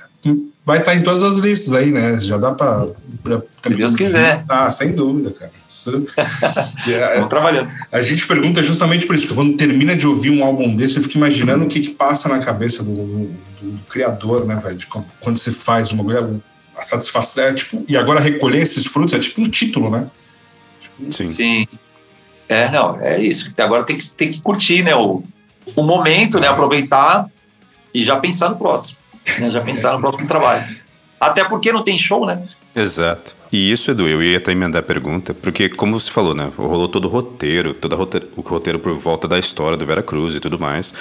vai 0.68 0.80
estar 0.80 0.92
tá 0.92 0.98
em 0.98 1.02
todas 1.02 1.22
as 1.22 1.38
listas 1.38 1.72
aí, 1.72 1.90
né? 1.90 2.18
Já 2.18 2.36
dá 2.36 2.52
para. 2.52 2.88
Se 3.62 3.74
Deus 3.74 3.96
quiser. 3.96 4.44
Ah, 4.46 4.70
sem 4.70 4.92
dúvida, 4.92 5.30
cara. 5.30 5.50
Isso, 5.66 6.04
é, 6.86 7.22
trabalhando. 7.24 7.70
A 7.90 8.02
gente 8.02 8.26
pergunta 8.26 8.62
justamente 8.62 9.06
por 9.06 9.14
isso, 9.14 9.26
que 9.26 9.34
quando 9.34 9.56
termina 9.56 9.96
de 9.96 10.06
ouvir 10.06 10.28
um 10.28 10.44
álbum 10.44 10.76
desse, 10.76 10.98
eu 10.98 11.02
fico 11.02 11.16
imaginando 11.16 11.64
o 11.64 11.68
que, 11.68 11.80
que 11.80 11.88
passa 11.88 12.28
na 12.28 12.40
cabeça 12.40 12.84
do, 12.84 12.92
do, 12.92 13.30
do 13.62 13.78
criador, 13.88 14.44
né, 14.44 14.56
velho? 14.56 14.78
Quando 15.20 15.38
você 15.38 15.50
faz 15.50 15.90
uma 15.90 16.04
a 16.76 16.82
satisfação 16.82 17.44
é 17.44 17.54
tipo. 17.54 17.82
E 17.88 17.96
agora 17.96 18.20
recolher 18.20 18.58
esses 18.58 18.84
frutos 18.84 19.14
é 19.14 19.18
tipo 19.18 19.40
um 19.40 19.48
título, 19.48 19.88
né? 19.88 20.06
Tipo, 20.82 21.10
Sim. 21.10 21.26
Sim. 21.26 21.68
É, 22.46 22.70
não, 22.70 23.00
é 23.00 23.18
isso. 23.22 23.50
Agora 23.56 23.84
tem 23.84 23.96
que, 23.96 24.10
tem 24.10 24.30
que 24.30 24.42
curtir, 24.42 24.82
né? 24.82 24.94
O, 24.94 25.24
o 25.74 25.82
momento, 25.82 26.38
né? 26.38 26.46
Aproveitar 26.46 27.26
e 27.94 28.02
já 28.02 28.16
pensar 28.16 28.50
no 28.50 28.56
próximo 28.56 28.98
né? 29.40 29.50
já 29.50 29.60
pensar 29.60 29.92
no 29.92 30.00
próximo 30.00 30.26
trabalho. 30.26 30.62
Até 31.20 31.44
porque 31.44 31.72
não 31.72 31.82
tem 31.82 31.98
show, 31.98 32.24
né? 32.24 32.46
Exato. 32.74 33.34
E 33.50 33.72
isso, 33.72 33.90
Edu, 33.90 34.06
eu 34.06 34.22
ia 34.22 34.38
até 34.38 34.52
emendar 34.52 34.80
a 34.80 34.82
pergunta, 34.84 35.34
porque, 35.34 35.68
como 35.68 35.98
você 35.98 36.10
falou, 36.10 36.34
né? 36.34 36.50
Rolou 36.56 36.86
todo 36.86 37.06
o 37.06 37.08
roteiro, 37.08 37.74
todo 37.74 37.94
o 38.36 38.40
roteiro 38.42 38.78
por 38.78 38.94
volta 38.94 39.26
da 39.26 39.38
história 39.38 39.76
do 39.76 39.84
Vera 39.84 40.02
Cruz 40.02 40.34
e 40.34 40.40
tudo 40.40 40.58
mais. 40.58 40.94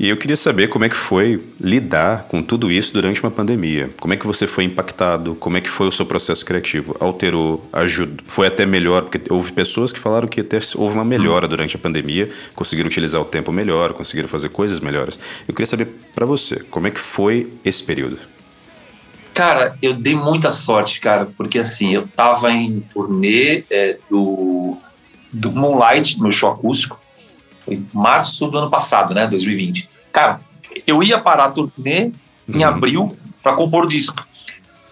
E 0.00 0.08
eu 0.08 0.16
queria 0.16 0.36
saber 0.36 0.68
como 0.68 0.82
é 0.82 0.88
que 0.88 0.96
foi 0.96 1.44
lidar 1.60 2.22
com 2.22 2.42
tudo 2.42 2.72
isso 2.72 2.90
durante 2.90 3.22
uma 3.22 3.30
pandemia. 3.30 3.90
Como 4.00 4.14
é 4.14 4.16
que 4.16 4.26
você 4.26 4.46
foi 4.46 4.64
impactado? 4.64 5.34
Como 5.34 5.58
é 5.58 5.60
que 5.60 5.68
foi 5.68 5.88
o 5.88 5.92
seu 5.92 6.06
processo 6.06 6.42
criativo? 6.42 6.96
Alterou? 6.98 7.68
Ajudou? 7.70 8.16
Foi 8.26 8.46
até 8.46 8.64
melhor? 8.64 9.02
Porque 9.02 9.20
houve 9.30 9.52
pessoas 9.52 9.92
que 9.92 9.98
falaram 9.98 10.26
que 10.26 10.40
até 10.40 10.58
houve 10.74 10.94
uma 10.94 11.04
melhora 11.04 11.46
durante 11.46 11.76
a 11.76 11.78
pandemia, 11.78 12.30
conseguiram 12.56 12.86
utilizar 12.86 13.20
o 13.20 13.26
tempo 13.26 13.52
melhor, 13.52 13.92
conseguiram 13.92 14.26
fazer 14.26 14.48
coisas 14.48 14.80
melhores. 14.80 15.20
Eu 15.46 15.52
queria 15.52 15.66
saber 15.66 15.86
para 16.14 16.24
você, 16.24 16.60
como 16.70 16.86
é 16.86 16.90
que 16.90 16.98
foi 16.98 17.52
esse 17.62 17.84
período? 17.84 18.16
Cara, 19.34 19.76
eu 19.82 19.92
dei 19.92 20.14
muita 20.14 20.50
sorte, 20.50 20.98
cara, 20.98 21.28
porque 21.36 21.58
assim, 21.58 21.92
eu 21.92 22.08
tava 22.08 22.50
em 22.50 22.80
turnê 22.80 23.64
é, 23.68 23.98
do, 24.08 24.78
do 25.30 25.52
Moonlight, 25.52 26.18
meu 26.18 26.32
show 26.32 26.50
acústico, 26.50 26.98
foi 27.70 27.86
março 27.92 28.48
do 28.48 28.58
ano 28.58 28.68
passado, 28.68 29.14
né? 29.14 29.26
2020. 29.28 29.88
Cara, 30.12 30.40
eu 30.86 31.02
ia 31.02 31.18
parar 31.18 31.44
a 31.44 31.50
turnê 31.50 32.10
em 32.48 32.56
uhum. 32.56 32.66
abril 32.66 33.16
para 33.42 33.52
compor 33.52 33.84
o 33.84 33.88
disco. 33.88 34.24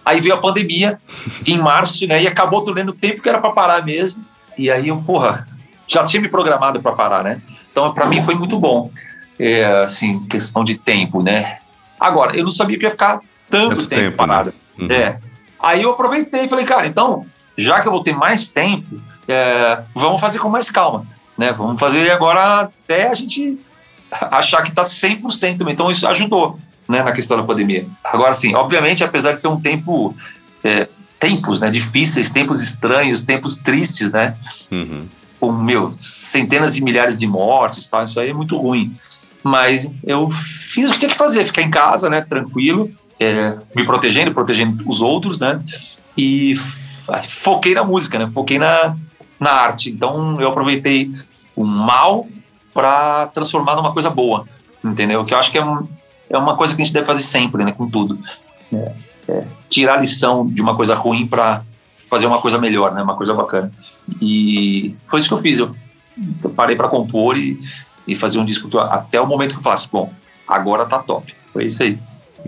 Aí 0.05 0.21
veio 0.21 0.33
a 0.33 0.37
pandemia 0.37 0.99
em 1.45 1.57
março, 1.57 2.07
né? 2.07 2.23
E 2.23 2.27
acabou 2.27 2.61
a 2.61 2.63
turnê 2.63 2.83
no 2.83 2.93
tempo 2.93 3.21
que 3.21 3.27
era 3.27 3.39
para 3.39 3.51
parar 3.51 3.85
mesmo. 3.85 4.23
E 4.57 4.71
aí 4.71 4.87
eu, 4.87 4.97
porra, 5.01 5.45
já 5.87 6.03
tinha 6.05 6.21
me 6.21 6.29
programado 6.29 6.81
para 6.81 6.93
parar, 6.93 7.23
né? 7.23 7.41
Então, 7.71 7.93
para 7.93 8.05
mim 8.05 8.21
foi 8.21 8.35
muito 8.35 8.57
bom. 8.57 8.89
É, 9.37 9.83
assim, 9.83 10.25
questão 10.25 10.63
de 10.63 10.75
tempo, 10.75 11.21
né? 11.21 11.59
Agora, 11.99 12.35
eu 12.35 12.43
não 12.43 12.49
sabia 12.49 12.77
que 12.77 12.85
ia 12.85 12.89
ficar 12.89 13.19
tanto, 13.49 13.75
tanto 13.75 13.87
tempo, 13.87 14.01
tempo 14.01 14.17
parado. 14.17 14.53
Né? 14.77 14.85
Uhum. 14.85 14.91
É. 14.91 15.19
Aí 15.61 15.81
eu 15.81 15.91
aproveitei 15.91 16.45
e 16.45 16.47
falei, 16.47 16.65
cara, 16.65 16.87
então, 16.87 17.25
já 17.57 17.81
que 17.81 17.87
eu 17.87 17.91
vou 17.91 18.03
ter 18.03 18.13
mais 18.13 18.47
tempo, 18.47 19.01
é, 19.27 19.83
vamos 19.93 20.19
fazer 20.19 20.39
com 20.39 20.49
mais 20.49 20.71
calma 20.71 21.05
né? 21.39 21.53
Vamos 21.53 21.79
fazer 21.79 22.11
agora 22.11 22.59
até 22.59 23.07
a 23.07 23.13
gente 23.13 23.57
achar 24.11 24.61
que 24.61 24.69
está 24.69 24.83
100% 24.83 25.57
também. 25.57 25.73
Então, 25.73 25.89
isso 25.89 26.05
ajudou 26.05 26.59
né, 26.87 27.01
na 27.01 27.13
questão 27.13 27.37
da 27.37 27.43
pandemia. 27.43 27.87
Agora, 28.03 28.33
sim, 28.33 28.53
obviamente, 28.53 29.03
apesar 29.03 29.31
de 29.31 29.39
ser 29.41 29.47
um 29.47 29.59
tempo... 29.59 30.13
É, 30.63 30.89
tempos 31.17 31.59
né, 31.59 31.69
difíceis, 31.69 32.29
tempos 32.29 32.61
estranhos, 32.61 33.23
tempos 33.23 33.57
tristes, 33.57 34.09
né? 34.09 34.37
Uhum. 34.71 35.05
Com, 35.37 35.51
meu, 35.51 35.91
centenas 35.91 36.73
de 36.73 36.81
milhares 36.81 37.19
de 37.19 37.27
mortes, 37.27 37.89
tal, 37.89 38.05
isso 38.05 38.17
aí 38.21 38.29
é 38.29 38.33
muito 38.33 38.55
ruim. 38.55 38.95
Mas 39.43 39.89
eu 40.05 40.29
fiz 40.29 40.89
o 40.89 40.93
que 40.93 40.99
tinha 40.99 41.11
que 41.11 41.17
fazer, 41.17 41.43
ficar 41.43 41.61
em 41.61 41.69
casa, 41.69 42.09
né, 42.09 42.21
tranquilo, 42.21 42.89
é, 43.19 43.57
me 43.75 43.83
protegendo, 43.83 44.33
protegendo 44.33 44.81
os 44.87 45.01
outros, 45.01 45.39
né? 45.39 45.61
E 46.17 46.57
foquei 47.27 47.73
na 47.73 47.83
música, 47.83 48.17
né? 48.17 48.29
Foquei 48.29 48.57
na, 48.57 48.95
na 49.39 49.51
arte. 49.51 49.89
Então 49.89 50.39
eu 50.41 50.49
aproveitei 50.49 51.11
o 51.55 51.65
mal 51.65 52.27
para 52.73 53.27
transformar 53.27 53.75
numa 53.75 53.93
coisa 53.93 54.09
boa, 54.09 54.45
entendeu? 54.83 55.23
Que 55.25 55.33
eu 55.33 55.37
acho 55.39 55.51
que 55.51 55.57
é, 55.57 55.65
um, 55.65 55.87
é 56.29 56.37
uma 56.37 56.55
coisa 56.55 56.75
que 56.75 56.81
a 56.81 56.85
gente 56.85 56.93
deve 56.93 57.05
fazer 57.05 57.23
sempre, 57.23 57.63
né, 57.63 57.71
com 57.71 57.89
tudo. 57.89 58.19
É, 58.71 58.93
é, 59.29 59.43
tirar 59.67 59.95
a 59.95 59.97
lição 59.97 60.45
de 60.45 60.61
uma 60.61 60.75
coisa 60.75 60.95
ruim 60.95 61.27
para 61.27 61.63
fazer 62.09 62.25
uma 62.25 62.41
coisa 62.41 62.57
melhor, 62.57 62.93
né? 62.93 63.01
Uma 63.03 63.15
coisa 63.15 63.33
bacana. 63.33 63.71
E 64.19 64.95
foi 65.05 65.19
isso 65.19 65.27
que 65.27 65.33
eu 65.33 65.37
fiz. 65.37 65.59
Eu, 65.59 65.75
parei 66.55 66.75
para 66.75 66.89
compor 66.89 67.37
e, 67.37 67.59
e 68.07 68.15
fazer 68.15 68.39
um 68.39 68.45
disco 68.45 68.67
que 68.67 68.75
eu, 68.75 68.81
até 68.81 69.21
o 69.21 69.27
momento 69.27 69.51
que 69.51 69.59
eu 69.59 69.63
faço, 69.63 69.87
bom, 69.91 70.11
agora 70.47 70.85
tá 70.85 70.99
top. 70.99 71.33
Foi 71.53 71.65
isso 71.65 71.83
aí. 71.83 71.97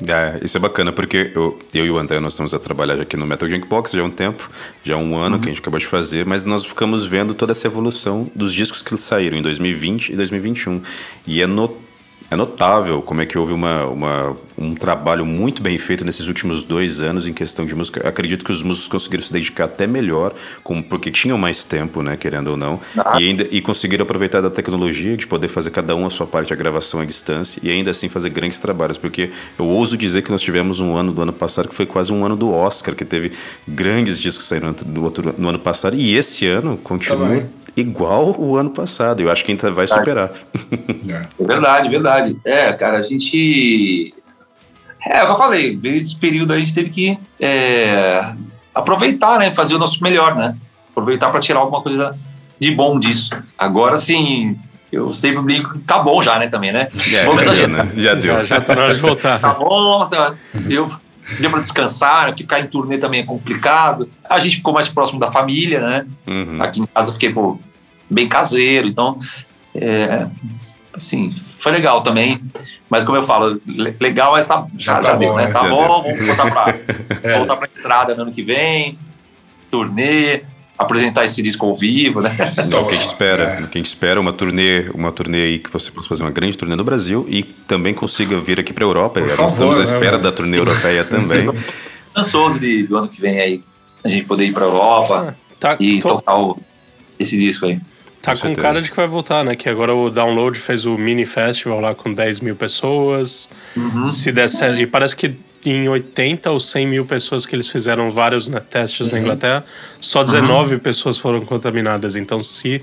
É, 0.08 0.40
isso 0.44 0.58
é 0.58 0.60
bacana, 0.60 0.92
porque 0.92 1.32
eu, 1.36 1.60
eu 1.74 1.86
e 1.86 1.92
o 1.92 1.98
André, 1.98 2.20
nós 2.20 2.34
estamos 2.34 2.54
a 2.54 2.60
trabalhar 2.60 2.96
já 2.96 3.04
aqui 3.04 3.18
no 3.18 3.26
Metal 3.26 3.48
Junkbox 3.48 3.92
já 3.92 4.02
há 4.02 4.06
um 4.06 4.10
tempo, 4.10 4.50
já 4.84 4.96
há 4.96 4.98
um 4.98 5.18
ano 5.18 5.36
uhum. 5.36 5.42
que 5.42 5.50
a 5.50 5.54
gente 5.54 5.62
acabou 5.62 5.80
de 5.80 5.86
fazer, 5.86 6.26
mas 6.26 6.46
nós 6.46 6.66
ficamos 6.66 7.06
vendo 7.06 7.34
toda 7.34 7.52
essa 7.52 7.68
evolução 7.68 8.30
dos 8.34 8.54
discos 8.54 8.82
que 8.82 8.98
saíram 8.98 9.38
em 9.38 9.42
2020 9.42 10.10
e 10.10 10.16
2021. 10.16 10.82
E 11.28 11.42
é 11.42 11.48
notável 11.48 11.91
é 12.32 12.36
notável 12.36 13.02
como 13.02 13.22
é 13.22 13.26
que 13.26 13.38
houve 13.38 13.52
uma, 13.52 13.86
uma, 13.88 14.38
um 14.58 14.74
trabalho 14.74 15.26
muito 15.26 15.62
bem 15.62 15.78
feito 15.78 16.06
nesses 16.06 16.30
últimos 16.30 16.64
dois 16.64 17.04
anos 17.04 17.28
em 17.28 17.34
questão 17.34 17.66
de 17.66 17.76
música. 17.76 18.08
Acredito 18.08 18.46
que 18.46 18.54
os 18.54 18.64
músicos 18.64 18.88
conseguiram 18.88 19.22
se 19.22 19.34
dedicar 19.34 19.66
até 19.66 19.86
melhor, 19.86 20.34
como, 20.64 20.82
porque 20.82 21.12
tinham 21.12 21.38
mais 21.38 21.66
tempo, 21.66 22.02
né, 22.02 22.16
querendo 22.16 22.52
ou 22.52 22.58
não, 22.58 22.80
ah. 22.98 23.20
e, 23.20 23.28
ainda, 23.28 23.46
e 23.52 23.60
conseguiram 23.60 24.04
aproveitar 24.04 24.40
da 24.40 24.50
tecnologia 24.50 25.18
de 25.18 25.28
poder 25.28 25.50
fazer 25.50 25.72
cada 25.72 25.94
um 25.94 26.06
a 26.06 26.10
sua 26.10 26.26
parte, 26.26 26.54
a 26.54 26.56
gravação 26.56 27.02
à 27.02 27.06
distância, 27.06 27.60
e 27.62 27.70
ainda 27.70 27.92
assim 27.92 28.08
fazer 28.08 28.30
grandes 28.30 28.62
trabalhos, 28.62 28.98
porque 28.98 29.30
eu 29.60 29.66
ouso 29.66 29.98
dizer 29.98 30.22
que 30.22 30.32
nós 30.32 30.42
tivemos 30.42 30.80
um 30.80 30.96
ano 30.96 31.12
do 31.12 31.22
ano 31.22 31.34
passado 31.34 31.68
que 31.68 31.76
foi 31.76 31.86
quase 31.86 32.14
um 32.14 32.26
ano 32.26 32.38
do 32.38 32.50
Oscar, 32.50 32.96
que 32.96 33.04
teve 33.04 33.34
grandes 33.68 34.18
discos 34.18 34.48
saindo 34.48 34.74
do 34.86 35.04
outro, 35.04 35.36
no 35.38 35.50
ano 35.50 35.60
passado, 35.60 35.98
e 35.98 36.16
esse 36.16 36.48
ano 36.48 36.78
continua 36.78 37.46
igual 37.76 38.36
o 38.40 38.56
ano 38.58 38.70
passado. 38.70 39.22
Eu 39.22 39.32
acho 39.32 39.44
que 39.44 39.52
ainda 39.52 39.72
vai 39.72 39.88
superar. 39.88 40.32
É 41.40 41.44
verdade, 41.44 41.90
verdade. 41.90 42.38
É, 42.46 42.72
cara, 42.74 43.00
a 43.00 43.02
gente. 43.02 44.14
É, 45.06 45.20
é 45.20 45.24
o 45.24 45.26
que 45.26 45.32
eu 45.32 45.36
falei, 45.36 45.80
esse 45.84 46.16
período 46.16 46.54
aí 46.54 46.58
a 46.58 46.60
gente 46.60 46.74
teve 46.74 46.90
que 46.90 47.18
é, 47.40 48.34
aproveitar, 48.74 49.40
né? 49.40 49.52
Fazer 49.52 49.76
o 49.76 49.80
nosso 49.80 50.04
melhor, 50.04 50.36
né? 50.36 50.56
Aproveitar 50.92 51.30
para 51.30 51.40
tirar 51.40 51.60
alguma 51.60 51.82
coisa 51.82 52.16
de 52.60 52.72
bom 52.72 53.00
disso. 53.00 53.32
Agora 53.58 53.98
sim, 53.98 54.60
eu 54.92 55.12
sempre 55.14 55.42
brinco 55.42 55.80
tá 55.80 56.00
bom 56.00 56.22
já, 56.22 56.38
né? 56.38 56.48
Também, 56.48 56.72
né? 56.72 56.88
É, 57.14 57.26
Vamos 57.26 57.46
já, 57.46 57.54
deu, 57.54 57.68
né? 57.68 57.92
já 57.96 58.14
deu. 58.14 58.36
Já, 58.36 58.44
já 58.44 58.62
tá 58.62 58.76
na 58.76 58.84
hora 58.84 58.94
de 58.94 59.00
voltar. 59.00 59.40
tá 59.40 59.54
bom, 59.54 60.08
tá. 60.08 60.36
Eu 60.70 60.90
deu 61.40 61.50
para 61.50 61.60
descansar, 61.60 62.28
né? 62.28 62.36
ficar 62.38 62.60
em 62.60 62.68
turnê 62.68 62.98
também 62.98 63.22
é 63.22 63.26
complicado. 63.26 64.10
A 64.30 64.40
gente 64.40 64.58
ficou 64.58 64.74
mais 64.74 64.88
próximo 64.88 65.20
da 65.20 65.32
família, 65.32 65.80
né? 65.82 66.06
Uhum. 66.28 66.62
Aqui 66.62 66.82
em 66.82 66.86
casa 66.86 67.10
eu 67.10 67.14
fiquei 67.14 67.32
pô, 67.32 67.60
bem 68.10 68.28
caseiro, 68.28 68.88
então, 68.88 69.20
é, 69.74 70.28
assim, 70.94 71.36
foi 71.60 71.72
legal 71.72 72.02
também. 72.02 72.42
Mas 72.90 73.04
como 73.04 73.18
eu 73.18 73.24
falo, 73.24 73.60
legal, 74.00 74.34
mas 74.34 74.46
tá, 74.46 74.66
já, 74.78 74.96
já, 74.96 74.96
tá 74.96 75.02
já 75.04 75.14
bom, 75.14 75.20
deu, 75.20 75.36
né? 75.36 75.48
Tá 75.48 75.64
bom, 75.64 75.78
deu. 75.78 75.88
vamos 75.88 76.28
voltar 76.28 76.52
para 76.52 76.80
é. 77.24 77.38
voltar 77.38 77.56
pra 77.56 77.70
estrada 77.74 78.16
no 78.16 78.24
ano 78.24 78.32
que 78.32 78.44
vem, 78.44 78.98
turnê, 79.70 80.42
apresentar 80.82 81.26
esse 81.26 81.42
disco 81.42 81.66
ao 81.66 81.76
vivo, 81.76 82.22
né? 82.22 82.36
Então, 82.58 82.84
o 82.84 82.86
que 82.88 82.96
a 82.96 82.98
gente 82.98 83.08
espera, 83.08 83.44
é. 83.44 83.62
o 83.62 83.68
que 83.68 83.78
a 83.78 83.80
gente 83.80 83.88
espera 83.88 84.20
uma 84.20 84.34
turnê, 84.34 84.90
uma 84.94 85.12
turnê 85.12 85.44
aí 85.44 85.60
que 85.60 85.72
você 85.72 85.92
possa 85.92 86.08
fazer 86.08 86.24
uma 86.24 86.32
grande 86.32 86.58
turnê 86.58 86.76
no 86.76 86.84
Brasil 86.84 87.26
e 87.30 87.44
também 87.44 87.94
consiga 87.94 88.40
vir 88.40 88.60
aqui 88.60 88.74
para 88.74 88.84
a 88.84 88.88
Europa. 88.88 89.22
Por 89.22 89.38
Nós 89.38 89.54
estamos 89.54 89.80
à 89.80 89.84
espera 89.84 90.18
né, 90.18 90.24
da 90.24 90.32
turnê 90.32 90.58
europeia 90.58 91.04
também. 91.04 91.50
Ansioso 92.16 92.60
de, 92.60 92.84
do 92.84 92.98
ano 92.98 93.08
que 93.08 93.22
vem 93.22 93.40
aí 93.40 93.64
a 94.04 94.08
gente 94.08 94.26
poder 94.26 94.46
ir 94.46 94.54
para 94.54 94.66
a 94.66 94.68
Europa 94.68 95.30
ah, 95.30 95.56
tá, 95.60 95.78
e 95.80 96.00
tô... 96.00 96.10
tocar 96.10 96.38
o, 96.38 96.58
esse 97.20 97.38
disco 97.38 97.66
aí. 97.66 97.80
Tá 98.22 98.36
com, 98.36 98.50
com 98.50 98.56
cara 98.56 98.82
de 98.82 98.90
que 98.90 98.96
vai 98.96 99.08
voltar, 99.08 99.44
né? 99.44 99.56
Que 99.56 99.68
agora 99.68 99.96
o 99.96 100.10
Download 100.10 100.58
fez 100.58 100.86
o 100.86 100.96
mini 100.96 101.26
festival 101.26 101.80
lá 101.80 101.96
com 101.96 102.14
10 102.14 102.42
mil 102.42 102.56
pessoas. 102.56 103.50
Uhum. 103.76 104.08
Se 104.08 104.32
der 104.32 104.48
certo. 104.48 104.80
E 104.80 104.86
parece 104.86 105.16
que 105.16 105.36
em 105.66 105.88
80 105.88 106.50
ou 106.52 106.60
100 106.60 106.88
mil 106.88 107.06
pessoas 107.06 107.46
que 107.46 107.56
eles 107.56 107.68
fizeram 107.68 108.12
vários 108.12 108.48
né, 108.48 108.60
testes 108.60 109.08
uhum. 109.08 109.14
na 109.14 109.20
Inglaterra, 109.20 109.66
só 110.00 110.24
19 110.24 110.76
uhum. 110.76 110.80
pessoas 110.80 111.18
foram 111.18 111.42
contaminadas. 111.42 112.16
Então, 112.16 112.42
se 112.42 112.82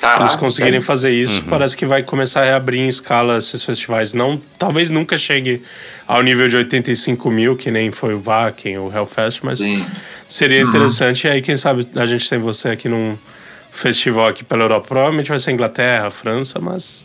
Caraca, 0.00 0.22
eles 0.22 0.36
conseguirem 0.36 0.80
fazer 0.80 1.10
isso, 1.12 1.40
uhum. 1.40 1.48
parece 1.48 1.76
que 1.76 1.86
vai 1.86 2.02
começar 2.02 2.42
a 2.42 2.44
reabrir 2.44 2.80
em 2.80 2.88
escala 2.88 3.38
esses 3.38 3.62
festivais. 3.62 4.14
Não, 4.14 4.40
talvez 4.58 4.90
nunca 4.90 5.16
chegue 5.16 5.62
ao 6.06 6.22
nível 6.22 6.48
de 6.48 6.56
85 6.56 7.30
mil, 7.30 7.56
que 7.56 7.70
nem 7.70 7.90
foi 7.90 8.14
o 8.14 8.18
Vakin 8.18 8.76
ou 8.76 8.90
o 8.90 8.94
Hellfest, 8.94 9.40
mas 9.42 9.60
Sim. 9.60 9.86
seria 10.28 10.62
uhum. 10.62 10.68
interessante. 10.68 11.26
E 11.26 11.30
aí, 11.30 11.42
quem 11.42 11.56
sabe 11.56 11.86
a 11.96 12.06
gente 12.06 12.28
tem 12.28 12.38
você 12.38 12.68
aqui 12.68 12.88
num 12.88 13.16
festival 13.74 14.28
aqui 14.28 14.44
pela 14.44 14.62
Europa. 14.62 14.86
Provavelmente 14.88 15.28
vai 15.28 15.38
ser 15.38 15.50
Inglaterra, 15.50 16.10
França, 16.10 16.60
mas 16.60 17.04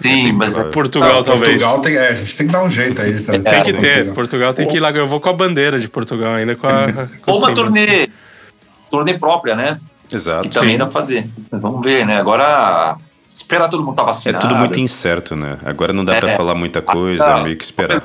Sim, 0.00 0.32
mas 0.32 0.56
é 0.56 0.64
Portugal, 0.64 1.24
talvez. 1.24 1.60
Portugal 1.60 1.80
tem, 1.80 1.96
é, 1.96 2.08
a 2.08 2.14
gente 2.14 2.36
tem 2.36 2.46
que 2.46 2.52
dar 2.52 2.62
um 2.62 2.70
jeito 2.70 3.02
aí. 3.02 3.10
É, 3.10 3.38
tem 3.38 3.62
que 3.64 3.72
ter. 3.72 3.94
Portugal. 4.04 4.14
Portugal 4.14 4.54
tem 4.54 4.68
que 4.68 4.76
ir 4.76 4.80
lá. 4.80 4.90
Eu 4.90 5.06
vou 5.06 5.20
com 5.20 5.28
a 5.28 5.32
bandeira 5.32 5.78
de 5.78 5.88
Portugal 5.88 6.34
ainda. 6.34 6.54
Com 6.54 6.68
a, 6.68 7.08
com 7.22 7.32
Ou 7.32 7.38
uma 7.38 7.52
turnê, 7.52 8.08
turnê 8.90 9.18
própria, 9.18 9.56
né? 9.56 9.80
Exato. 10.10 10.48
Que 10.48 10.54
também 10.54 10.72
Sim. 10.72 10.78
dá 10.78 10.84
pra 10.86 10.92
fazer. 10.92 11.28
Vamos 11.50 11.82
ver, 11.82 12.06
né? 12.06 12.16
Agora, 12.16 12.96
esperar 13.34 13.68
todo 13.68 13.80
mundo 13.80 13.92
estar 13.92 14.04
tá 14.04 14.06
vacinado. 14.06 14.46
É 14.46 14.48
tudo 14.48 14.56
muito 14.56 14.78
incerto, 14.78 15.34
né? 15.34 15.58
Agora 15.64 15.92
não 15.92 16.04
dá 16.04 16.14
é, 16.14 16.20
pra 16.20 16.28
falar 16.30 16.54
muita 16.54 16.80
coisa, 16.80 17.24
é 17.24 17.42
meio 17.42 17.56
que 17.56 17.64
esperar. 17.64 18.02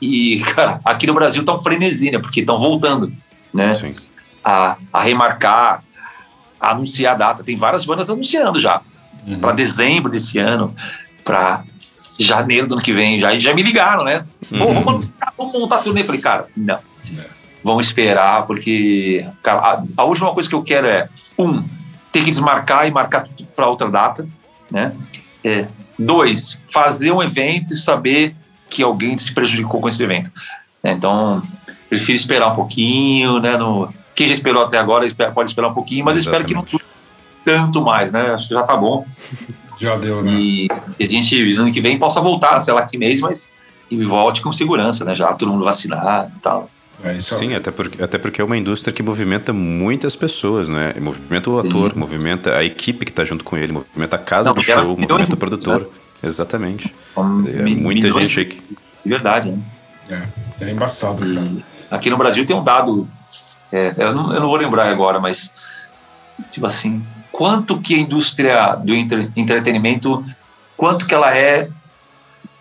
E, 0.00 0.40
cara, 0.54 0.80
aqui 0.82 1.06
no 1.06 1.12
Brasil 1.12 1.44
tá 1.44 1.54
um 1.54 1.58
frenesi, 1.58 2.10
né? 2.10 2.18
Porque 2.18 2.40
estão 2.40 2.58
voltando, 2.58 3.12
né? 3.52 3.74
Sim. 3.74 3.94
A, 4.42 4.78
a 4.90 5.02
remarcar, 5.02 5.84
a 6.58 6.70
anunciar 6.70 7.14
a 7.14 7.18
data. 7.18 7.44
Tem 7.44 7.58
várias 7.58 7.84
bandas 7.84 8.08
anunciando 8.08 8.58
já 8.58 8.80
uhum. 9.26 9.38
para 9.38 9.52
dezembro 9.52 10.10
desse 10.10 10.38
ano, 10.38 10.74
para 11.24 11.64
janeiro 12.18 12.66
do 12.66 12.74
ano 12.74 12.82
que 12.82 12.92
vem. 12.92 13.18
Já, 13.18 13.38
já 13.38 13.54
me 13.54 13.62
ligaram, 13.62 14.04
né? 14.04 14.24
Uhum. 14.50 14.80
vamos, 14.82 15.12
vamos 15.36 15.52
montar 15.52 15.78
turnê. 15.78 16.02
Eu 16.02 16.06
falei, 16.06 16.20
cara, 16.20 16.46
não. 16.56 16.78
Vamos 17.62 17.86
esperar, 17.86 18.46
porque 18.46 19.26
cara, 19.42 19.60
a, 19.60 19.82
a, 19.98 20.04
última 20.04 20.32
coisa 20.32 20.48
que 20.48 20.54
eu 20.54 20.62
quero 20.62 20.86
é, 20.86 21.08
um, 21.38 21.62
ter 22.10 22.24
que 22.24 22.30
desmarcar 22.30 22.88
e 22.88 22.90
marcar 22.90 23.28
para 23.54 23.66
outra 23.66 23.90
data, 23.90 24.26
né? 24.70 24.92
É, 25.44 25.66
dois, 25.98 26.58
fazer 26.68 27.12
um 27.12 27.22
evento 27.22 27.74
e 27.74 27.76
saber 27.76 28.34
que 28.68 28.82
alguém 28.82 29.16
se 29.18 29.32
prejudicou 29.32 29.80
com 29.80 29.88
esse 29.88 30.02
evento. 30.02 30.30
É, 30.82 30.92
então, 30.92 31.42
prefiro 31.88 32.16
esperar 32.16 32.52
um 32.52 32.54
pouquinho, 32.54 33.38
né? 33.40 33.56
No, 33.58 33.92
quem 34.14 34.26
já 34.26 34.32
esperou 34.32 34.64
até 34.64 34.78
agora 34.78 35.06
pode 35.34 35.50
esperar 35.50 35.68
um 35.68 35.74
pouquinho, 35.74 36.04
mas 36.04 36.16
espero 36.16 36.44
que 36.44 36.54
não 36.54 36.64
tanto 37.58 37.82
mais, 37.82 38.12
né? 38.12 38.32
Acho 38.32 38.48
que 38.48 38.54
já 38.54 38.62
tá 38.62 38.76
bom. 38.76 39.04
Já 39.80 39.96
deu, 39.96 40.22
né? 40.22 40.32
E, 40.32 40.68
a 41.00 41.06
gente, 41.06 41.54
no 41.54 41.62
ano 41.62 41.72
que 41.72 41.80
vem, 41.80 41.98
possa 41.98 42.20
voltar, 42.20 42.60
sei 42.60 42.74
lá 42.74 42.84
que 42.84 42.98
mês, 42.98 43.18
mas 43.22 43.50
e 43.90 44.04
volte 44.04 44.42
com 44.42 44.52
segurança, 44.52 45.04
né? 45.04 45.14
Já 45.14 45.32
todo 45.32 45.50
mundo 45.50 45.64
vacinado 45.64 46.30
e 46.36 46.40
tal. 46.40 46.70
É 47.02 47.18
Sim, 47.18 47.54
até 47.54 47.70
porque, 47.70 48.02
até 48.02 48.18
porque 48.18 48.42
é 48.42 48.44
uma 48.44 48.58
indústria 48.58 48.92
que 48.92 49.02
movimenta 49.02 49.54
muitas 49.54 50.14
pessoas, 50.14 50.68
né? 50.68 50.92
Movimenta 51.00 51.50
o 51.50 51.58
ator, 51.58 51.92
Sim. 51.92 51.98
movimenta 51.98 52.56
a 52.56 52.62
equipe 52.62 53.06
que 53.06 53.10
está 53.10 53.24
junto 53.24 53.42
com 53.42 53.56
ele, 53.56 53.72
movimenta 53.72 54.16
a 54.16 54.18
casa 54.18 54.50
Não, 54.50 54.54
do 54.54 54.62
show, 54.62 54.96
movimenta 54.96 55.34
o 55.34 55.36
produtor. 55.36 55.80
Né? 55.80 55.88
Exatamente. 56.22 56.94
é, 57.16 57.64
muita 57.64 58.12
gente 58.12 58.40
aí. 58.40 58.44
Que... 58.44 58.62
De 59.02 59.10
verdade, 59.10 59.50
né? 59.50 59.58
É, 60.60 60.66
é 60.66 60.70
embaçado. 60.70 61.24
E 61.26 61.64
aqui 61.90 62.10
no 62.10 62.18
Brasil 62.18 62.44
tem 62.44 62.54
um 62.54 62.62
dado, 62.62 63.08
é, 63.72 63.94
eu, 63.96 64.14
não, 64.14 64.34
eu 64.34 64.40
não 64.40 64.48
vou 64.48 64.56
lembrar 64.56 64.90
agora, 64.90 65.18
mas 65.18 65.54
tipo 66.52 66.66
assim, 66.66 67.02
quanto 67.32 67.80
que 67.80 67.94
a 67.94 67.98
indústria 67.98 68.74
do 68.74 68.94
entre, 68.94 69.30
entretenimento, 69.36 70.24
quanto 70.76 71.06
que 71.06 71.14
ela 71.14 71.36
é 71.36 71.68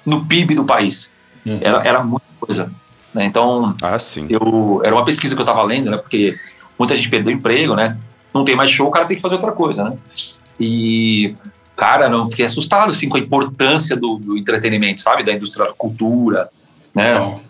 no 0.06 0.26
PIB 0.26 0.56
do 0.56 0.66
país. 0.66 1.12
Uhum. 1.46 1.60
Era, 1.62 1.88
era 1.88 2.04
muita 2.04 2.26
coisa. 2.40 2.72
Né? 3.14 3.26
Então, 3.26 3.76
ah. 3.82 3.98
Eu, 4.30 4.82
era 4.84 4.94
uma 4.94 5.06
pesquisa 5.06 5.36
que 5.36 5.42
eu 5.42 5.46
estava 5.46 5.64
lendo, 5.64 5.92
né? 5.92 5.98
porque 5.98 6.38
muita 6.78 6.96
gente 6.96 7.10
perdeu 7.10 7.34
emprego, 7.34 7.76
né? 7.76 7.98
Não 8.34 8.44
tem 8.44 8.56
mais 8.56 8.70
show, 8.70 8.88
o 8.88 8.92
cara 8.92 9.06
tem 9.06 9.18
que 9.18 9.22
fazer 9.22 9.36
outra 9.36 9.52
coisa, 9.52 9.84
né? 9.84 9.98
E, 10.60 11.36
cara, 11.76 12.08
não 12.08 12.28
fiquei 12.28 12.46
assustado 12.46 12.90
assim, 12.90 13.10
com 13.10 13.18
a 13.18 13.20
importância 13.20 13.96
do, 13.96 14.18
do 14.18 14.38
entretenimento, 14.38 15.02
sabe? 15.02 15.24
Da 15.24 15.34
indústria 15.34 15.66
da 15.66 15.74
cultura, 15.74 16.50
né? 16.94 17.12
Então. 17.12 17.42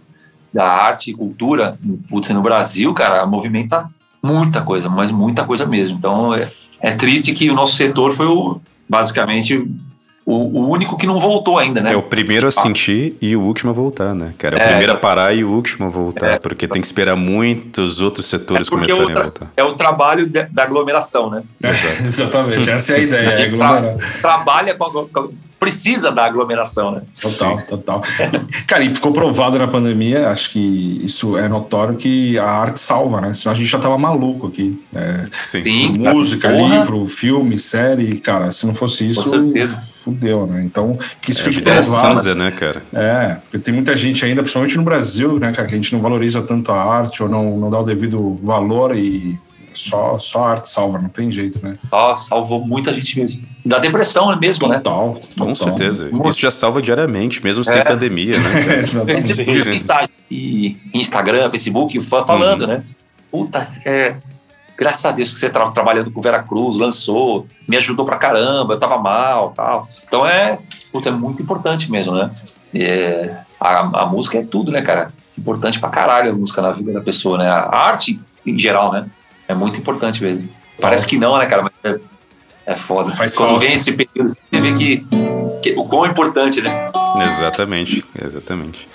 Da 0.52 0.66
arte 0.66 1.12
e 1.12 1.14
cultura. 1.14 1.78
Putz, 2.10 2.30
no 2.30 2.42
Brasil, 2.42 2.94
cara, 2.94 3.26
movimenta 3.26 3.90
muita 4.22 4.62
coisa, 4.62 4.90
mas 4.90 5.12
muita 5.12 5.44
coisa 5.44 5.66
mesmo. 5.66 5.98
Então, 5.98 6.34
é, 6.34 6.48
é 6.80 6.92
triste 6.92 7.34
que 7.34 7.50
o 7.50 7.54
nosso 7.54 7.76
setor 7.76 8.12
foi 8.12 8.28
o, 8.28 8.60
basicamente 8.88 9.66
o, 10.26 10.60
o, 10.60 10.70
único 10.70 10.96
que 10.96 11.08
não 11.08 11.18
voltou 11.18 11.58
ainda, 11.58 11.82
né? 11.82 11.94
É 11.94 11.98
o 11.98 12.04
primeiro 12.04 12.48
a 12.48 12.52
sentir 12.52 13.16
e 13.20 13.36
o 13.36 13.42
último 13.42 13.72
a 13.72 13.74
voltar, 13.74 14.14
né, 14.14 14.34
cara? 14.38 14.58
É 14.58 14.60
o 14.60 14.62
é, 14.62 14.68
primeiro 14.68 14.94
a 14.94 14.96
parar 14.96 15.34
e 15.34 15.44
o 15.44 15.50
último 15.50 15.88
a 15.88 15.90
voltar, 15.90 16.34
é, 16.34 16.40
porque 16.40 16.68
tem 16.68 16.80
que 16.80 16.86
esperar 16.86 17.16
muitos 17.16 18.00
outros 18.00 18.28
setores 18.28 18.68
é 18.68 18.70
começarem 18.70 19.12
a 19.12 19.22
voltar. 19.24 19.52
É 19.58 19.64
o 19.64 19.74
trabalho 19.74 20.28
de, 20.28 20.44
da 20.44 20.64
aglomeração, 20.64 21.32
né? 21.32 21.44
Exatamente, 22.06 22.70
essa 22.70 22.94
é 22.94 22.96
a 22.96 23.00
ideia. 23.00 23.30
É 23.30 23.44
aglomerar. 23.46 23.98
trabalha 24.22 24.76
com, 24.76 25.08
com, 25.08 25.32
precisa 25.60 26.12
da 26.12 26.26
aglomeração, 26.26 26.92
né? 26.92 27.02
Total, 27.22 27.58
total. 27.68 28.02
Cara, 28.66 28.84
e 28.84 28.96
ficou 28.96 29.12
provado 29.12 29.60
na 29.60 29.68
pandemia, 29.68 30.30
acho 30.30 30.52
que 30.52 31.02
isso 31.04 31.38
é 31.38 31.48
notório 31.50 31.96
que 31.96 32.38
a 32.40 32.50
arte 32.50 32.80
salva, 32.80 33.20
né? 33.22 33.34
Senão 33.34 33.54
a 33.54 33.56
gente 33.56 33.68
já 33.68 33.78
tava 33.78 33.98
maluco 33.98 34.48
aqui. 34.48 34.82
É, 34.96 35.26
Sim. 35.38 35.98
Música, 35.98 36.50
livro, 36.50 37.06
filme, 37.06 37.60
série, 37.60 38.18
cara, 38.20 38.52
se 38.52 38.66
não 38.66 38.74
fosse 38.74 39.08
isso, 39.08 39.32
fudeu, 40.04 40.48
né? 40.48 40.64
Então, 40.64 40.98
que 41.22 41.32
isso 41.32 41.42
É, 41.42 41.52
fique 41.52 41.70
é 41.70 41.82
provado. 41.82 42.36
né, 42.36 42.52
cara? 42.52 42.82
É, 42.94 43.38
porque 43.44 43.60
tem 43.60 43.74
muita 43.74 43.96
gente 43.96 44.24
ainda, 44.26 44.42
principalmente 44.42 44.78
no 44.78 44.84
Brasil, 44.84 45.38
né, 45.38 45.52
cara, 45.52 45.68
que 45.68 45.74
a 45.74 45.78
gente 45.78 45.92
não 45.94 46.00
valoriza 46.02 46.42
tanto 46.42 46.72
a 46.72 46.82
arte 46.82 47.22
ou 47.22 47.28
não, 47.28 47.58
não 47.58 47.70
dá 47.70 47.80
o 47.80 47.84
devido 47.84 48.40
valor 48.42 48.96
e 48.96 49.38
só, 49.80 50.18
só 50.20 50.44
a 50.46 50.50
arte 50.52 50.70
salva, 50.70 51.00
não 51.00 51.10
tem 51.10 51.32
jeito, 51.32 51.60
né? 51.66 51.78
Nossa, 51.92 52.30
salvou 52.30 52.60
muita 52.66 52.94
gente 52.94 53.20
mesmo. 53.20 53.42
Da 53.66 53.78
depressão 53.80 54.36
mesmo, 54.40 54.68
né? 54.68 54.78
Total. 54.80 55.14
Com 55.38 55.54
total. 55.54 55.56
certeza. 55.56 56.10
Muito. 56.12 56.30
Isso 56.30 56.40
já 56.42 56.52
salva 56.52 56.82
diariamente, 56.82 57.44
mesmo 57.44 57.64
sem 57.64 57.78
É. 57.80 57.84
pandemia, 57.84 58.38
né? 58.38 58.50
É, 58.70 58.78
exatamente. 58.80 59.70
mensagens 59.70 60.10
e 60.30 60.78
Instagram, 60.94 61.50
Facebook, 61.50 62.02
fa- 62.02 62.26
falando, 62.26 62.66
né? 62.68 62.84
Puta, 63.32 63.68
é, 63.86 64.16
graças 64.78 65.06
a 65.06 65.12
Deus 65.12 65.34
que 65.34 65.40
você 65.40 65.48
estava 65.48 65.72
trabalhando 65.72 66.10
com 66.12 66.20
o 66.20 66.24
Vera 66.24 66.42
Cruz, 66.42 66.78
lançou, 66.78 67.46
me 67.68 67.78
ajudou 67.78 68.06
pra 68.06 68.18
caramba, 68.18 68.74
eu 68.74 68.80
tava 68.80 68.98
mal 68.98 69.52
tal. 69.56 69.88
Então 70.08 70.26
é, 70.26 70.58
puta, 70.92 71.10
é 71.10 71.12
muito 71.12 71.42
importante 71.42 71.92
mesmo, 71.92 72.14
né? 72.14 72.32
É, 72.74 73.36
a, 73.60 74.02
a 74.04 74.06
música 74.06 74.38
é 74.40 74.44
tudo, 74.44 74.72
né, 74.72 74.82
cara? 74.82 75.12
Importante 75.38 75.80
pra 75.80 75.90
caralho 75.90 76.32
a 76.32 76.36
música 76.36 76.62
na 76.62 76.72
vida 76.72 76.92
da 76.94 77.02
pessoa, 77.02 77.38
né? 77.38 77.48
A 77.50 77.70
arte, 77.76 78.20
em 78.46 78.58
geral, 78.58 78.92
né? 78.92 79.06
É 79.50 79.54
muito 79.54 79.78
importante 79.80 80.24
mesmo. 80.24 80.48
Parece 80.80 81.06
que 81.06 81.18
não, 81.18 81.38
né, 81.38 81.46
cara? 81.46 81.64
Mas 81.64 81.74
é, 81.84 82.00
é 82.68 82.76
foda. 82.76 83.12
Faz 83.16 83.36
Quando 83.36 83.50
falta. 83.50 83.66
vem 83.66 83.74
esse 83.74 83.92
período, 83.92 84.30
você 84.30 84.62
vê 84.62 84.72
que, 84.74 85.06
que 85.62 85.72
o 85.78 85.84
quão 85.86 86.06
importante, 86.06 86.62
né? 86.62 86.90
Exatamente, 87.26 88.06
exatamente. 88.24 88.88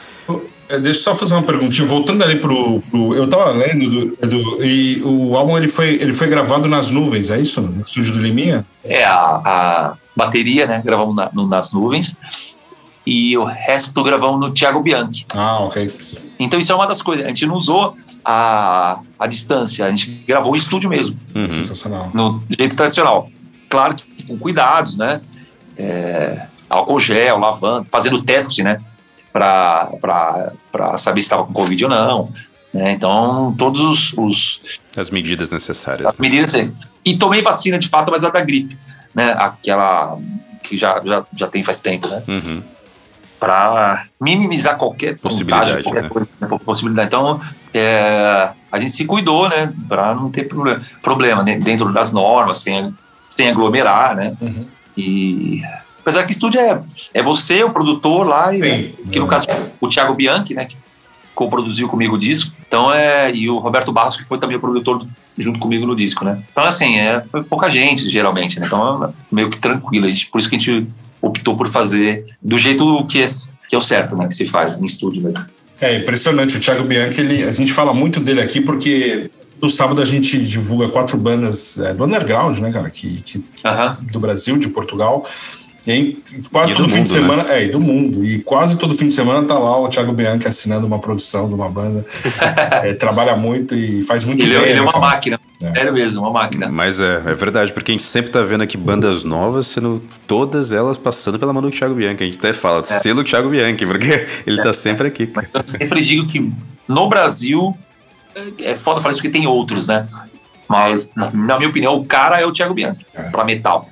É, 0.68 0.78
Deixa 0.78 1.00
eu 1.00 1.02
só 1.02 1.14
fazer 1.14 1.34
uma 1.34 1.42
perguntinha, 1.42 1.86
voltando 1.86 2.22
ali 2.24 2.36
pro. 2.36 2.80
pro- 2.90 3.14
eu 3.14 3.28
tava 3.28 3.50
lendo 3.50 3.90
do, 3.90 4.26
do- 4.26 4.64
e 4.64 5.02
o 5.04 5.36
álbum 5.36 5.58
ele 5.58 5.68
foi, 5.68 5.90
ele 5.96 6.12
foi 6.14 6.26
gravado 6.28 6.66
nas 6.68 6.90
nuvens, 6.90 7.28
é 7.30 7.38
isso? 7.38 7.60
No 7.60 7.82
estúdio 7.82 8.14
do 8.14 8.20
Liminha? 8.22 8.64
É, 8.82 9.04
a, 9.04 9.14
a 9.44 9.94
bateria, 10.16 10.66
né? 10.66 10.80
Gravamos 10.82 11.14
na- 11.14 11.30
no- 11.34 11.46
nas 11.46 11.70
nuvens. 11.72 12.16
E 13.06 13.36
o 13.36 13.44
resto 13.44 14.02
gravamos 14.02 14.40
no 14.40 14.50
Thiago 14.52 14.80
Bianchi. 14.80 15.26
Ah, 15.34 15.60
ok. 15.60 15.92
Então 16.38 16.58
isso 16.58 16.72
é 16.72 16.74
uma 16.74 16.86
das 16.86 17.02
coisas. 17.02 17.24
A 17.24 17.28
gente 17.28 17.46
não 17.46 17.54
usou 17.56 17.96
a, 18.24 19.00
a 19.18 19.26
distância, 19.26 19.84
a 19.86 19.90
gente 19.90 20.10
gravou 20.26 20.54
em 20.54 20.58
estúdio 20.58 20.88
mesmo, 20.88 21.16
Uhum. 21.34 21.48
Sensacional. 21.50 22.10
no 22.14 22.42
jeito 22.58 22.74
tradicional. 22.76 23.28
Claro 23.68 23.94
que 23.94 24.24
com 24.26 24.38
cuidados, 24.38 24.96
né? 24.96 25.20
É, 25.76 26.46
álcool 26.68 26.98
gel, 26.98 27.38
lavando, 27.38 27.86
fazendo 27.90 28.22
teste, 28.22 28.62
né? 28.62 28.80
Para 29.32 30.96
saber 30.96 31.20
se 31.20 31.26
estava 31.26 31.44
com 31.44 31.52
Covid 31.52 31.84
ou 31.84 31.90
não. 31.90 32.32
Né? 32.72 32.92
Então, 32.92 33.54
todos 33.58 33.80
os, 33.82 34.12
os, 34.16 34.60
As 34.96 35.10
medidas 35.10 35.52
necessárias. 35.52 36.06
as 36.06 36.18
né? 36.18 36.28
medidas. 36.28 36.54
assim. 36.54 36.74
E 37.04 37.16
tomei 37.16 37.42
vacina 37.42 37.78
de 37.78 37.88
fato, 37.88 38.10
mas 38.10 38.24
a 38.24 38.30
da 38.30 38.40
gripe, 38.40 38.78
né? 39.14 39.32
Aquela 39.32 40.18
que 40.62 40.76
já, 40.76 41.00
já, 41.04 41.24
já 41.36 41.46
tem 41.46 41.62
faz 41.62 41.80
tempo, 41.80 42.08
né? 42.08 42.22
Uhum. 42.26 42.62
Para 43.44 44.06
minimizar 44.20 44.76
qualquer 44.76 45.18
Possibilidade, 45.18 45.82
contágio, 45.82 45.84
qualquer 45.84 46.02
né? 46.02 46.08
coisa, 46.08 46.28
né? 46.40 46.58
possibilidade. 46.64 47.08
Então, 47.08 47.40
é, 47.72 48.50
a 48.70 48.80
gente 48.80 48.92
se 48.92 49.04
cuidou, 49.04 49.48
né? 49.48 49.72
Para 49.88 50.14
não 50.14 50.30
ter 50.30 50.48
problema, 50.48 50.82
problema 51.02 51.42
né? 51.42 51.58
dentro 51.58 51.92
das 51.92 52.12
normas, 52.12 52.58
sem, 52.58 52.94
sem 53.28 53.48
aglomerar, 53.48 54.16
né? 54.16 54.36
Uhum. 54.40 54.66
E 54.96 55.62
apesar 56.00 56.24
que 56.24 56.32
estúdio 56.32 56.60
é, 56.60 56.80
é 57.12 57.22
você, 57.22 57.64
o 57.64 57.70
produtor 57.70 58.26
lá, 58.26 58.54
e, 58.54 58.58
né? 58.58 58.92
Que 59.10 59.18
no 59.18 59.26
caso 59.26 59.46
o 59.80 59.88
Thiago 59.88 60.14
Bianchi, 60.14 60.54
né? 60.54 60.64
Que 60.64 60.76
co-produziu 61.34 61.88
comigo 61.88 62.14
o 62.14 62.18
disco. 62.18 62.52
Então 62.66 62.92
é 62.92 63.34
e 63.34 63.48
o 63.50 63.58
Roberto 63.58 63.92
Barros 63.92 64.16
que 64.16 64.24
foi 64.24 64.38
também 64.38 64.56
o 64.56 64.60
produtor 64.60 65.04
junto 65.36 65.58
comigo 65.58 65.86
no 65.86 65.96
disco, 65.96 66.24
né? 66.24 66.42
Então 66.50 66.64
assim 66.64 66.96
é 66.98 67.22
foi 67.28 67.42
pouca 67.42 67.68
gente 67.68 68.08
geralmente, 68.08 68.60
né? 68.60 68.66
Então 68.66 69.04
é 69.04 69.10
meio 69.30 69.50
que 69.50 69.58
tranquilo, 69.58 70.06
a 70.06 70.08
gente, 70.08 70.28
por 70.28 70.38
isso 70.38 70.48
que 70.48 70.56
a 70.56 70.58
gente 70.58 70.86
optou 71.20 71.56
por 71.56 71.68
fazer 71.68 72.24
do 72.40 72.58
jeito 72.58 73.04
que 73.06 73.22
é, 73.22 73.26
que 73.68 73.74
é 73.74 73.78
o 73.78 73.82
certo, 73.82 74.16
né? 74.16 74.26
Que 74.26 74.34
se 74.34 74.46
faz 74.46 74.80
em 74.80 74.84
estúdio 74.84 75.22
mesmo. 75.22 75.44
É 75.80 75.96
impressionante. 75.96 76.56
O 76.56 76.60
Thiago 76.60 76.84
Bianchi, 76.84 77.20
ele, 77.20 77.42
a 77.42 77.50
gente 77.50 77.72
fala 77.72 77.92
muito 77.92 78.20
dele 78.20 78.40
aqui 78.40 78.60
porque 78.60 79.30
no 79.60 79.68
sábado 79.68 80.00
a 80.00 80.04
gente 80.04 80.38
divulga 80.38 80.88
quatro 80.88 81.16
bandas 81.16 81.78
é, 81.78 81.94
do 81.94 82.04
underground, 82.04 82.58
né, 82.58 82.70
cara? 82.70 82.90
Que, 82.90 83.22
que, 83.22 83.44
Aham. 83.64 83.98
do 84.12 84.20
Brasil, 84.20 84.56
de 84.56 84.68
Portugal. 84.68 85.26
E 85.86 86.18
quase 86.50 86.72
E 86.72 86.74
todo 86.74 86.84
do 86.84 86.88
fim 86.88 87.02
de 87.02 87.10
mundo, 87.10 87.20
semana. 87.20 87.52
É, 87.52 87.64
e 87.64 87.68
do 87.68 87.78
mundo. 87.80 88.24
E 88.24 88.42
quase 88.42 88.78
todo 88.78 88.94
fim 88.94 89.08
de 89.08 89.14
semana 89.14 89.46
tá 89.46 89.58
lá 89.58 89.78
o 89.78 89.88
Thiago 89.88 90.12
Bianchi 90.12 90.48
assinando 90.48 90.86
uma 90.86 90.98
produção 90.98 91.48
de 91.48 91.54
uma 91.54 91.68
banda. 91.68 92.04
É, 92.84 92.92
trabalha 92.94 93.36
muito 93.36 93.74
e 93.74 94.02
faz 94.02 94.24
muito 94.24 94.42
Ele, 94.42 94.54
é- 94.54 94.58
bem. 94.60 94.68
ele 94.70 94.72
é 94.72 94.74
né, 94.76 94.80
uma 94.82 94.92
cara? 94.92 95.04
máquina, 95.06 95.40
É. 95.62 95.72
sério 95.72 95.92
mesmo, 95.92 96.20
uma 96.22 96.30
máquina. 96.30 96.68
Mas 96.68 97.00
é, 97.00 97.22
é 97.26 97.34
verdade, 97.34 97.72
porque 97.72 97.90
a 97.92 97.94
gente 97.94 98.04
sempre 98.04 98.30
tá 98.30 98.42
vendo 98.42 98.62
aqui 98.62 98.76
bandas 98.76 99.24
novas, 99.24 99.66
sendo 99.66 100.02
todas 100.26 100.72
elas 100.72 100.96
passando 100.96 101.38
pela 101.38 101.52
mão 101.52 101.62
do 101.62 101.70
Thiago 101.70 101.94
Bianchi. 101.94 102.22
A 102.22 102.26
gente 102.26 102.38
até 102.38 102.52
fala, 102.52 102.82
selo 102.84 103.22
Thiago 103.24 103.48
Bianchi, 103.48 103.86
porque 103.86 104.26
ele 104.46 104.60
tá 104.62 104.72
sempre 104.72 105.08
aqui. 105.08 105.26
cara. 105.26 105.48
Eu 105.54 105.62
sempre 105.66 106.00
digo 106.02 106.26
que 106.26 106.52
no 106.88 107.08
Brasil 107.08 107.76
é 108.34 108.72
é 108.72 108.76
foda 108.76 109.00
falar 109.00 109.12
isso 109.12 109.22
porque 109.22 109.36
tem 109.38 109.46
outros, 109.46 109.86
né? 109.86 110.06
Mas, 110.68 111.12
na 111.14 111.30
na 111.30 111.56
minha 111.58 111.68
opinião, 111.68 111.94
o 111.94 112.04
cara 112.04 112.40
é 112.40 112.46
o 112.46 112.52
Thiago 112.52 112.74
Bianchi, 112.74 113.06
É. 113.14 113.22
pra 113.24 113.44
metal, 113.44 113.88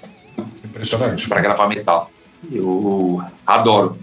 Impressionante. 0.72 1.28
pra 1.28 1.40
gravar 1.40 1.68
metal. 1.68 2.10
Eu 2.50 3.22
adoro 3.46 3.98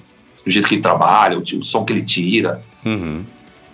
o 0.46 0.50
jeito 0.50 0.68
que 0.68 0.76
ele 0.76 0.82
trabalha, 0.82 1.38
o, 1.38 1.42
o 1.42 1.64
som 1.64 1.84
que 1.84 1.92
ele 1.94 2.04
tira. 2.04 2.62
Uhum. 2.86 3.24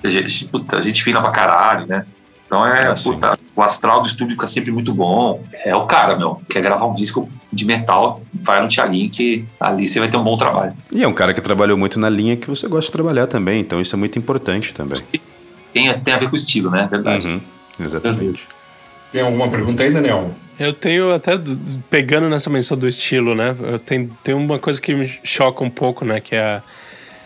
A 0.04 0.08
gente, 0.08 0.46
puta, 0.46 0.78
a 0.78 0.82
gente 0.82 1.04
fina 1.04 1.22
pra 1.22 1.32
caralho, 1.32 1.86
né? 1.88 2.06
Então 2.48 2.66
é, 2.66 2.88
Ah, 2.88 2.96
sim. 2.96 3.12
puta, 3.14 3.38
o 3.56 3.62
astral 3.62 4.02
do 4.02 4.08
estúdio 4.08 4.34
fica 4.36 4.48
sempre 4.48 4.72
muito 4.72 4.94
bom. 4.94 5.44
É 5.64 5.76
o 5.76 5.86
cara, 5.86 6.16
meu, 6.16 6.42
quer 6.50 6.62
gravar 6.62 6.86
um 6.86 6.94
disco 6.94 7.30
de 7.52 7.66
metal, 7.66 8.22
vai 8.34 8.62
no 8.62 8.68
Thiaguinho 8.68 9.10
que 9.10 9.46
ali 9.60 9.88
você 9.88 10.00
vai 10.00 10.10
ter 10.10 10.18
um 10.18 10.24
bom 10.24 10.38
trabalho. 10.38 10.74
E 10.92 11.04
é 11.04 11.08
um 11.08 11.14
cara 11.14 11.34
que 11.34 11.42
trabalhou 11.42 11.78
muito 11.78 12.00
na 12.00 12.10
linha 12.10 12.36
que 12.38 12.48
você 12.48 12.68
gosta 12.68 12.88
de 12.88 12.92
trabalhar 12.92 13.28
também, 13.28 13.62
então 13.62 13.80
isso 13.82 13.96
é 13.96 14.00
muito 14.00 14.18
importante 14.20 14.74
também. 14.74 15.00
Tem, 15.74 15.92
tem 16.00 16.14
a 16.14 16.18
ver 16.18 16.28
com 16.28 16.34
o 16.34 16.36
estilo, 16.36 16.70
né? 16.70 16.88
Verdade. 16.90 17.28
Uhum. 17.28 17.42
Exatamente. 17.80 18.48
Tem 19.12 19.22
alguma 19.22 19.48
pergunta 19.48 19.84
aí, 19.84 19.92
Daniel? 19.92 20.32
Eu 20.58 20.72
tenho 20.72 21.14
até, 21.14 21.34
pegando 21.90 22.30
nessa 22.30 22.50
menção 22.50 22.78
do 22.78 22.88
estilo, 22.88 23.36
né? 23.36 23.54
Eu 23.60 23.78
tenho, 23.78 24.10
uma 24.38 24.58
coisa 24.58 24.82
que 24.82 24.96
me 24.96 25.20
choca 25.22 25.64
um 25.64 25.70
pouco, 25.70 26.06
né? 26.06 26.22
Que 26.22 26.36
é 26.36 26.42
a, 26.42 26.64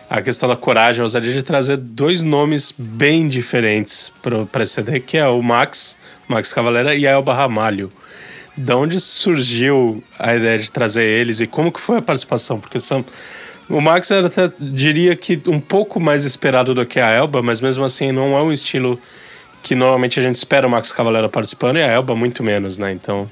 a 0.10 0.22
questão 0.22 0.50
da 0.50 0.56
coragem, 0.56 1.02
a 1.02 1.04
ousadia 1.04 1.32
de 1.32 1.44
trazer 1.44 1.78
dois 1.78 2.24
nomes 2.24 2.74
bem 2.76 3.28
diferentes 3.28 4.12
para 4.52 4.64
esse 4.64 4.74
CD, 4.74 5.00
que 5.00 5.16
é 5.16 5.28
o 5.28 5.44
Max, 5.44 5.96
Max 6.28 6.52
Cavalera 6.52 6.96
e 6.96 7.06
a 7.06 7.12
Elba 7.12 7.36
Ramalho. 7.36 7.92
Da 8.58 8.76
onde 8.76 9.00
surgiu 9.00 10.04
a 10.18 10.36
ideia 10.36 10.58
de 10.58 10.72
trazer 10.72 11.04
eles 11.04 11.40
e 11.40 11.46
como 11.46 11.72
que 11.72 11.80
foi 11.80 11.98
a 11.98 12.02
participação? 12.02 12.60
Porque 12.60 12.80
são... 12.80 13.06
O 13.70 13.80
Max 13.80 14.10
era 14.10 14.26
até, 14.26 14.52
diria 14.60 15.16
que 15.16 15.40
um 15.46 15.60
pouco 15.60 16.00
mais 16.00 16.26
esperado 16.26 16.74
do 16.74 16.84
que 16.84 17.00
a 17.00 17.12
Elba, 17.12 17.44
mas 17.44 17.62
mesmo 17.62 17.86
assim 17.86 18.12
não 18.12 18.36
é 18.36 18.42
um 18.42 18.52
estilo 18.52 19.00
que 19.62 19.76
normalmente 19.76 20.20
a 20.20 20.24
gente 20.24 20.36
espera 20.36 20.68
o 20.68 20.70
Max 20.70 20.92
Cavalera 20.92 21.30
participando 21.30 21.78
e 21.78 21.84
a 21.84 21.88
Elba 21.88 22.16
muito 22.16 22.44
menos, 22.44 22.78
né? 22.78 22.92
Então, 22.92 23.28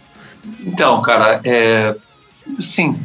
Então, 0.65 1.01
cara, 1.01 1.41
é, 1.43 1.95
sim, 2.59 2.99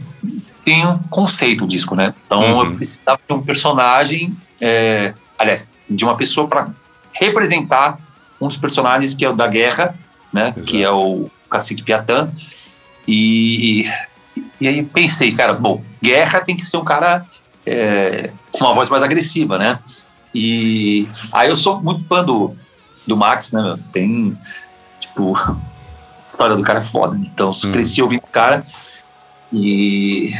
tem 0.65 0.87
um 0.87 0.99
conceito 1.05 1.65
o 1.65 1.67
disco, 1.67 1.95
né? 1.95 2.15
Então 2.27 2.41
Uhum. 2.41 2.65
eu 2.67 2.73
precisava 2.77 3.21
de 3.27 3.35
um 3.35 3.43
personagem, 3.43 4.37
é, 4.61 5.15
aliás, 5.39 5.69
de 5.89 6.05
uma 6.05 6.17
pessoa 6.17 6.47
para 6.49 6.69
representar 7.13 7.99
um 8.41 8.47
dos 8.47 8.57
personagens 8.57 9.15
que 9.15 9.25
é 9.25 9.29
o 9.29 9.35
da 9.35 9.47
guerra, 9.47 9.95
né? 10.33 10.53
Exato. 10.57 10.63
Que 10.63 10.83
é 10.83 10.91
o 10.91 11.31
Cacique 11.51 11.83
Piatã. 11.83 12.31
E, 13.07 13.91
e 14.61 14.69
aí 14.69 14.83
pensei, 14.83 15.33
cara, 15.33 15.53
bom, 15.53 15.83
guerra 16.03 16.41
tem 16.41 16.57
que 16.57 16.65
ser 16.65 16.77
um 16.77 16.85
cara 16.85 17.25
é, 17.67 18.31
com 18.51 18.65
uma 18.65 18.73
voz 18.75 18.89
mais 18.89 19.03
agressiva, 19.03 19.59
né? 19.59 19.79
E 20.35 21.07
aí 21.33 21.49
eu 21.49 21.57
sou 21.57 21.81
muito 21.83 22.07
fã 22.07 22.25
do, 22.25 22.57
do 23.07 23.17
Max, 23.17 23.53
né? 23.53 23.63
meu? 23.63 23.79
Tem, 23.93 24.37
tipo, 25.01 25.37
a 25.37 25.57
história 26.27 26.57
do 26.57 26.63
cara 26.63 26.79
é 26.79 26.83
foda, 26.83 27.17
né? 27.17 27.27
Então 27.33 27.51
Hum. 27.51 27.73
cresci 27.73 28.03
ouvindo 28.03 28.25
o 28.25 28.33
cara 28.33 28.65
e 29.53 30.33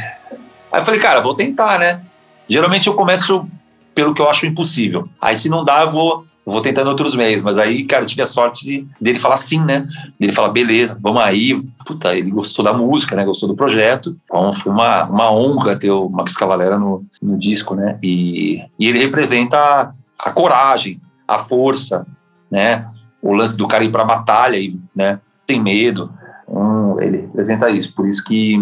aí 0.71 0.81
eu 0.81 0.85
falei, 0.85 0.99
cara, 0.99 1.21
vou 1.21 1.35
tentar, 1.35 1.77
né? 1.77 2.01
Geralmente 2.49 2.87
eu 2.87 2.95
começo 2.95 3.47
pelo 3.93 4.13
que 4.13 4.21
eu 4.21 4.29
acho 4.29 4.45
impossível. 4.45 5.07
Aí 5.21 5.35
se 5.35 5.47
não 5.47 5.63
dá, 5.63 5.81
eu 5.83 5.91
vou, 5.91 6.25
eu 6.45 6.51
vou 6.51 6.61
tentando 6.61 6.87
outros 6.87 7.15
meios. 7.15 7.41
Mas 7.41 7.59
aí, 7.59 7.85
cara, 7.85 8.03
eu 8.03 8.07
tive 8.07 8.23
a 8.23 8.25
sorte 8.25 8.65
de, 8.65 8.87
dele 8.99 9.19
falar 9.19 9.37
sim, 9.37 9.63
né? 9.63 9.87
Dele 10.19 10.31
falar, 10.31 10.49
beleza, 10.49 10.97
vamos 10.99 11.21
aí. 11.21 11.61
Puta, 11.85 12.15
ele 12.15 12.31
gostou 12.31 12.65
da 12.65 12.73
música, 12.73 13.15
né? 13.15 13.23
Gostou 13.23 13.47
do 13.47 13.55
projeto. 13.55 14.17
Então 14.25 14.51
foi 14.51 14.71
uma, 14.71 15.03
uma 15.05 15.31
honra 15.31 15.75
ter 15.75 15.91
o 15.91 16.09
Max 16.09 16.35
Cavalera 16.35 16.79
no, 16.79 17.05
no 17.21 17.37
disco, 17.37 17.75
né? 17.75 17.99
E, 18.01 18.63
e 18.79 18.87
ele 18.87 18.99
representa 18.99 19.57
a, 19.57 19.93
a 20.17 20.31
coragem, 20.31 20.99
a 21.27 21.37
força, 21.37 22.05
né? 22.53 22.85
O 23.21 23.33
lance 23.33 23.57
do 23.57 23.67
cara 23.67 23.83
ir 23.83 23.91
pra 23.91 24.03
batalha 24.05 24.57
e, 24.57 24.79
né? 24.95 25.19
Sem 25.47 25.59
medo. 25.61 26.11
Então, 26.47 27.01
ele 27.01 27.17
representa 27.21 27.69
isso. 27.69 27.91
Por 27.93 28.07
isso 28.07 28.23
que 28.23 28.55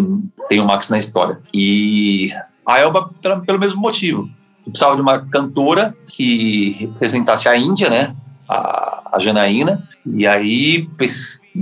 tem 0.47 0.59
o 0.61 0.65
Max 0.65 0.89
na 0.89 0.97
história. 0.97 1.39
E 1.53 2.31
a 2.65 2.79
Elba, 2.79 3.09
pela- 3.21 3.41
pelo 3.41 3.59
mesmo 3.59 3.81
motivo. 3.81 4.29
Eu 4.65 4.71
precisava 4.71 4.95
de 4.95 5.01
uma 5.01 5.19
cantora 5.19 5.93
que 6.07 6.77
representasse 6.79 7.49
a 7.49 7.57
Índia, 7.57 7.89
né? 7.89 8.15
A, 8.47 9.09
a 9.13 9.19
Janaína. 9.19 9.87
E 10.05 10.25
aí 10.25 10.87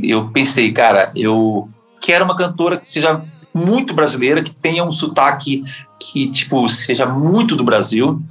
eu 0.03 0.29
pensei, 0.29 0.71
cara, 0.71 1.11
eu 1.15 1.67
quero 2.01 2.25
uma 2.25 2.35
cantora 2.35 2.77
que 2.77 2.85
seja 2.87 3.21
muito 3.53 3.93
brasileira, 3.93 4.43
que 4.43 4.53
tenha 4.53 4.83
um 4.83 4.91
sotaque 4.91 5.63
que, 5.99 6.29
tipo, 6.29 6.67
seja 6.69 7.05
muito 7.05 7.55
do 7.55 7.63
Brasil, 7.63 8.21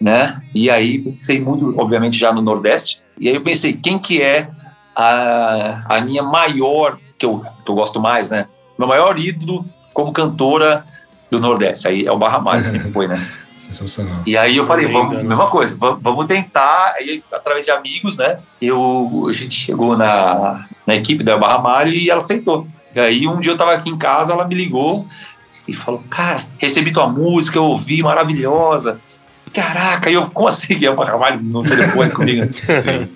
né? 0.00 0.42
E 0.54 0.68
aí 0.68 0.98
pensei 0.98 1.40
muito, 1.40 1.74
obviamente, 1.78 2.18
já 2.18 2.32
no 2.32 2.42
Nordeste. 2.42 3.00
E 3.18 3.28
aí 3.28 3.34
eu 3.34 3.42
pensei, 3.42 3.72
quem 3.72 3.98
que 3.98 4.20
é 4.20 4.48
a, 4.94 5.96
a 5.96 6.00
minha 6.00 6.22
maior, 6.22 6.98
que 7.18 7.24
eu, 7.26 7.44
que 7.64 7.70
eu 7.70 7.74
gosto 7.74 8.00
mais, 8.00 8.30
né? 8.30 8.46
Meu 8.78 8.86
maior 8.86 9.18
ídolo 9.18 9.64
como 9.92 10.12
cantora 10.12 10.84
do 11.30 11.40
Nordeste. 11.40 11.88
Aí 11.88 12.06
é 12.06 12.12
o 12.12 12.18
Barra 12.18 12.38
Malha, 12.38 12.62
sempre 12.62 12.92
foi, 12.92 13.08
né? 13.08 13.20
Sensacional. 13.56 14.22
E 14.26 14.36
aí 14.36 14.56
eu 14.56 14.66
falei, 14.66 14.86
vamos, 14.86 15.22
mesma 15.22 15.46
coisa, 15.46 15.74
vamos, 15.78 16.02
vamos 16.02 16.26
tentar. 16.26 16.94
Aí, 16.96 17.24
através 17.32 17.64
de 17.64 17.70
amigos, 17.70 18.18
né? 18.18 18.38
Eu, 18.60 19.26
a 19.30 19.32
gente 19.32 19.54
chegou 19.54 19.96
na, 19.96 20.66
na 20.86 20.94
equipe 20.94 21.24
da 21.24 21.38
Barra 21.38 21.58
Malha 21.58 21.88
e 21.88 22.10
ela 22.10 22.20
aceitou. 22.20 22.66
E 22.94 23.00
aí 23.00 23.26
um 23.26 23.40
dia 23.40 23.52
eu 23.52 23.56
tava 23.56 23.72
aqui 23.72 23.88
em 23.88 23.96
casa, 23.96 24.32
ela 24.32 24.46
me 24.46 24.54
ligou 24.54 25.06
e 25.66 25.72
falou, 25.72 26.02
cara, 26.08 26.44
recebi 26.58 26.92
tua 26.92 27.08
música, 27.08 27.58
eu 27.58 27.64
ouvi, 27.64 28.02
maravilhosa. 28.02 29.00
Caraca, 29.52 30.10
eu, 30.10 30.30
como 30.30 30.48
assim? 30.48 30.84
É 30.84 30.90
o 30.90 30.94
Barra 30.94 31.16
Malha 31.16 31.40
no 31.40 31.62
telefone 31.62 32.10
comigo. 32.10 32.46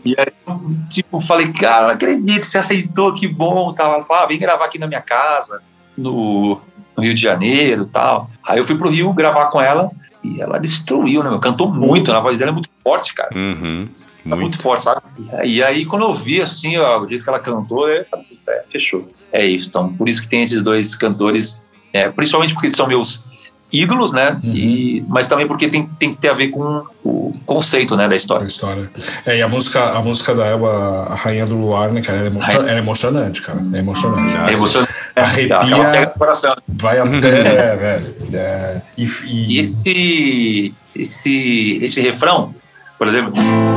E 0.05 0.15
aí, 0.19 0.33
eu, 0.47 0.75
tipo, 0.89 1.21
falei, 1.21 1.53
cara, 1.53 1.87
não 1.87 1.95
acredito, 1.95 2.45
você 2.45 2.59
aceitou, 2.59 3.13
que 3.13 3.29
bom. 3.29 3.73
Tal. 3.73 3.95
Ela 3.95 4.05
falou, 4.05 4.23
ah, 4.23 4.27
vem 4.27 4.39
gravar 4.39 4.65
aqui 4.65 4.79
na 4.79 4.87
minha 4.87 5.01
casa, 5.01 5.63
no, 5.97 6.61
no 6.97 7.03
Rio 7.03 7.15
de 7.15 7.21
Janeiro 7.21 7.87
tal. 7.87 8.29
Aí 8.47 8.59
eu 8.59 8.65
fui 8.65 8.77
pro 8.77 8.91
Rio 8.91 9.13
gravar 9.13 9.47
com 9.47 9.61
ela 9.61 9.91
e 10.23 10.41
ela 10.41 10.59
destruiu, 10.59 11.23
né? 11.23 11.31
meu? 11.31 11.39
Cantou 11.39 11.73
muito, 11.73 12.13
a 12.13 12.21
voz 12.21 12.39
dela 12.39 12.51
é 12.51 12.55
muito 12.55 12.69
forte, 12.83 13.15
cara. 13.15 13.31
Uhum. 13.37 13.89
É 14.25 14.29
muito 14.29 14.41
Muito. 14.41 14.59
forte, 14.59 14.83
sabe? 14.83 15.01
E 15.45 15.63
aí, 15.63 15.87
quando 15.87 16.03
eu 16.03 16.13
vi, 16.13 16.43
assim, 16.43 16.77
ó, 16.77 17.01
o 17.01 17.09
jeito 17.09 17.25
que 17.25 17.31
ela 17.31 17.39
cantou, 17.41 17.89
eu 17.89 18.05
falei, 18.05 18.27
é, 18.47 18.65
fechou. 18.69 19.09
É 19.33 19.47
isso. 19.47 19.69
Então, 19.69 19.93
por 19.93 20.09
isso 20.09 20.21
que 20.23 20.29
tem 20.29 20.43
esses 20.43 20.63
dois 20.63 20.95
cantores, 20.95 21.65
é, 21.93 22.09
principalmente 22.11 22.53
porque 22.53 22.69
são 22.69 22.87
meus 22.87 23.25
ídolos, 23.73 24.13
né? 24.13 24.39
E, 24.43 25.05
mas 25.09 25.27
também 25.27 25.47
porque 25.47 25.69
tem, 25.69 25.87
tem 25.99 26.11
que 26.11 26.17
ter 26.19 26.29
a 26.29 26.33
ver 26.33 26.49
com 26.49 26.83
o 27.05 27.33
conceito, 27.47 27.97
né, 27.97 28.07
da 28.09 28.15
A 28.15 28.17
história. 28.17 28.45
história. 28.47 28.91
É, 29.27 29.39
e 29.39 29.43
a 29.43 29.49
música, 29.49 29.83
a 29.91 30.03
música 30.03 30.35
da 30.35 30.47
Elba, 30.47 31.07
a 31.11 31.15
Rainha 31.15 31.47
do 31.47 31.57
Luar, 31.57 31.91
né, 31.93 32.01
cara? 32.03 32.19
Ela 32.19 32.27
é, 32.27 32.31
emo- 32.31 32.43
ela 32.43 32.71
é 32.73 32.79
emocionante, 32.79 33.43
cara. 33.43 33.61
É 33.73 33.79
emocionante. 33.79 34.37
É 34.37 34.53
emocionante. 34.53 34.93
É, 35.17 35.21
Arrepia. 35.21 35.59
aquela 35.59 35.85
pega 35.91 36.07
no 36.13 36.19
coração. 36.19 36.57
Vai 36.69 36.99
até, 37.01 37.29
é, 37.29 37.77
velho. 37.77 38.17
É, 38.35 38.81
e, 38.99 39.05
e- 39.05 39.55
E 39.57 39.59
esse, 39.61 40.75
esse, 40.95 41.79
esse 41.83 42.01
refrão, 42.01 42.55
por 42.99 43.07
exemplo, 43.07 43.33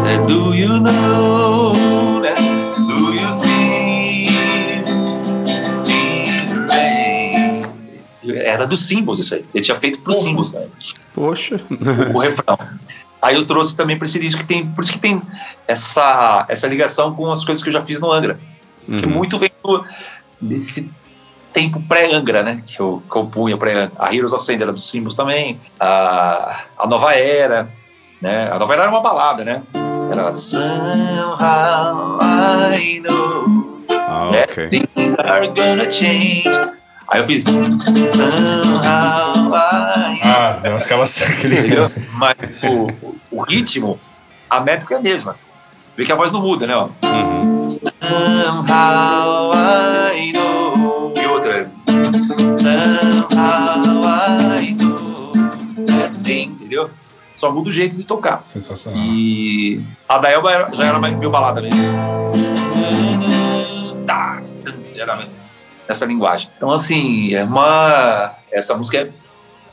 é, 0.08 0.18
Do 0.26 0.54
you 0.56 0.80
know, 0.80 1.74
Era 8.54 8.68
dos 8.68 8.86
símbolos 8.88 9.20
isso 9.20 9.34
aí. 9.36 9.43
Ele 9.54 9.64
tinha 9.64 9.76
feito 9.78 9.99
para 9.99 10.12
os 10.12 10.22
símbolos, 10.22 10.54
né? 10.54 10.68
Poxa. 11.14 11.60
o 12.14 12.20
refrão. 12.20 12.58
Aí 13.22 13.36
eu 13.36 13.45
trouxe 13.45 13.76
também 13.76 13.97
para 13.97 14.06
esse 14.08 14.20
disco 14.20 14.41
que 14.41 14.47
tem, 14.47 14.68
por 14.68 14.84
isso 14.84 14.91
que 14.93 14.99
tem 14.99 15.22
essa, 15.68 16.45
essa 16.49 16.68
ligação 16.68 17.14
com 17.16 17.32
as 17.32 17.43
coisas 17.45 17.64
que 17.64 17.70
eu 17.70 17.74
já 17.74 17.84
fiz 17.84 17.99
no 17.99 18.12
Angra. 18.12 18.39
Que 18.86 19.06
muito 19.06 19.38
vem 19.38 19.49
do, 19.64 19.84
desse 20.41 20.91
tempo 21.54 21.82
pré-Angra, 21.88 22.43
né? 22.43 22.62
Que 22.66 22.80
eu, 22.82 23.01
que 23.10 23.18
eu 23.18 23.26
punha 23.28 23.58
pré 23.58 23.89
A 23.97 24.14
Heroes 24.14 24.34
of 24.34 24.45
Sand 24.45 24.56
era 24.62 24.72
dos 24.74 24.89
símbolos 24.89 25.16
também. 25.16 25.60
A, 25.80 26.64
a 26.78 26.86
Nova 26.88 27.14
Era, 27.14 27.70
né? 28.22 28.49
A 28.51 28.60
Nova 28.60 28.74
Era 28.74 28.84
era 28.84 28.91
uma 28.91 28.99
balada, 29.01 29.43
né? 29.45 29.64
Era 30.12 30.34
Somehow 30.34 32.20
I 32.22 32.99
know 32.99 33.80
Ah, 33.89 34.28
that 34.32 34.51
ok. 34.51 34.68
things 34.70 35.16
are 35.18 35.47
gonna 35.47 35.89
change. 35.89 36.43
Aí 37.14 37.20
eu 37.20 37.26
fiz 37.28 37.43
Ah, 40.24 40.59
deu. 40.64 40.76
Aquele... 40.76 41.59
entendeu? 41.59 41.91
Mas 42.14 42.36
o, 42.64 42.91
o 43.32 43.41
ritmo, 43.43 43.99
a 44.49 44.59
métrica 44.59 44.95
é 44.95 44.97
a 44.97 45.01
mesma. 45.01 45.36
Vê 45.95 46.03
que 46.03 46.11
a 46.11 46.16
voz 46.16 46.32
não 46.32 46.41
muda, 46.41 46.66
né? 46.66 46.76
Ó. 46.76 46.89
Uhum. 47.05 47.64
Somehow 47.68 49.51
I 50.16 50.32
know. 50.34 51.14
E 51.16 51.26
outra. 51.28 51.70
Somehow 52.55 54.01
I 54.59 54.74
know. 54.74 55.32
that 55.86 56.16
thing, 56.24 56.57
entendeu? 56.59 56.89
Só 57.36 57.51
muda 57.51 57.70
o 57.70 57.72
jeito 57.72 57.95
de 57.95 58.03
tocar. 58.03 58.43
Sensacional. 58.43 59.03
E 59.05 59.84
a 60.09 60.18
da 60.18 60.32
Elba 60.32 60.51
era- 60.51 60.74
já 60.74 60.86
era 60.86 60.97
mais 60.99 61.16
meio 61.16 61.30
balada 61.30 61.61
mesmo. 61.61 61.80
Tá, 64.07 64.41
Era 64.95 65.28
nessa 65.94 66.06
linguagem. 66.06 66.50
Então, 66.58 66.72
assim, 66.72 67.34
é 67.34 67.44
uma. 67.44 68.34
Essa 68.52 68.76
música 68.76 68.98
é, 68.98 69.10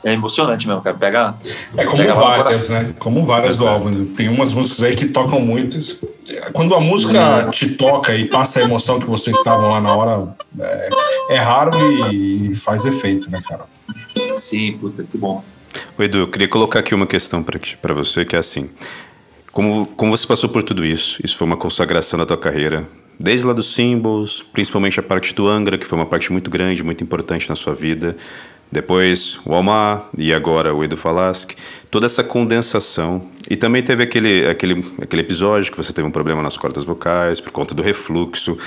é 0.09 0.13
emocionante 0.13 0.67
mesmo, 0.67 0.81
cara. 0.81 0.95
Pega. 0.95 1.35
É 1.75 1.83
como 1.83 1.97
pega 1.97 2.13
várias, 2.13 2.69
né? 2.69 2.93
Como 2.99 3.25
várias 3.25 3.57
do 3.57 3.63
Exato. 3.63 3.75
álbum. 3.75 4.05
Tem 4.13 4.29
umas 4.29 4.53
músicas 4.53 4.83
aí 4.83 4.95
que 4.95 5.07
tocam 5.07 5.39
muito. 5.39 5.77
Quando 6.53 6.75
a 6.75 6.79
música 6.79 7.49
te 7.51 7.69
toca 7.71 8.15
e 8.15 8.25
passa 8.25 8.59
a 8.59 8.63
emoção 8.63 8.99
que 8.99 9.07
vocês 9.07 9.35
estavam 9.35 9.69
lá 9.69 9.81
na 9.81 9.93
hora, 9.93 10.35
é, 10.59 10.89
é 11.31 11.37
raro 11.37 11.71
e, 12.11 12.53
faz 12.55 12.85
efeito, 12.85 13.29
né, 13.29 13.41
cara? 13.47 13.65
Sim, 14.35 14.77
puta, 14.77 15.03
que 15.03 15.17
bom. 15.17 15.43
Ô, 15.97 16.03
Edu, 16.03 16.19
eu 16.19 16.27
queria 16.27 16.47
colocar 16.47 16.79
aqui 16.79 16.93
uma 16.93 17.07
questão 17.07 17.43
para 17.43 17.93
você, 17.93 18.23
que 18.23 18.35
é 18.35 18.39
assim. 18.39 18.69
Como, 19.51 19.85
como 19.85 20.15
você 20.15 20.25
passou 20.25 20.49
por 20.49 20.63
tudo 20.63 20.85
isso, 20.85 21.19
isso 21.23 21.35
foi 21.35 21.45
uma 21.45 21.57
consagração 21.57 22.17
da 22.17 22.25
tua 22.25 22.37
carreira, 22.37 22.87
desde 23.21 23.45
lá 23.45 23.53
dos 23.53 23.73
Symbols, 23.73 24.43
principalmente 24.51 24.99
a 24.99 25.03
parte 25.03 25.33
do 25.33 25.47
Angra, 25.47 25.77
que 25.77 25.85
foi 25.85 25.97
uma 25.97 26.05
parte 26.05 26.31
muito 26.31 26.49
grande, 26.49 26.83
muito 26.83 27.03
importante 27.03 27.47
na 27.47 27.55
sua 27.55 27.73
vida, 27.73 28.17
depois 28.71 29.39
o 29.45 29.53
Almar 29.53 30.09
e 30.17 30.33
agora 30.33 30.73
o 30.73 30.83
Edu 30.83 30.97
Falaschi, 30.97 31.55
toda 31.89 32.05
essa 32.05 32.23
condensação. 32.23 33.29
E 33.49 33.55
também 33.55 33.83
teve 33.83 34.03
aquele, 34.03 34.47
aquele, 34.47 34.85
aquele 35.01 35.21
episódio 35.21 35.71
que 35.71 35.77
você 35.77 35.91
teve 35.91 36.07
um 36.07 36.11
problema 36.11 36.41
nas 36.41 36.57
cordas 36.57 36.83
vocais 36.83 37.39
por 37.39 37.51
conta 37.51 37.75
do 37.75 37.83
refluxo. 37.83 38.57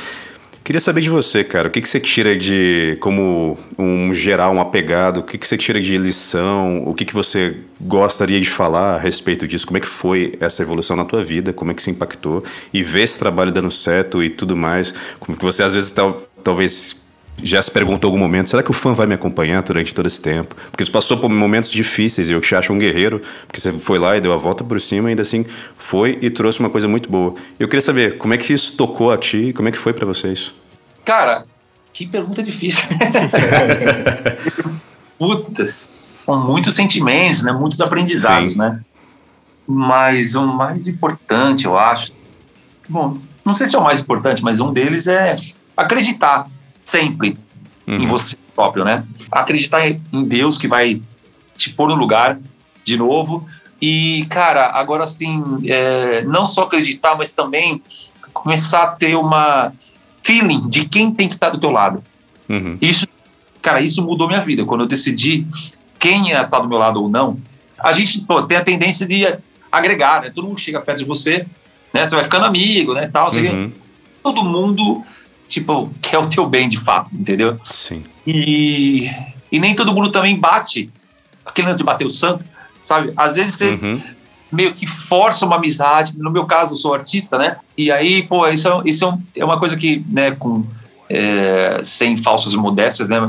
Queria 0.64 0.80
saber 0.80 1.02
de 1.02 1.10
você, 1.10 1.44
cara, 1.44 1.68
o 1.68 1.70
que, 1.70 1.78
que 1.78 1.86
você 1.86 2.00
tira 2.00 2.34
de, 2.34 2.96
como 2.98 3.58
um 3.78 4.14
geral, 4.14 4.54
um 4.54 4.60
apegado, 4.62 5.18
o 5.18 5.22
que, 5.22 5.36
que 5.36 5.46
você 5.46 5.58
tira 5.58 5.78
de 5.78 5.98
lição, 5.98 6.82
o 6.86 6.94
que, 6.94 7.04
que 7.04 7.12
você 7.12 7.58
gostaria 7.78 8.40
de 8.40 8.48
falar 8.48 8.94
a 8.94 8.98
respeito 8.98 9.46
disso, 9.46 9.66
como 9.66 9.76
é 9.76 9.80
que 9.80 9.86
foi 9.86 10.32
essa 10.40 10.62
evolução 10.62 10.96
na 10.96 11.04
tua 11.04 11.22
vida, 11.22 11.52
como 11.52 11.70
é 11.70 11.74
que 11.74 11.82
se 11.82 11.90
impactou, 11.90 12.42
e 12.72 12.82
ver 12.82 13.02
esse 13.02 13.18
trabalho 13.18 13.52
dando 13.52 13.70
certo 13.70 14.24
e 14.24 14.30
tudo 14.30 14.56
mais, 14.56 14.94
como 15.20 15.36
que 15.36 15.44
você 15.44 15.62
às 15.62 15.74
vezes 15.74 15.90
tal, 15.90 16.14
talvez 16.42 17.03
já 17.42 17.60
se 17.60 17.70
perguntou 17.70 18.08
em 18.08 18.12
algum 18.12 18.22
momento, 18.22 18.50
será 18.50 18.62
que 18.62 18.70
o 18.70 18.74
fã 18.74 18.92
vai 18.92 19.06
me 19.06 19.14
acompanhar 19.14 19.62
durante 19.62 19.94
todo 19.94 20.06
esse 20.06 20.20
tempo? 20.20 20.54
Porque 20.70 20.84
você 20.84 20.90
passou 20.90 21.16
por 21.16 21.28
momentos 21.28 21.70
difíceis 21.70 22.30
e 22.30 22.32
eu 22.32 22.40
te 22.40 22.54
acho 22.54 22.72
um 22.72 22.78
guerreiro, 22.78 23.20
porque 23.46 23.60
você 23.60 23.72
foi 23.72 23.98
lá 23.98 24.16
e 24.16 24.20
deu 24.20 24.32
a 24.32 24.36
volta 24.36 24.62
por 24.62 24.80
cima 24.80 25.08
e 25.08 25.10
ainda 25.10 25.22
assim 25.22 25.44
foi 25.76 26.18
e 26.22 26.30
trouxe 26.30 26.60
uma 26.60 26.70
coisa 26.70 26.86
muito 26.88 27.10
boa. 27.10 27.34
Eu 27.58 27.68
queria 27.68 27.80
saber, 27.80 28.18
como 28.18 28.34
é 28.34 28.38
que 28.38 28.52
isso 28.52 28.76
tocou 28.76 29.12
a 29.12 29.18
ti, 29.18 29.52
como 29.52 29.68
é 29.68 29.72
que 29.72 29.78
foi 29.78 29.92
pra 29.92 30.06
você 30.06 30.32
isso? 30.32 30.54
Cara, 31.04 31.44
que 31.92 32.06
pergunta 32.06 32.42
difícil. 32.42 32.88
Puta, 35.18 35.66
são 35.66 36.44
muitos 36.44 36.74
sentimentos, 36.74 37.42
né? 37.42 37.52
Muitos 37.52 37.80
aprendizados, 37.80 38.52
Sim. 38.52 38.58
né? 38.58 38.80
Mas 39.66 40.34
o 40.34 40.44
mais 40.46 40.88
importante, 40.88 41.64
eu 41.66 41.78
acho. 41.78 42.12
Bom, 42.88 43.16
não 43.44 43.54
sei 43.54 43.68
se 43.68 43.76
é 43.76 43.78
o 43.78 43.82
mais 43.82 44.00
importante, 44.00 44.42
mas 44.42 44.60
um 44.60 44.72
deles 44.72 45.06
é 45.06 45.36
acreditar 45.76 46.46
sempre 46.84 47.36
em 47.86 48.06
você 48.06 48.36
próprio, 48.54 48.84
né? 48.84 49.04
Acreditar 49.30 49.86
em 49.88 50.24
Deus 50.24 50.56
que 50.56 50.68
vai 50.68 51.02
te 51.56 51.70
pôr 51.70 51.88
no 51.88 51.94
lugar 51.94 52.38
de 52.84 52.96
novo. 52.96 53.46
E, 53.80 54.24
cara, 54.30 54.70
agora 54.70 55.04
assim, 55.04 55.42
é, 55.66 56.22
não 56.22 56.46
só 56.46 56.62
acreditar, 56.62 57.16
mas 57.16 57.32
também 57.32 57.82
começar 58.32 58.82
a 58.82 58.86
ter 58.88 59.16
uma 59.16 59.72
feeling 60.22 60.68
de 60.68 60.86
quem 60.86 61.12
tem 61.12 61.28
que 61.28 61.34
estar 61.34 61.50
do 61.50 61.58
teu 61.58 61.70
lado. 61.70 62.02
Uhum. 62.48 62.78
Isso, 62.80 63.06
cara, 63.60 63.80
isso 63.80 64.02
mudou 64.02 64.26
minha 64.26 64.40
vida. 64.40 64.64
Quando 64.64 64.82
eu 64.82 64.86
decidi 64.86 65.46
quem 65.98 66.28
ia 66.28 66.42
estar 66.42 66.60
do 66.60 66.68
meu 66.68 66.78
lado 66.78 67.02
ou 67.02 67.08
não, 67.08 67.36
a 67.78 67.92
gente 67.92 68.20
pô, 68.22 68.42
tem 68.42 68.56
a 68.56 68.64
tendência 68.64 69.06
de 69.06 69.26
agregar, 69.70 70.22
né? 70.22 70.30
Todo 70.30 70.46
mundo 70.46 70.60
chega 70.60 70.80
perto 70.80 70.98
de 70.98 71.04
você, 71.04 71.46
né? 71.92 72.06
Você 72.06 72.14
vai 72.14 72.24
ficando 72.24 72.46
amigo, 72.46 72.94
né? 72.94 73.10
Tal. 73.12 73.30
Uhum. 73.34 73.72
Todo 74.22 74.42
mundo, 74.42 75.04
tipo, 75.48 75.90
quer 76.00 76.18
o 76.18 76.28
teu 76.28 76.46
bem 76.46 76.68
de 76.68 76.78
fato, 76.78 77.14
entendeu? 77.14 77.58
Sim. 77.70 78.02
E, 78.26 79.10
e 79.50 79.58
nem 79.58 79.74
todo 79.74 79.92
mundo 79.92 80.10
também 80.10 80.38
bate 80.38 80.90
aquele 81.44 81.68
lance 81.68 81.78
de 81.78 81.84
bater 81.84 82.06
o 82.06 82.10
santo, 82.10 82.44
sabe? 82.82 83.12
Às 83.16 83.36
vezes 83.36 83.54
você 83.54 83.70
Uhum. 83.70 84.00
meio 84.50 84.72
que 84.72 84.86
força 84.86 85.44
uma 85.44 85.56
amizade. 85.56 86.14
No 86.16 86.30
meu 86.30 86.46
caso, 86.46 86.72
eu 86.72 86.76
sou 86.76 86.94
artista, 86.94 87.36
né? 87.36 87.56
E 87.76 87.90
aí, 87.90 88.22
pô, 88.22 88.46
isso, 88.48 88.68
é, 88.68 88.82
isso 88.86 89.04
é, 89.04 89.40
é 89.40 89.44
uma 89.44 89.58
coisa 89.58 89.76
que, 89.76 90.04
né, 90.08 90.30
com, 90.32 90.64
é, 91.08 91.80
sem 91.84 92.16
falsas 92.18 92.54
modéstias, 92.54 93.08
né? 93.08 93.20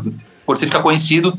Por 0.45 0.57
você 0.57 0.65
ficar 0.65 0.81
conhecido, 0.81 1.35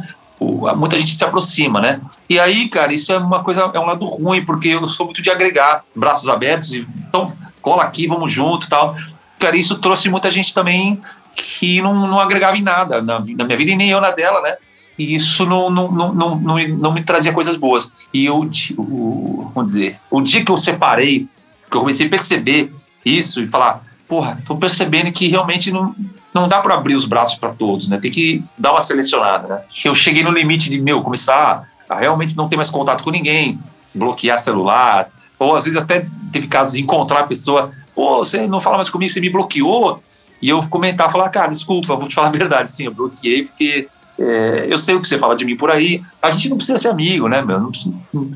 muita 0.76 0.98
gente 0.98 1.16
se 1.16 1.24
aproxima, 1.24 1.80
né? 1.80 2.00
E 2.28 2.38
aí, 2.38 2.68
cara, 2.68 2.92
isso 2.92 3.12
é 3.12 3.18
uma 3.18 3.42
coisa, 3.42 3.70
é 3.72 3.78
um 3.80 3.86
lado 3.86 4.04
ruim, 4.04 4.44
porque 4.44 4.68
eu 4.68 4.86
sou 4.86 5.06
muito 5.06 5.22
de 5.22 5.30
agregar, 5.30 5.84
braços 5.94 6.28
abertos, 6.28 6.72
e 6.72 6.86
então 7.08 7.32
cola 7.62 7.84
aqui, 7.84 8.06
vamos 8.06 8.32
junto 8.32 8.66
e 8.66 8.68
tal. 8.68 8.96
Cara, 9.38 9.56
isso 9.56 9.78
trouxe 9.78 10.08
muita 10.08 10.30
gente 10.30 10.54
também 10.54 11.00
que 11.36 11.82
não, 11.82 12.06
não 12.06 12.18
agregava 12.18 12.56
em 12.56 12.62
nada 12.62 13.02
na, 13.02 13.18
na 13.20 13.44
minha 13.44 13.56
vida 13.56 13.70
e 13.72 13.76
nem 13.76 13.90
eu 13.90 14.00
na 14.00 14.10
dela, 14.10 14.40
né? 14.40 14.56
E 14.98 15.14
isso 15.14 15.44
não, 15.44 15.68
não, 15.68 15.92
não, 15.92 16.14
não, 16.14 16.36
não, 16.68 16.92
me 16.92 17.02
trazia 17.02 17.32
coisas 17.32 17.56
boas. 17.56 17.92
E 18.12 18.24
eu, 18.24 18.50
o, 18.78 19.50
vamos 19.54 19.72
dizer, 19.72 19.98
o 20.10 20.22
dia 20.22 20.42
que 20.42 20.50
eu 20.50 20.56
separei, 20.56 21.28
que 21.70 21.76
eu 21.76 21.80
comecei 21.80 22.06
a 22.06 22.10
perceber 22.10 22.72
isso 23.04 23.42
e 23.42 23.48
falar, 23.48 23.82
porra, 24.08 24.42
tô 24.46 24.56
percebendo 24.56 25.12
que 25.12 25.28
realmente 25.28 25.70
não, 25.70 25.94
não 26.32 26.48
dá 26.48 26.60
para 26.60 26.74
abrir 26.74 26.94
os 26.94 27.04
braços 27.04 27.36
para 27.38 27.50
todos, 27.50 27.88
né? 27.88 27.98
Tem 27.98 28.10
que 28.10 28.42
dar 28.56 28.72
uma 28.72 28.80
selecionada, 28.80 29.48
né? 29.48 29.60
Eu 29.84 29.94
cheguei 29.94 30.22
no 30.22 30.30
limite 30.30 30.70
de, 30.70 30.80
meu, 30.80 31.02
começar 31.02 31.68
a 31.88 31.94
realmente 31.94 32.36
não 32.36 32.48
ter 32.48 32.56
mais 32.56 32.70
contato 32.70 33.04
com 33.04 33.10
ninguém, 33.10 33.58
bloquear 33.94 34.38
celular, 34.38 35.08
ou 35.38 35.54
às 35.54 35.64
vezes 35.64 35.78
até 35.78 36.06
teve 36.32 36.46
casos 36.46 36.72
de 36.72 36.80
encontrar 36.80 37.20
a 37.20 37.24
pessoa, 37.24 37.70
pô, 37.96 38.18
você 38.18 38.46
não 38.46 38.60
fala 38.60 38.76
mais 38.76 38.90
comigo, 38.90 39.10
você 39.10 39.20
me 39.20 39.30
bloqueou, 39.30 40.02
e 40.40 40.50
eu 40.50 40.62
comentar, 40.68 41.10
falar, 41.10 41.30
cara, 41.30 41.48
desculpa, 41.48 41.96
vou 41.96 42.06
te 42.06 42.14
falar 42.14 42.28
a 42.28 42.30
verdade, 42.30 42.70
sim, 42.70 42.84
eu 42.84 42.92
bloqueei 42.92 43.44
porque 43.44 43.88
é, 44.18 44.66
eu 44.68 44.76
sei 44.76 44.94
o 44.94 45.00
que 45.00 45.08
você 45.08 45.18
fala 45.18 45.34
de 45.34 45.46
mim 45.46 45.56
por 45.56 45.70
aí, 45.70 46.02
a 46.20 46.30
gente 46.30 46.50
não 46.50 46.58
precisa 46.58 46.76
ser 46.76 46.88
amigo, 46.88 47.26
né, 47.26 47.40
meu, 47.40 47.58
não, 47.58 47.70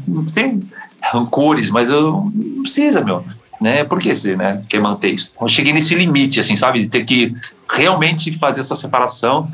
não, 0.09 0.27
sem 0.27 0.63
rancores, 1.03 1.71
mas 1.71 1.91
eu 1.91 2.31
não 2.35 2.63
precisa, 2.63 3.03
meu, 3.03 3.23
né, 3.61 3.85
por 3.85 4.01
que 4.01 4.15
você, 4.15 4.35
né, 4.35 4.65
quer 4.67 4.81
manter 4.81 5.11
isso? 5.11 5.35
Eu 5.39 5.49
cheguei 5.49 5.75
nesse 5.75 5.95
limite, 5.95 6.41
assim, 6.41 6.57
sabe, 6.57 6.83
de 6.85 6.89
ter 6.89 7.05
que 7.05 7.35
realmente 7.71 8.33
fazer 8.33 8.61
essa 8.61 8.75
separação, 8.75 9.51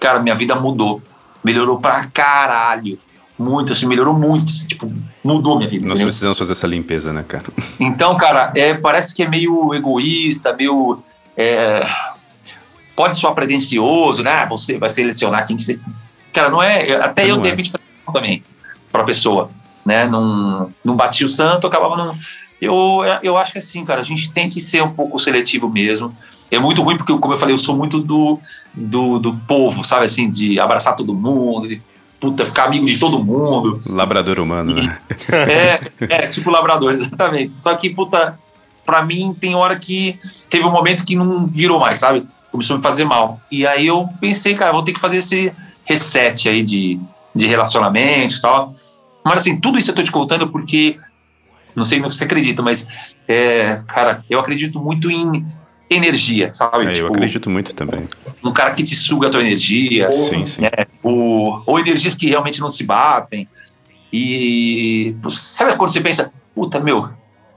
cara, 0.00 0.18
minha 0.18 0.34
vida 0.34 0.56
mudou, 0.56 1.00
melhorou 1.44 1.78
pra 1.78 2.06
caralho, 2.06 2.98
muito, 3.38 3.72
assim, 3.72 3.86
melhorou 3.86 4.14
muito, 4.14 4.50
assim, 4.50 4.66
tipo, 4.66 4.92
mudou 5.22 5.56
minha 5.56 5.68
vida. 5.68 5.84
Nós 5.84 5.98
entendeu? 5.98 6.06
precisamos 6.06 6.38
fazer 6.38 6.52
essa 6.52 6.66
limpeza, 6.66 7.12
né, 7.12 7.24
cara? 7.26 7.44
Então, 7.80 8.16
cara, 8.16 8.52
é, 8.54 8.74
parece 8.74 9.14
que 9.14 9.22
é 9.22 9.28
meio 9.28 9.74
egoísta, 9.74 10.52
meio. 10.52 11.02
É, 11.36 11.84
pode 12.94 13.16
soar 13.16 13.34
pretencioso, 13.34 14.22
né? 14.22 14.30
Ah, 14.30 14.46
você 14.46 14.78
vai 14.78 14.88
selecionar 14.88 15.46
quem 15.46 15.56
que 15.56 15.64
você. 15.64 15.78
Cara, 16.32 16.48
não 16.48 16.62
é. 16.62 16.94
Até 16.96 17.22
não 17.22 17.30
eu, 17.30 17.38
é. 17.38 17.42
de 17.42 17.48
repente, 17.50 17.72
também, 18.12 18.42
para 18.92 19.02
a 19.02 19.04
pessoa, 19.04 19.50
né? 19.84 20.06
Não, 20.06 20.70
não 20.84 20.94
bati 20.94 21.24
o 21.24 21.28
santo, 21.28 21.66
acabava 21.66 21.96
não. 21.96 22.16
Eu, 22.60 23.00
eu 23.22 23.36
acho 23.36 23.52
que 23.52 23.58
assim, 23.58 23.84
cara, 23.84 24.00
a 24.00 24.04
gente 24.04 24.32
tem 24.32 24.48
que 24.48 24.60
ser 24.60 24.82
um 24.82 24.90
pouco 24.90 25.18
seletivo 25.18 25.68
mesmo. 25.68 26.16
É 26.50 26.58
muito 26.58 26.82
ruim 26.82 26.96
porque, 26.96 27.12
como 27.18 27.34
eu 27.34 27.38
falei, 27.38 27.52
eu 27.52 27.58
sou 27.58 27.76
muito 27.76 28.00
do, 28.00 28.38
do, 28.72 29.18
do 29.18 29.34
povo, 29.48 29.82
sabe 29.84 30.04
assim, 30.04 30.30
de 30.30 30.60
abraçar 30.60 30.94
todo 30.94 31.12
mundo, 31.12 31.66
de 31.66 31.82
puta, 32.24 32.46
ficar 32.46 32.64
amigo 32.64 32.86
de 32.86 32.98
todo 32.98 33.22
mundo. 33.22 33.82
Labrador 33.86 34.40
humano, 34.40 34.74
né? 34.74 34.98
É, 35.30 35.80
é, 36.00 36.26
tipo 36.26 36.50
labrador, 36.50 36.90
exatamente. 36.94 37.52
Só 37.52 37.74
que, 37.74 37.90
puta, 37.90 38.38
pra 38.84 39.04
mim 39.04 39.36
tem 39.38 39.54
hora 39.54 39.76
que 39.76 40.18
teve 40.48 40.64
um 40.64 40.70
momento 40.70 41.04
que 41.04 41.14
não 41.14 41.46
virou 41.46 41.78
mais, 41.78 41.98
sabe? 41.98 42.26
Começou 42.50 42.74
a 42.74 42.76
me 42.78 42.82
fazer 42.82 43.04
mal. 43.04 43.40
E 43.50 43.66
aí 43.66 43.86
eu 43.86 44.08
pensei, 44.20 44.54
cara, 44.54 44.72
vou 44.72 44.82
ter 44.82 44.94
que 44.94 45.00
fazer 45.00 45.18
esse 45.18 45.52
reset 45.84 46.48
aí 46.48 46.62
de, 46.62 46.98
de 47.34 47.46
relacionamento 47.46 48.36
e 48.36 48.40
tal. 48.40 48.74
Mas 49.22 49.42
assim, 49.42 49.60
tudo 49.60 49.78
isso 49.78 49.90
eu 49.90 49.94
tô 49.94 50.02
te 50.02 50.10
contando 50.10 50.48
porque, 50.48 50.96
não 51.76 51.84
sei 51.84 52.00
que 52.00 52.04
você 52.04 52.24
acredita, 52.24 52.62
mas, 52.62 52.88
é, 53.28 53.82
cara, 53.86 54.24
eu 54.30 54.40
acredito 54.40 54.80
muito 54.80 55.10
em 55.10 55.44
energia, 55.88 56.52
sabe? 56.52 56.84
É, 56.84 56.88
tipo, 56.88 57.06
eu 57.06 57.08
acredito 57.08 57.50
muito 57.50 57.74
também. 57.74 58.08
Um 58.42 58.52
cara 58.52 58.72
que 58.72 58.82
te 58.82 58.94
suga 58.94 59.28
a 59.28 59.30
tua 59.30 59.40
energia. 59.40 60.10
Sim, 60.12 60.46
sim. 60.46 60.62
Né? 60.62 60.70
Ou, 61.02 61.62
ou 61.66 61.78
energias 61.78 62.14
que 62.14 62.28
realmente 62.28 62.60
não 62.60 62.70
se 62.70 62.84
batem. 62.84 63.48
E 64.12 65.14
sabe 65.30 65.76
quando 65.76 65.90
você 65.90 66.00
pensa, 66.00 66.32
puta, 66.54 66.78
meu, 66.80 67.08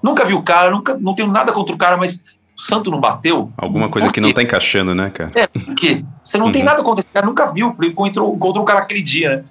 nunca 0.02 0.26
vi 0.26 0.34
o 0.34 0.42
cara, 0.42 0.72
nunca, 0.72 0.98
não 0.98 1.14
tenho 1.14 1.32
nada 1.32 1.52
contra 1.52 1.74
o 1.74 1.78
cara, 1.78 1.98
mas 1.98 2.24
o 2.58 2.62
santo 2.62 2.90
não 2.90 3.00
bateu? 3.00 3.52
Alguma 3.56 3.90
coisa 3.90 4.12
que 4.12 4.20
não 4.20 4.34
tá 4.34 4.42
encaixando, 4.42 4.96
né, 4.96 5.12
cara? 5.12 5.32
É, 5.36 5.48
porque 5.48 6.04
você 6.22 6.38
não 6.38 6.48
uhum. 6.48 6.52
tem 6.52 6.64
nada 6.64 6.82
contra 6.82 7.02
esse 7.02 7.10
cara, 7.14 7.26
nunca 7.26 7.54
viu, 7.54 7.76
encontrou, 7.84 8.34
encontrou 8.34 8.64
o 8.64 8.66
cara 8.66 8.80
aquele 8.80 9.04
dia, 9.04 9.38
né? 9.38 9.44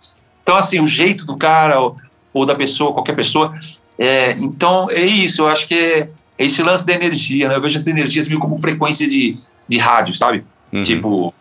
Então, 0.43 0.57
assim, 0.57 0.81
o 0.81 0.87
jeito 0.87 1.25
do 1.25 1.37
cara 1.37 1.81
ou, 1.81 1.97
ou 2.33 2.45
da 2.45 2.55
pessoa, 2.55 2.93
qualquer 2.93 3.15
pessoa. 3.15 3.55
É, 3.99 4.33
então, 4.33 4.91
é 4.91 5.05
isso, 5.05 5.43
eu 5.43 5.49
acho 5.49 5.67
que 5.69 5.75
é, 5.75 6.09
é 6.39 6.45
esse 6.45 6.63
lance 6.63 6.85
da 6.85 6.93
energia, 6.93 7.49
né? 7.49 7.57
Eu 7.57 7.61
vejo 7.61 7.79
as 7.79 7.87
energias 7.87 8.29
meio 8.29 8.41
como 8.41 8.59
frequência 8.59 9.09
de, 9.09 9.37
de 9.67 9.79
rádio, 9.79 10.15
sabe? 10.15 10.45
Uhum. 10.73 10.83
Tipo, 10.83 11.35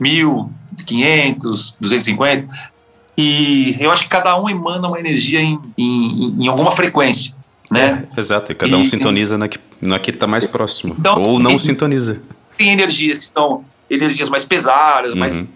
1.500, 0.00 1.74
250. 1.80 2.72
E 3.16 3.76
eu 3.78 3.90
acho 3.90 4.04
que 4.04 4.08
cada 4.08 4.38
um 4.40 4.48
emana 4.48 4.88
uma 4.88 4.98
energia 4.98 5.40
em, 5.40 5.60
em, 5.78 6.36
em 6.40 6.48
alguma 6.48 6.70
frequência, 6.70 7.34
né? 7.70 8.06
É, 8.16 8.20
exato, 8.20 8.50
e 8.50 8.54
cada 8.54 8.76
um 8.76 8.82
e, 8.82 8.86
sintoniza 8.86 9.38
na 9.38 9.48
que, 9.48 9.58
na 9.80 9.98
que 9.98 10.10
está 10.10 10.26
mais 10.26 10.46
próximo. 10.46 10.96
Então, 10.98 11.20
ou 11.20 11.38
não 11.38 11.50
tem, 11.50 11.58
sintoniza. 11.58 12.20
Tem 12.56 12.70
energias 12.70 13.18
que 13.18 13.24
são 13.26 13.64
energias 13.88 14.28
mais 14.28 14.44
pesadas, 14.44 15.12
uhum. 15.12 15.20
mais 15.20 15.48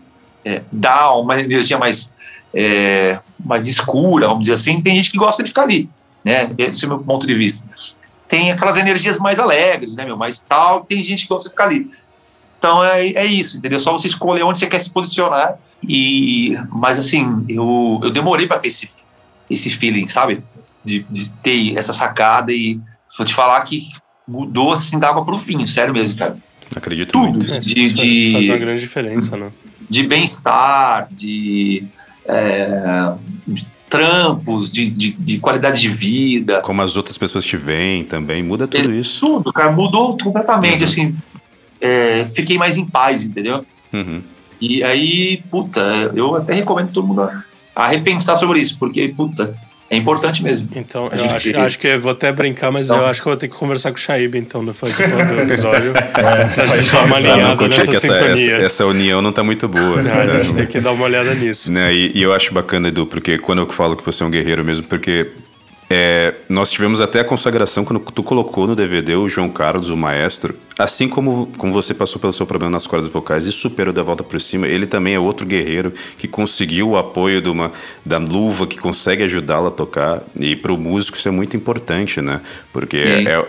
é, 0.45 0.62
down, 0.70 1.22
uma 1.22 1.41
energia 1.41 1.78
mais, 1.78 2.12
é, 2.55 3.18
mais 3.45 3.66
escura, 3.66 4.28
vamos 4.28 4.43
dizer 4.43 4.53
assim. 4.53 4.80
Tem 4.80 4.95
gente 4.95 5.11
que 5.11 5.16
gosta 5.16 5.43
de 5.43 5.49
ficar 5.49 5.62
ali, 5.62 5.89
né? 6.22 6.51
Esse 6.59 6.84
é 6.84 6.87
o 6.87 6.91
meu 6.91 6.99
ponto 7.01 7.26
de 7.26 7.34
vista 7.34 7.64
tem 8.28 8.50
aquelas 8.50 8.76
energias 8.76 9.18
mais 9.18 9.38
alegres, 9.38 9.96
né, 9.96 10.04
meu? 10.04 10.16
Mais 10.16 10.40
tal, 10.40 10.84
tem 10.84 11.00
gente 11.02 11.22
que 11.22 11.28
gosta 11.28 11.48
de 11.48 11.52
ficar 11.52 11.64
ali. 11.64 11.90
Então 12.58 12.84
é, 12.84 13.08
é 13.08 13.24
isso, 13.24 13.58
entendeu? 13.58 13.78
Só 13.78 13.92
você 13.92 14.06
escolher 14.06 14.42
onde 14.42 14.58
você 14.58 14.66
quer 14.66 14.80
se 14.80 14.90
posicionar. 14.90 15.56
E, 15.86 16.56
mas 16.70 16.98
assim, 16.98 17.44
eu, 17.48 18.00
eu 18.02 18.10
demorei 18.10 18.46
para 18.46 18.58
ter 18.58 18.68
esse, 18.68 18.90
esse 19.48 19.70
feeling, 19.70 20.08
sabe? 20.08 20.42
De, 20.84 21.06
de 21.10 21.30
ter 21.30 21.76
essa 21.76 21.92
sacada 21.92 22.52
e 22.52 22.80
vou 23.16 23.26
te 23.26 23.34
falar 23.34 23.60
que 23.62 23.88
mudou 24.26 24.72
assim 24.72 24.98
da 24.98 25.08
água 25.08 25.24
pro 25.24 25.36
vinho, 25.36 25.66
sério 25.66 25.92
mesmo, 25.92 26.18
cara. 26.18 26.36
Acredito 26.74 27.12
Tudo, 27.12 27.30
muito. 27.30 27.54
É, 27.54 27.58
de, 27.58 27.92
de, 27.92 28.32
faz 28.32 28.48
uma 28.48 28.58
grande 28.58 28.80
diferença, 28.80 29.36
né? 29.36 29.50
De 29.88 30.02
bem-estar, 30.02 31.08
de, 31.12 31.84
é, 32.24 33.12
de 33.46 33.66
trampos, 33.89 34.70
de, 34.70 34.91
de, 34.91 35.12
de, 35.12 35.39
qualidade 35.39 35.80
de 35.80 35.89
vida. 35.89 36.61
Como 36.62 36.82
as 36.82 36.97
outras 36.97 37.16
pessoas 37.16 37.45
te 37.45 37.57
veem 37.57 38.05
também, 38.05 38.43
muda 38.43 38.66
tudo 38.66 38.91
é, 38.91 38.97
isso. 38.97 39.20
Tudo, 39.20 39.53
cara, 39.53 39.70
mudou 39.70 40.16
completamente, 40.18 40.78
uhum. 40.78 40.84
assim. 40.84 41.16
É, 41.80 42.26
fiquei 42.34 42.59
mais 42.59 42.76
em 42.76 42.84
paz, 42.84 43.22
entendeu? 43.22 43.64
Uhum. 43.93 44.22
E 44.61 44.82
aí, 44.82 45.43
puta, 45.51 45.80
eu 46.14 46.34
até 46.34 46.55
recomendo 46.55 46.91
todo 46.91 47.07
mundo 47.07 47.22
a, 47.22 47.45
a 47.74 47.87
repensar 47.87 48.37
sobre 48.37 48.59
isso, 48.59 48.78
porque, 48.78 49.09
puta, 49.09 49.57
é 49.89 49.97
importante 49.97 50.43
mesmo. 50.43 50.68
Então, 50.74 51.09
eu 51.16 51.30
acho, 51.30 51.57
acho 51.57 51.78
que 51.78 51.87
eu 51.87 52.01
vou 52.01 52.11
até 52.11 52.32
brincar, 52.32 52.72
mas 52.72 52.91
eu 52.91 53.07
acho 53.07 53.22
que 53.22 53.28
eu 53.28 53.30
vou 53.30 53.39
ter 53.39 53.49
que 53.49 53.55
conversar 53.55 53.93
com 53.93 53.97
o 53.97 54.01
Shaib, 54.01 54.37
então, 54.37 54.64
depois 54.64 54.93
do 54.97 55.43
episódio. 55.43 55.93
é, 55.95 56.03
pra 56.03 56.76
gente 56.76 56.91
dar 56.91 57.05
uma 57.05 57.16
alinhada 57.16 57.68
nessa 57.68 57.91
essa, 57.93 58.14
essa, 58.14 58.51
essa, 58.51 58.87
união 58.87 59.22
não 59.22 59.30
tá 59.30 59.45
muito 59.45 59.68
boa. 59.68 60.03
Não, 60.03 60.12
a 60.18 60.41
gente 60.41 60.55
tem 60.57 60.66
que 60.66 60.80
dar 60.80 60.91
uma 60.91 61.05
olhada 61.05 61.32
nisso. 61.34 61.70
Né, 61.70 61.95
e, 61.95 62.12
e, 62.16 62.22
eu 62.22 62.34
acho 62.34 62.53
bacana, 62.53 62.89
Edu, 62.89 63.07
porque 63.07 63.39
quando 63.39 63.61
eu 63.61 63.68
falo 63.68 63.97
que 63.97 64.05
você 64.05 64.24
é 64.24 64.26
um 64.26 64.30
guerreiro 64.30 64.64
mesmo, 64.64 64.87
porque 64.89 65.30
é, 65.89 66.34
nós 66.49 66.70
tivemos 66.70 67.01
até 67.01 67.20
a 67.20 67.24
consagração 67.24 67.84
quando 67.84 68.01
tu 68.01 68.22
colocou 68.22 68.66
no 68.66 68.74
DVD 68.74 69.14
o 69.14 69.28
João 69.28 69.49
Carlos, 69.49 69.91
o 69.91 69.97
maestro. 69.97 70.55
Assim 70.78 71.09
como, 71.09 71.49
como 71.57 71.72
você 71.72 71.95
passou 71.95 72.20
pelo 72.20 72.32
seu 72.32 72.45
problema 72.45 72.72
nas 72.72 72.87
cordas 72.87 73.09
vocais 73.09 73.47
e 73.47 73.53
superou 73.53 73.95
da 73.95 74.03
volta 74.03 74.22
por 74.22 74.39
cima, 74.41 74.66
ele 74.66 74.84
também 74.84 75.14
é 75.14 75.18
outro 75.18 75.47
guerreiro 75.47 75.93
que 76.18 76.28
conseguiu 76.28 76.91
o 76.91 76.99
apoio 76.99 77.41
de 77.41 77.49
uma, 77.49 77.72
da 78.05 78.18
luva, 78.18 78.66
que 78.66 78.76
consegue 78.76 79.22
ajudá-lo 79.22 79.68
a 79.68 79.70
tocar. 79.70 80.22
E 80.39 80.57
para 80.57 80.72
o 80.72 80.76
músico 80.76 81.16
isso 81.16 81.28
é 81.28 81.30
muito 81.30 81.57
importante, 81.57 82.20
né? 82.20 82.41
Porque 82.72 82.99
é, 82.99 83.22
é, 83.32 83.47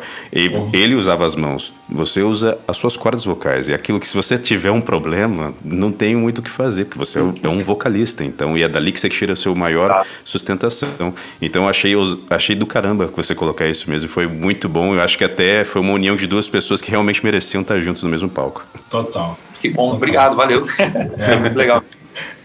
ele, 0.71 0.95
usava 0.95 1.25
as 1.25 1.35
mãos, 1.35 1.73
você 1.89 2.21
usa 2.21 2.57
as 2.67 2.77
suas 2.77 2.95
cordas 2.95 3.25
vocais. 3.25 3.67
E 3.67 3.73
aquilo 3.73 3.99
que 3.99 4.07
se 4.07 4.15
você 4.15 4.37
tiver 4.37 4.71
um 4.71 4.79
problema, 4.79 5.53
não 5.65 5.91
tem 5.91 6.15
muito 6.15 6.37
o 6.37 6.41
que 6.41 6.49
fazer, 6.49 6.85
porque 6.85 6.99
você 6.99 7.19
é 7.19 7.49
um 7.49 7.61
vocalista. 7.61 8.23
Então, 8.23 8.57
e 8.57 8.63
é 8.63 8.69
dali 8.69 8.91
que 8.91 8.99
você 8.99 9.09
tira 9.09 9.33
a 9.33 9.35
sua 9.35 9.55
maior 9.55 9.89
tá. 9.89 10.05
sustentação. 10.23 11.13
Então, 11.41 11.63
eu 11.63 11.69
achei 11.69 11.95
achei 12.29 12.55
do 12.55 12.65
caramba 12.65 13.07
que 13.07 13.15
você 13.15 13.33
colocar 13.33 13.67
isso 13.67 13.89
mesmo. 13.89 14.09
Foi 14.09 14.27
muito 14.27 14.67
bom. 14.67 14.93
Eu 14.93 15.01
acho 15.01 15.17
que 15.17 15.23
até 15.23 15.63
foi 15.63 15.81
uma 15.81 15.93
união 15.93 16.15
de 16.15 16.27
duas 16.27 16.49
pessoas 16.49 16.81
que 16.81 16.89
realmente 16.89 17.23
mereciam 17.23 17.61
estar 17.61 17.79
juntos 17.79 18.03
no 18.03 18.09
mesmo 18.09 18.29
palco. 18.29 18.65
Total. 18.89 19.37
Que 19.61 19.69
bom, 19.69 19.83
Total. 19.83 19.95
obrigado, 19.95 20.35
valeu. 20.35 20.63
É. 21.19 21.35
muito 21.39 21.57
legal. 21.57 21.83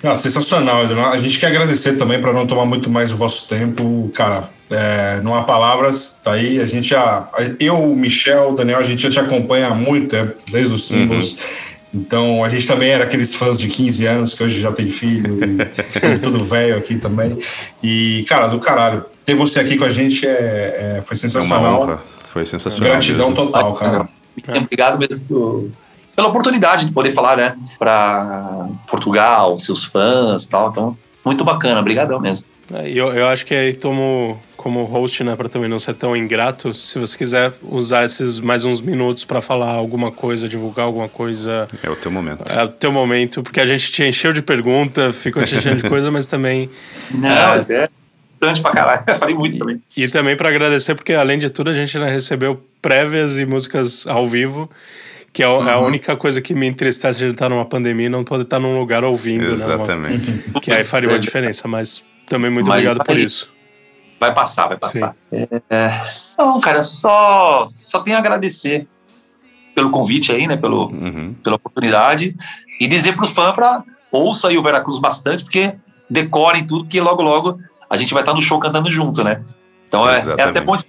Não, 0.02 0.16
sensacional, 0.16 0.84
Edu. 0.84 0.98
A 1.00 1.16
gente 1.18 1.38
quer 1.38 1.46
agradecer 1.46 1.96
também 1.96 2.20
para 2.20 2.32
não 2.32 2.46
tomar 2.46 2.66
muito 2.66 2.90
mais 2.90 3.12
o 3.12 3.16
vosso 3.16 3.48
tempo. 3.48 4.10
Cara, 4.14 4.48
é, 4.68 5.20
não 5.22 5.34
há 5.34 5.44
palavras, 5.44 6.20
tá 6.22 6.32
aí. 6.32 6.60
A 6.60 6.66
gente 6.66 6.88
já. 6.88 7.28
Eu, 7.60 7.78
o 7.78 7.96
Michel, 7.96 8.50
o 8.50 8.54
Daniel, 8.54 8.78
a 8.78 8.82
gente 8.82 9.02
já 9.02 9.10
te 9.10 9.20
acompanha 9.20 9.68
há 9.68 9.74
muito 9.74 10.08
tempo, 10.08 10.34
desde 10.50 10.74
os 10.74 10.88
símbolos. 10.88 11.32
Uhum. 11.32 11.72
Então, 11.94 12.42
a 12.42 12.48
gente 12.48 12.66
também 12.66 12.88
era 12.88 13.04
aqueles 13.04 13.34
fãs 13.34 13.58
de 13.58 13.68
15 13.68 14.06
anos 14.06 14.34
que 14.34 14.42
hoje 14.42 14.60
já 14.60 14.72
tem 14.72 14.86
filho, 14.86 15.38
e 15.44 16.18
tudo 16.18 16.42
velho 16.44 16.76
aqui 16.76 16.96
também. 16.96 17.36
E, 17.82 18.24
cara, 18.26 18.46
do 18.46 18.58
caralho 18.58 19.04
ter 19.24 19.34
você 19.34 19.60
aqui 19.60 19.76
com 19.76 19.84
a 19.84 19.90
gente 19.90 20.26
é, 20.26 20.96
é 20.98 21.02
foi 21.02 21.16
sensacional. 21.16 21.64
É 21.64 21.68
uma 21.68 21.78
honra. 21.80 21.98
Foi 22.28 22.46
sensacional. 22.46 22.90
Gratidão 22.90 23.30
mesmo. 23.30 23.46
total, 23.46 23.72
cara. 23.74 24.08
Obrigado 24.56 24.98
mesmo 24.98 25.70
pela 26.14 26.28
oportunidade 26.28 26.86
de 26.86 26.92
poder 26.92 27.10
falar, 27.12 27.36
né, 27.36 27.56
para 27.78 28.68
Portugal, 28.86 29.56
seus 29.58 29.84
fãs 29.84 30.44
e 30.44 30.48
tal. 30.48 30.70
Então, 30.70 30.96
muito 31.24 31.44
bacana, 31.44 31.80
obrigadão 31.80 32.20
mesmo. 32.20 32.44
É, 32.72 32.88
e 32.88 32.96
eu, 32.96 33.12
eu 33.12 33.26
acho 33.28 33.44
que 33.44 33.54
aí 33.54 33.74
tomo 33.74 34.40
como 34.56 34.84
host, 34.84 35.24
né, 35.24 35.34
para 35.34 35.48
também 35.48 35.68
não 35.68 35.80
ser 35.80 35.94
tão 35.94 36.16
ingrato, 36.16 36.72
se 36.72 36.96
você 36.98 37.18
quiser 37.18 37.52
usar 37.62 38.04
esses 38.04 38.38
mais 38.38 38.64
uns 38.64 38.80
minutos 38.80 39.24
para 39.24 39.40
falar 39.40 39.72
alguma 39.72 40.12
coisa, 40.12 40.48
divulgar 40.48 40.86
alguma 40.86 41.08
coisa, 41.08 41.66
É 41.82 41.90
o 41.90 41.96
teu 41.96 42.10
momento. 42.12 42.44
é 42.48 42.62
o 42.62 42.68
teu 42.68 42.92
momento, 42.92 43.42
porque 43.42 43.60
a 43.60 43.66
gente 43.66 43.90
te 43.90 44.04
encheu 44.04 44.32
de 44.32 44.40
pergunta, 44.40 45.12
ficou 45.12 45.42
te 45.42 45.56
enchendo 45.56 45.82
de 45.82 45.88
coisa, 45.88 46.10
mas 46.12 46.28
também 46.28 46.70
Não, 47.12 47.28
É. 47.28 47.46
mas 47.48 47.70
é 47.70 47.88
importante 48.42 48.60
pra 48.60 48.72
caralho. 48.72 49.04
Eu 49.06 49.14
falei 49.14 49.34
muito 49.34 49.56
também. 49.56 49.80
E 49.96 50.08
também 50.08 50.36
para 50.36 50.48
agradecer, 50.48 50.94
porque 50.94 51.12
além 51.12 51.38
de 51.38 51.48
tudo, 51.50 51.70
a 51.70 51.72
gente 51.72 51.96
ainda 51.96 52.10
recebeu 52.10 52.62
prévias 52.80 53.38
e 53.38 53.46
músicas 53.46 54.06
ao 54.06 54.26
vivo, 54.26 54.68
que 55.32 55.42
é, 55.42 55.46
a- 55.46 55.70
é 55.70 55.72
a 55.74 55.78
única 55.78 56.16
coisa 56.16 56.40
que 56.42 56.52
me 56.54 56.66
entristece 56.66 57.18
de 57.20 57.26
estar 57.26 57.48
numa 57.48 57.64
pandemia 57.64 58.06
e 58.06 58.08
não 58.08 58.24
poder 58.24 58.42
estar 58.44 58.58
num 58.58 58.78
lugar 58.78 59.04
ouvindo, 59.04 59.44
Exatamente. 59.46 60.30
né? 60.30 60.42
Uma- 60.48 60.60
que 60.60 60.72
aí 60.72 60.82
faria 60.84 61.08
uma 61.08 61.18
diferença, 61.18 61.66
mas 61.68 62.02
também 62.28 62.50
muito 62.50 62.66
Mas 62.66 62.78
obrigado 62.84 63.04
por 63.06 63.14
vai- 63.14 63.24
isso. 63.24 63.50
Vai 64.20 64.32
passar, 64.34 64.68
vai 64.68 64.76
passar. 64.76 65.16
É, 65.32 66.00
Não, 66.38 66.60
cara, 66.60 66.84
só, 66.84 67.66
só 67.68 68.00
tenho 68.00 68.16
a 68.16 68.20
agradecer 68.20 68.86
pelo 69.74 69.90
convite 69.90 70.30
aí, 70.32 70.46
né? 70.46 70.56
Pelo, 70.56 70.86
Uhum. 70.90 71.34
pela 71.42 71.56
oportunidade. 71.56 72.36
E 72.78 72.86
dizer 72.86 73.16
pro 73.16 73.26
fã 73.26 73.52
pra 73.52 73.82
ouça 74.12 74.48
aí 74.48 74.56
o 74.58 74.62
Veracruz 74.62 74.98
bastante, 75.00 75.42
porque 75.44 75.72
decorem 76.08 76.64
tudo, 76.64 76.84
porque 76.84 77.00
logo, 77.00 77.20
logo 77.22 77.58
a 77.92 77.96
gente 77.96 78.14
vai 78.14 78.22
estar 78.22 78.32
no 78.32 78.40
show 78.40 78.58
cantando 78.58 78.90
junto, 78.90 79.22
né? 79.22 79.42
Então 79.86 80.08
é, 80.08 80.18
é 80.38 80.42
até 80.44 80.62
bom 80.62 80.74
de 80.74 80.86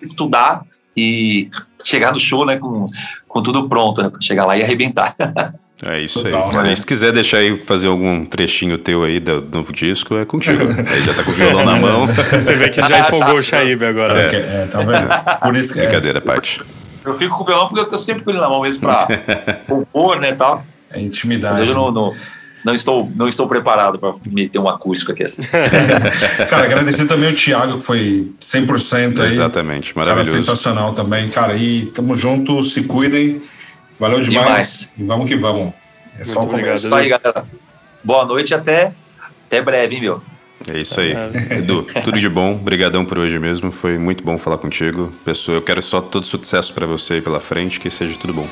estudar 0.00 0.62
e 0.96 1.50
chegar 1.82 2.12
no 2.12 2.20
show, 2.20 2.46
né, 2.46 2.56
com, 2.56 2.86
com 3.26 3.42
tudo 3.42 3.68
pronto, 3.68 4.00
né? 4.00 4.08
Pra 4.08 4.20
chegar 4.20 4.46
lá 4.46 4.56
e 4.56 4.62
arrebentar. 4.62 5.16
É 5.86 6.00
isso 6.00 6.22
Total, 6.22 6.44
aí, 6.46 6.50
cara. 6.52 6.62
né? 6.68 6.72
E 6.72 6.76
se 6.76 6.86
quiser 6.86 7.12
deixar 7.12 7.38
aí 7.38 7.62
fazer 7.64 7.88
algum 7.88 8.24
trechinho 8.24 8.78
teu 8.78 9.02
aí 9.02 9.18
do 9.18 9.42
novo 9.52 9.72
disco, 9.72 10.16
é 10.16 10.24
contigo. 10.24 10.62
aí 10.70 11.02
já 11.02 11.12
tá 11.12 11.24
com 11.24 11.32
o 11.32 11.34
violão 11.34 11.64
na 11.64 11.76
mão. 11.76 12.06
Você 12.14 12.54
vê 12.54 12.70
que 12.70 12.80
já 12.80 13.00
empolgou 13.00 13.34
o 13.34 13.42
Chaíbe 13.42 13.84
agora. 13.84 14.32
É, 14.32 14.36
é, 14.36 14.68
tá 14.70 14.78
vendo? 14.78 15.40
Por 15.40 15.56
isso 15.56 15.74
que. 15.74 15.80
É, 15.80 15.82
Brincadeira, 15.82 16.20
Paty. 16.20 16.62
Eu 17.04 17.18
fico 17.18 17.36
com 17.36 17.42
o 17.42 17.46
violão 17.46 17.66
porque 17.66 17.80
eu 17.80 17.88
tô 17.88 17.98
sempre 17.98 18.22
com 18.22 18.30
ele 18.30 18.38
na 18.40 18.48
mão 18.48 18.60
mesmo 18.60 18.88
pra 18.88 19.06
compor, 19.66 20.20
né, 20.20 20.32
tal. 20.32 20.64
é 20.90 20.94
Mas 20.94 21.02
intimidade. 21.02 21.60
hoje 21.60 21.72
eu 21.72 21.76
não, 21.76 21.90
não, 21.90 22.14
não 22.64 22.72
estou, 22.72 23.10
não 23.14 23.28
estou 23.28 23.46
preparado 23.46 23.98
para 23.98 24.14
meter 24.30 24.58
um 24.58 24.68
acústico 24.68 25.12
aqui 25.12 25.24
assim. 25.24 25.42
Cara, 26.48 26.64
agradecer 26.64 27.06
também 27.06 27.30
o 27.30 27.34
Thiago, 27.34 27.76
que 27.76 27.84
foi 27.84 28.32
100% 28.40 29.20
aí. 29.20 29.26
Exatamente, 29.26 29.92
Cara, 29.92 30.06
maravilhoso. 30.06 30.38
sensacional 30.38 30.94
também. 30.94 31.28
Cara, 31.28 31.54
e 31.54 31.86
tamo 31.86 32.16
junto, 32.16 32.62
se 32.64 32.84
cuidem. 32.84 33.42
Valeu 34.00 34.20
demais. 34.20 34.44
Demais. 34.46 34.92
E 34.98 35.04
vamos 35.04 35.28
que 35.28 35.36
vamos. 35.36 35.74
É 36.18 36.24
só 36.24 36.40
o 36.40 36.46
Muito 36.46 36.62
começo. 36.62 36.94
Aí, 36.94 37.08
galera. 37.08 37.44
Boa 38.02 38.24
noite 38.24 38.50
e 38.50 38.54
até, 38.54 38.92
até 39.46 39.60
breve, 39.60 39.96
hein, 39.96 40.00
meu? 40.00 40.22
É 40.72 40.80
isso 40.80 40.98
aí. 41.00 41.12
Edu, 41.50 41.86
tudo 42.02 42.18
de 42.18 42.28
bom. 42.28 42.54
Obrigadão 42.54 43.04
por 43.04 43.18
hoje 43.18 43.38
mesmo. 43.38 43.70
Foi 43.70 43.98
muito 43.98 44.24
bom 44.24 44.38
falar 44.38 44.56
contigo. 44.56 45.12
Pessoa, 45.24 45.58
eu 45.58 45.62
quero 45.62 45.82
só 45.82 46.00
todo 46.00 46.24
sucesso 46.24 46.72
pra 46.72 46.86
você 46.86 47.14
aí 47.14 47.20
pela 47.20 47.40
frente, 47.40 47.78
que 47.78 47.90
seja 47.90 48.16
tudo 48.16 48.32
bom. 48.32 48.48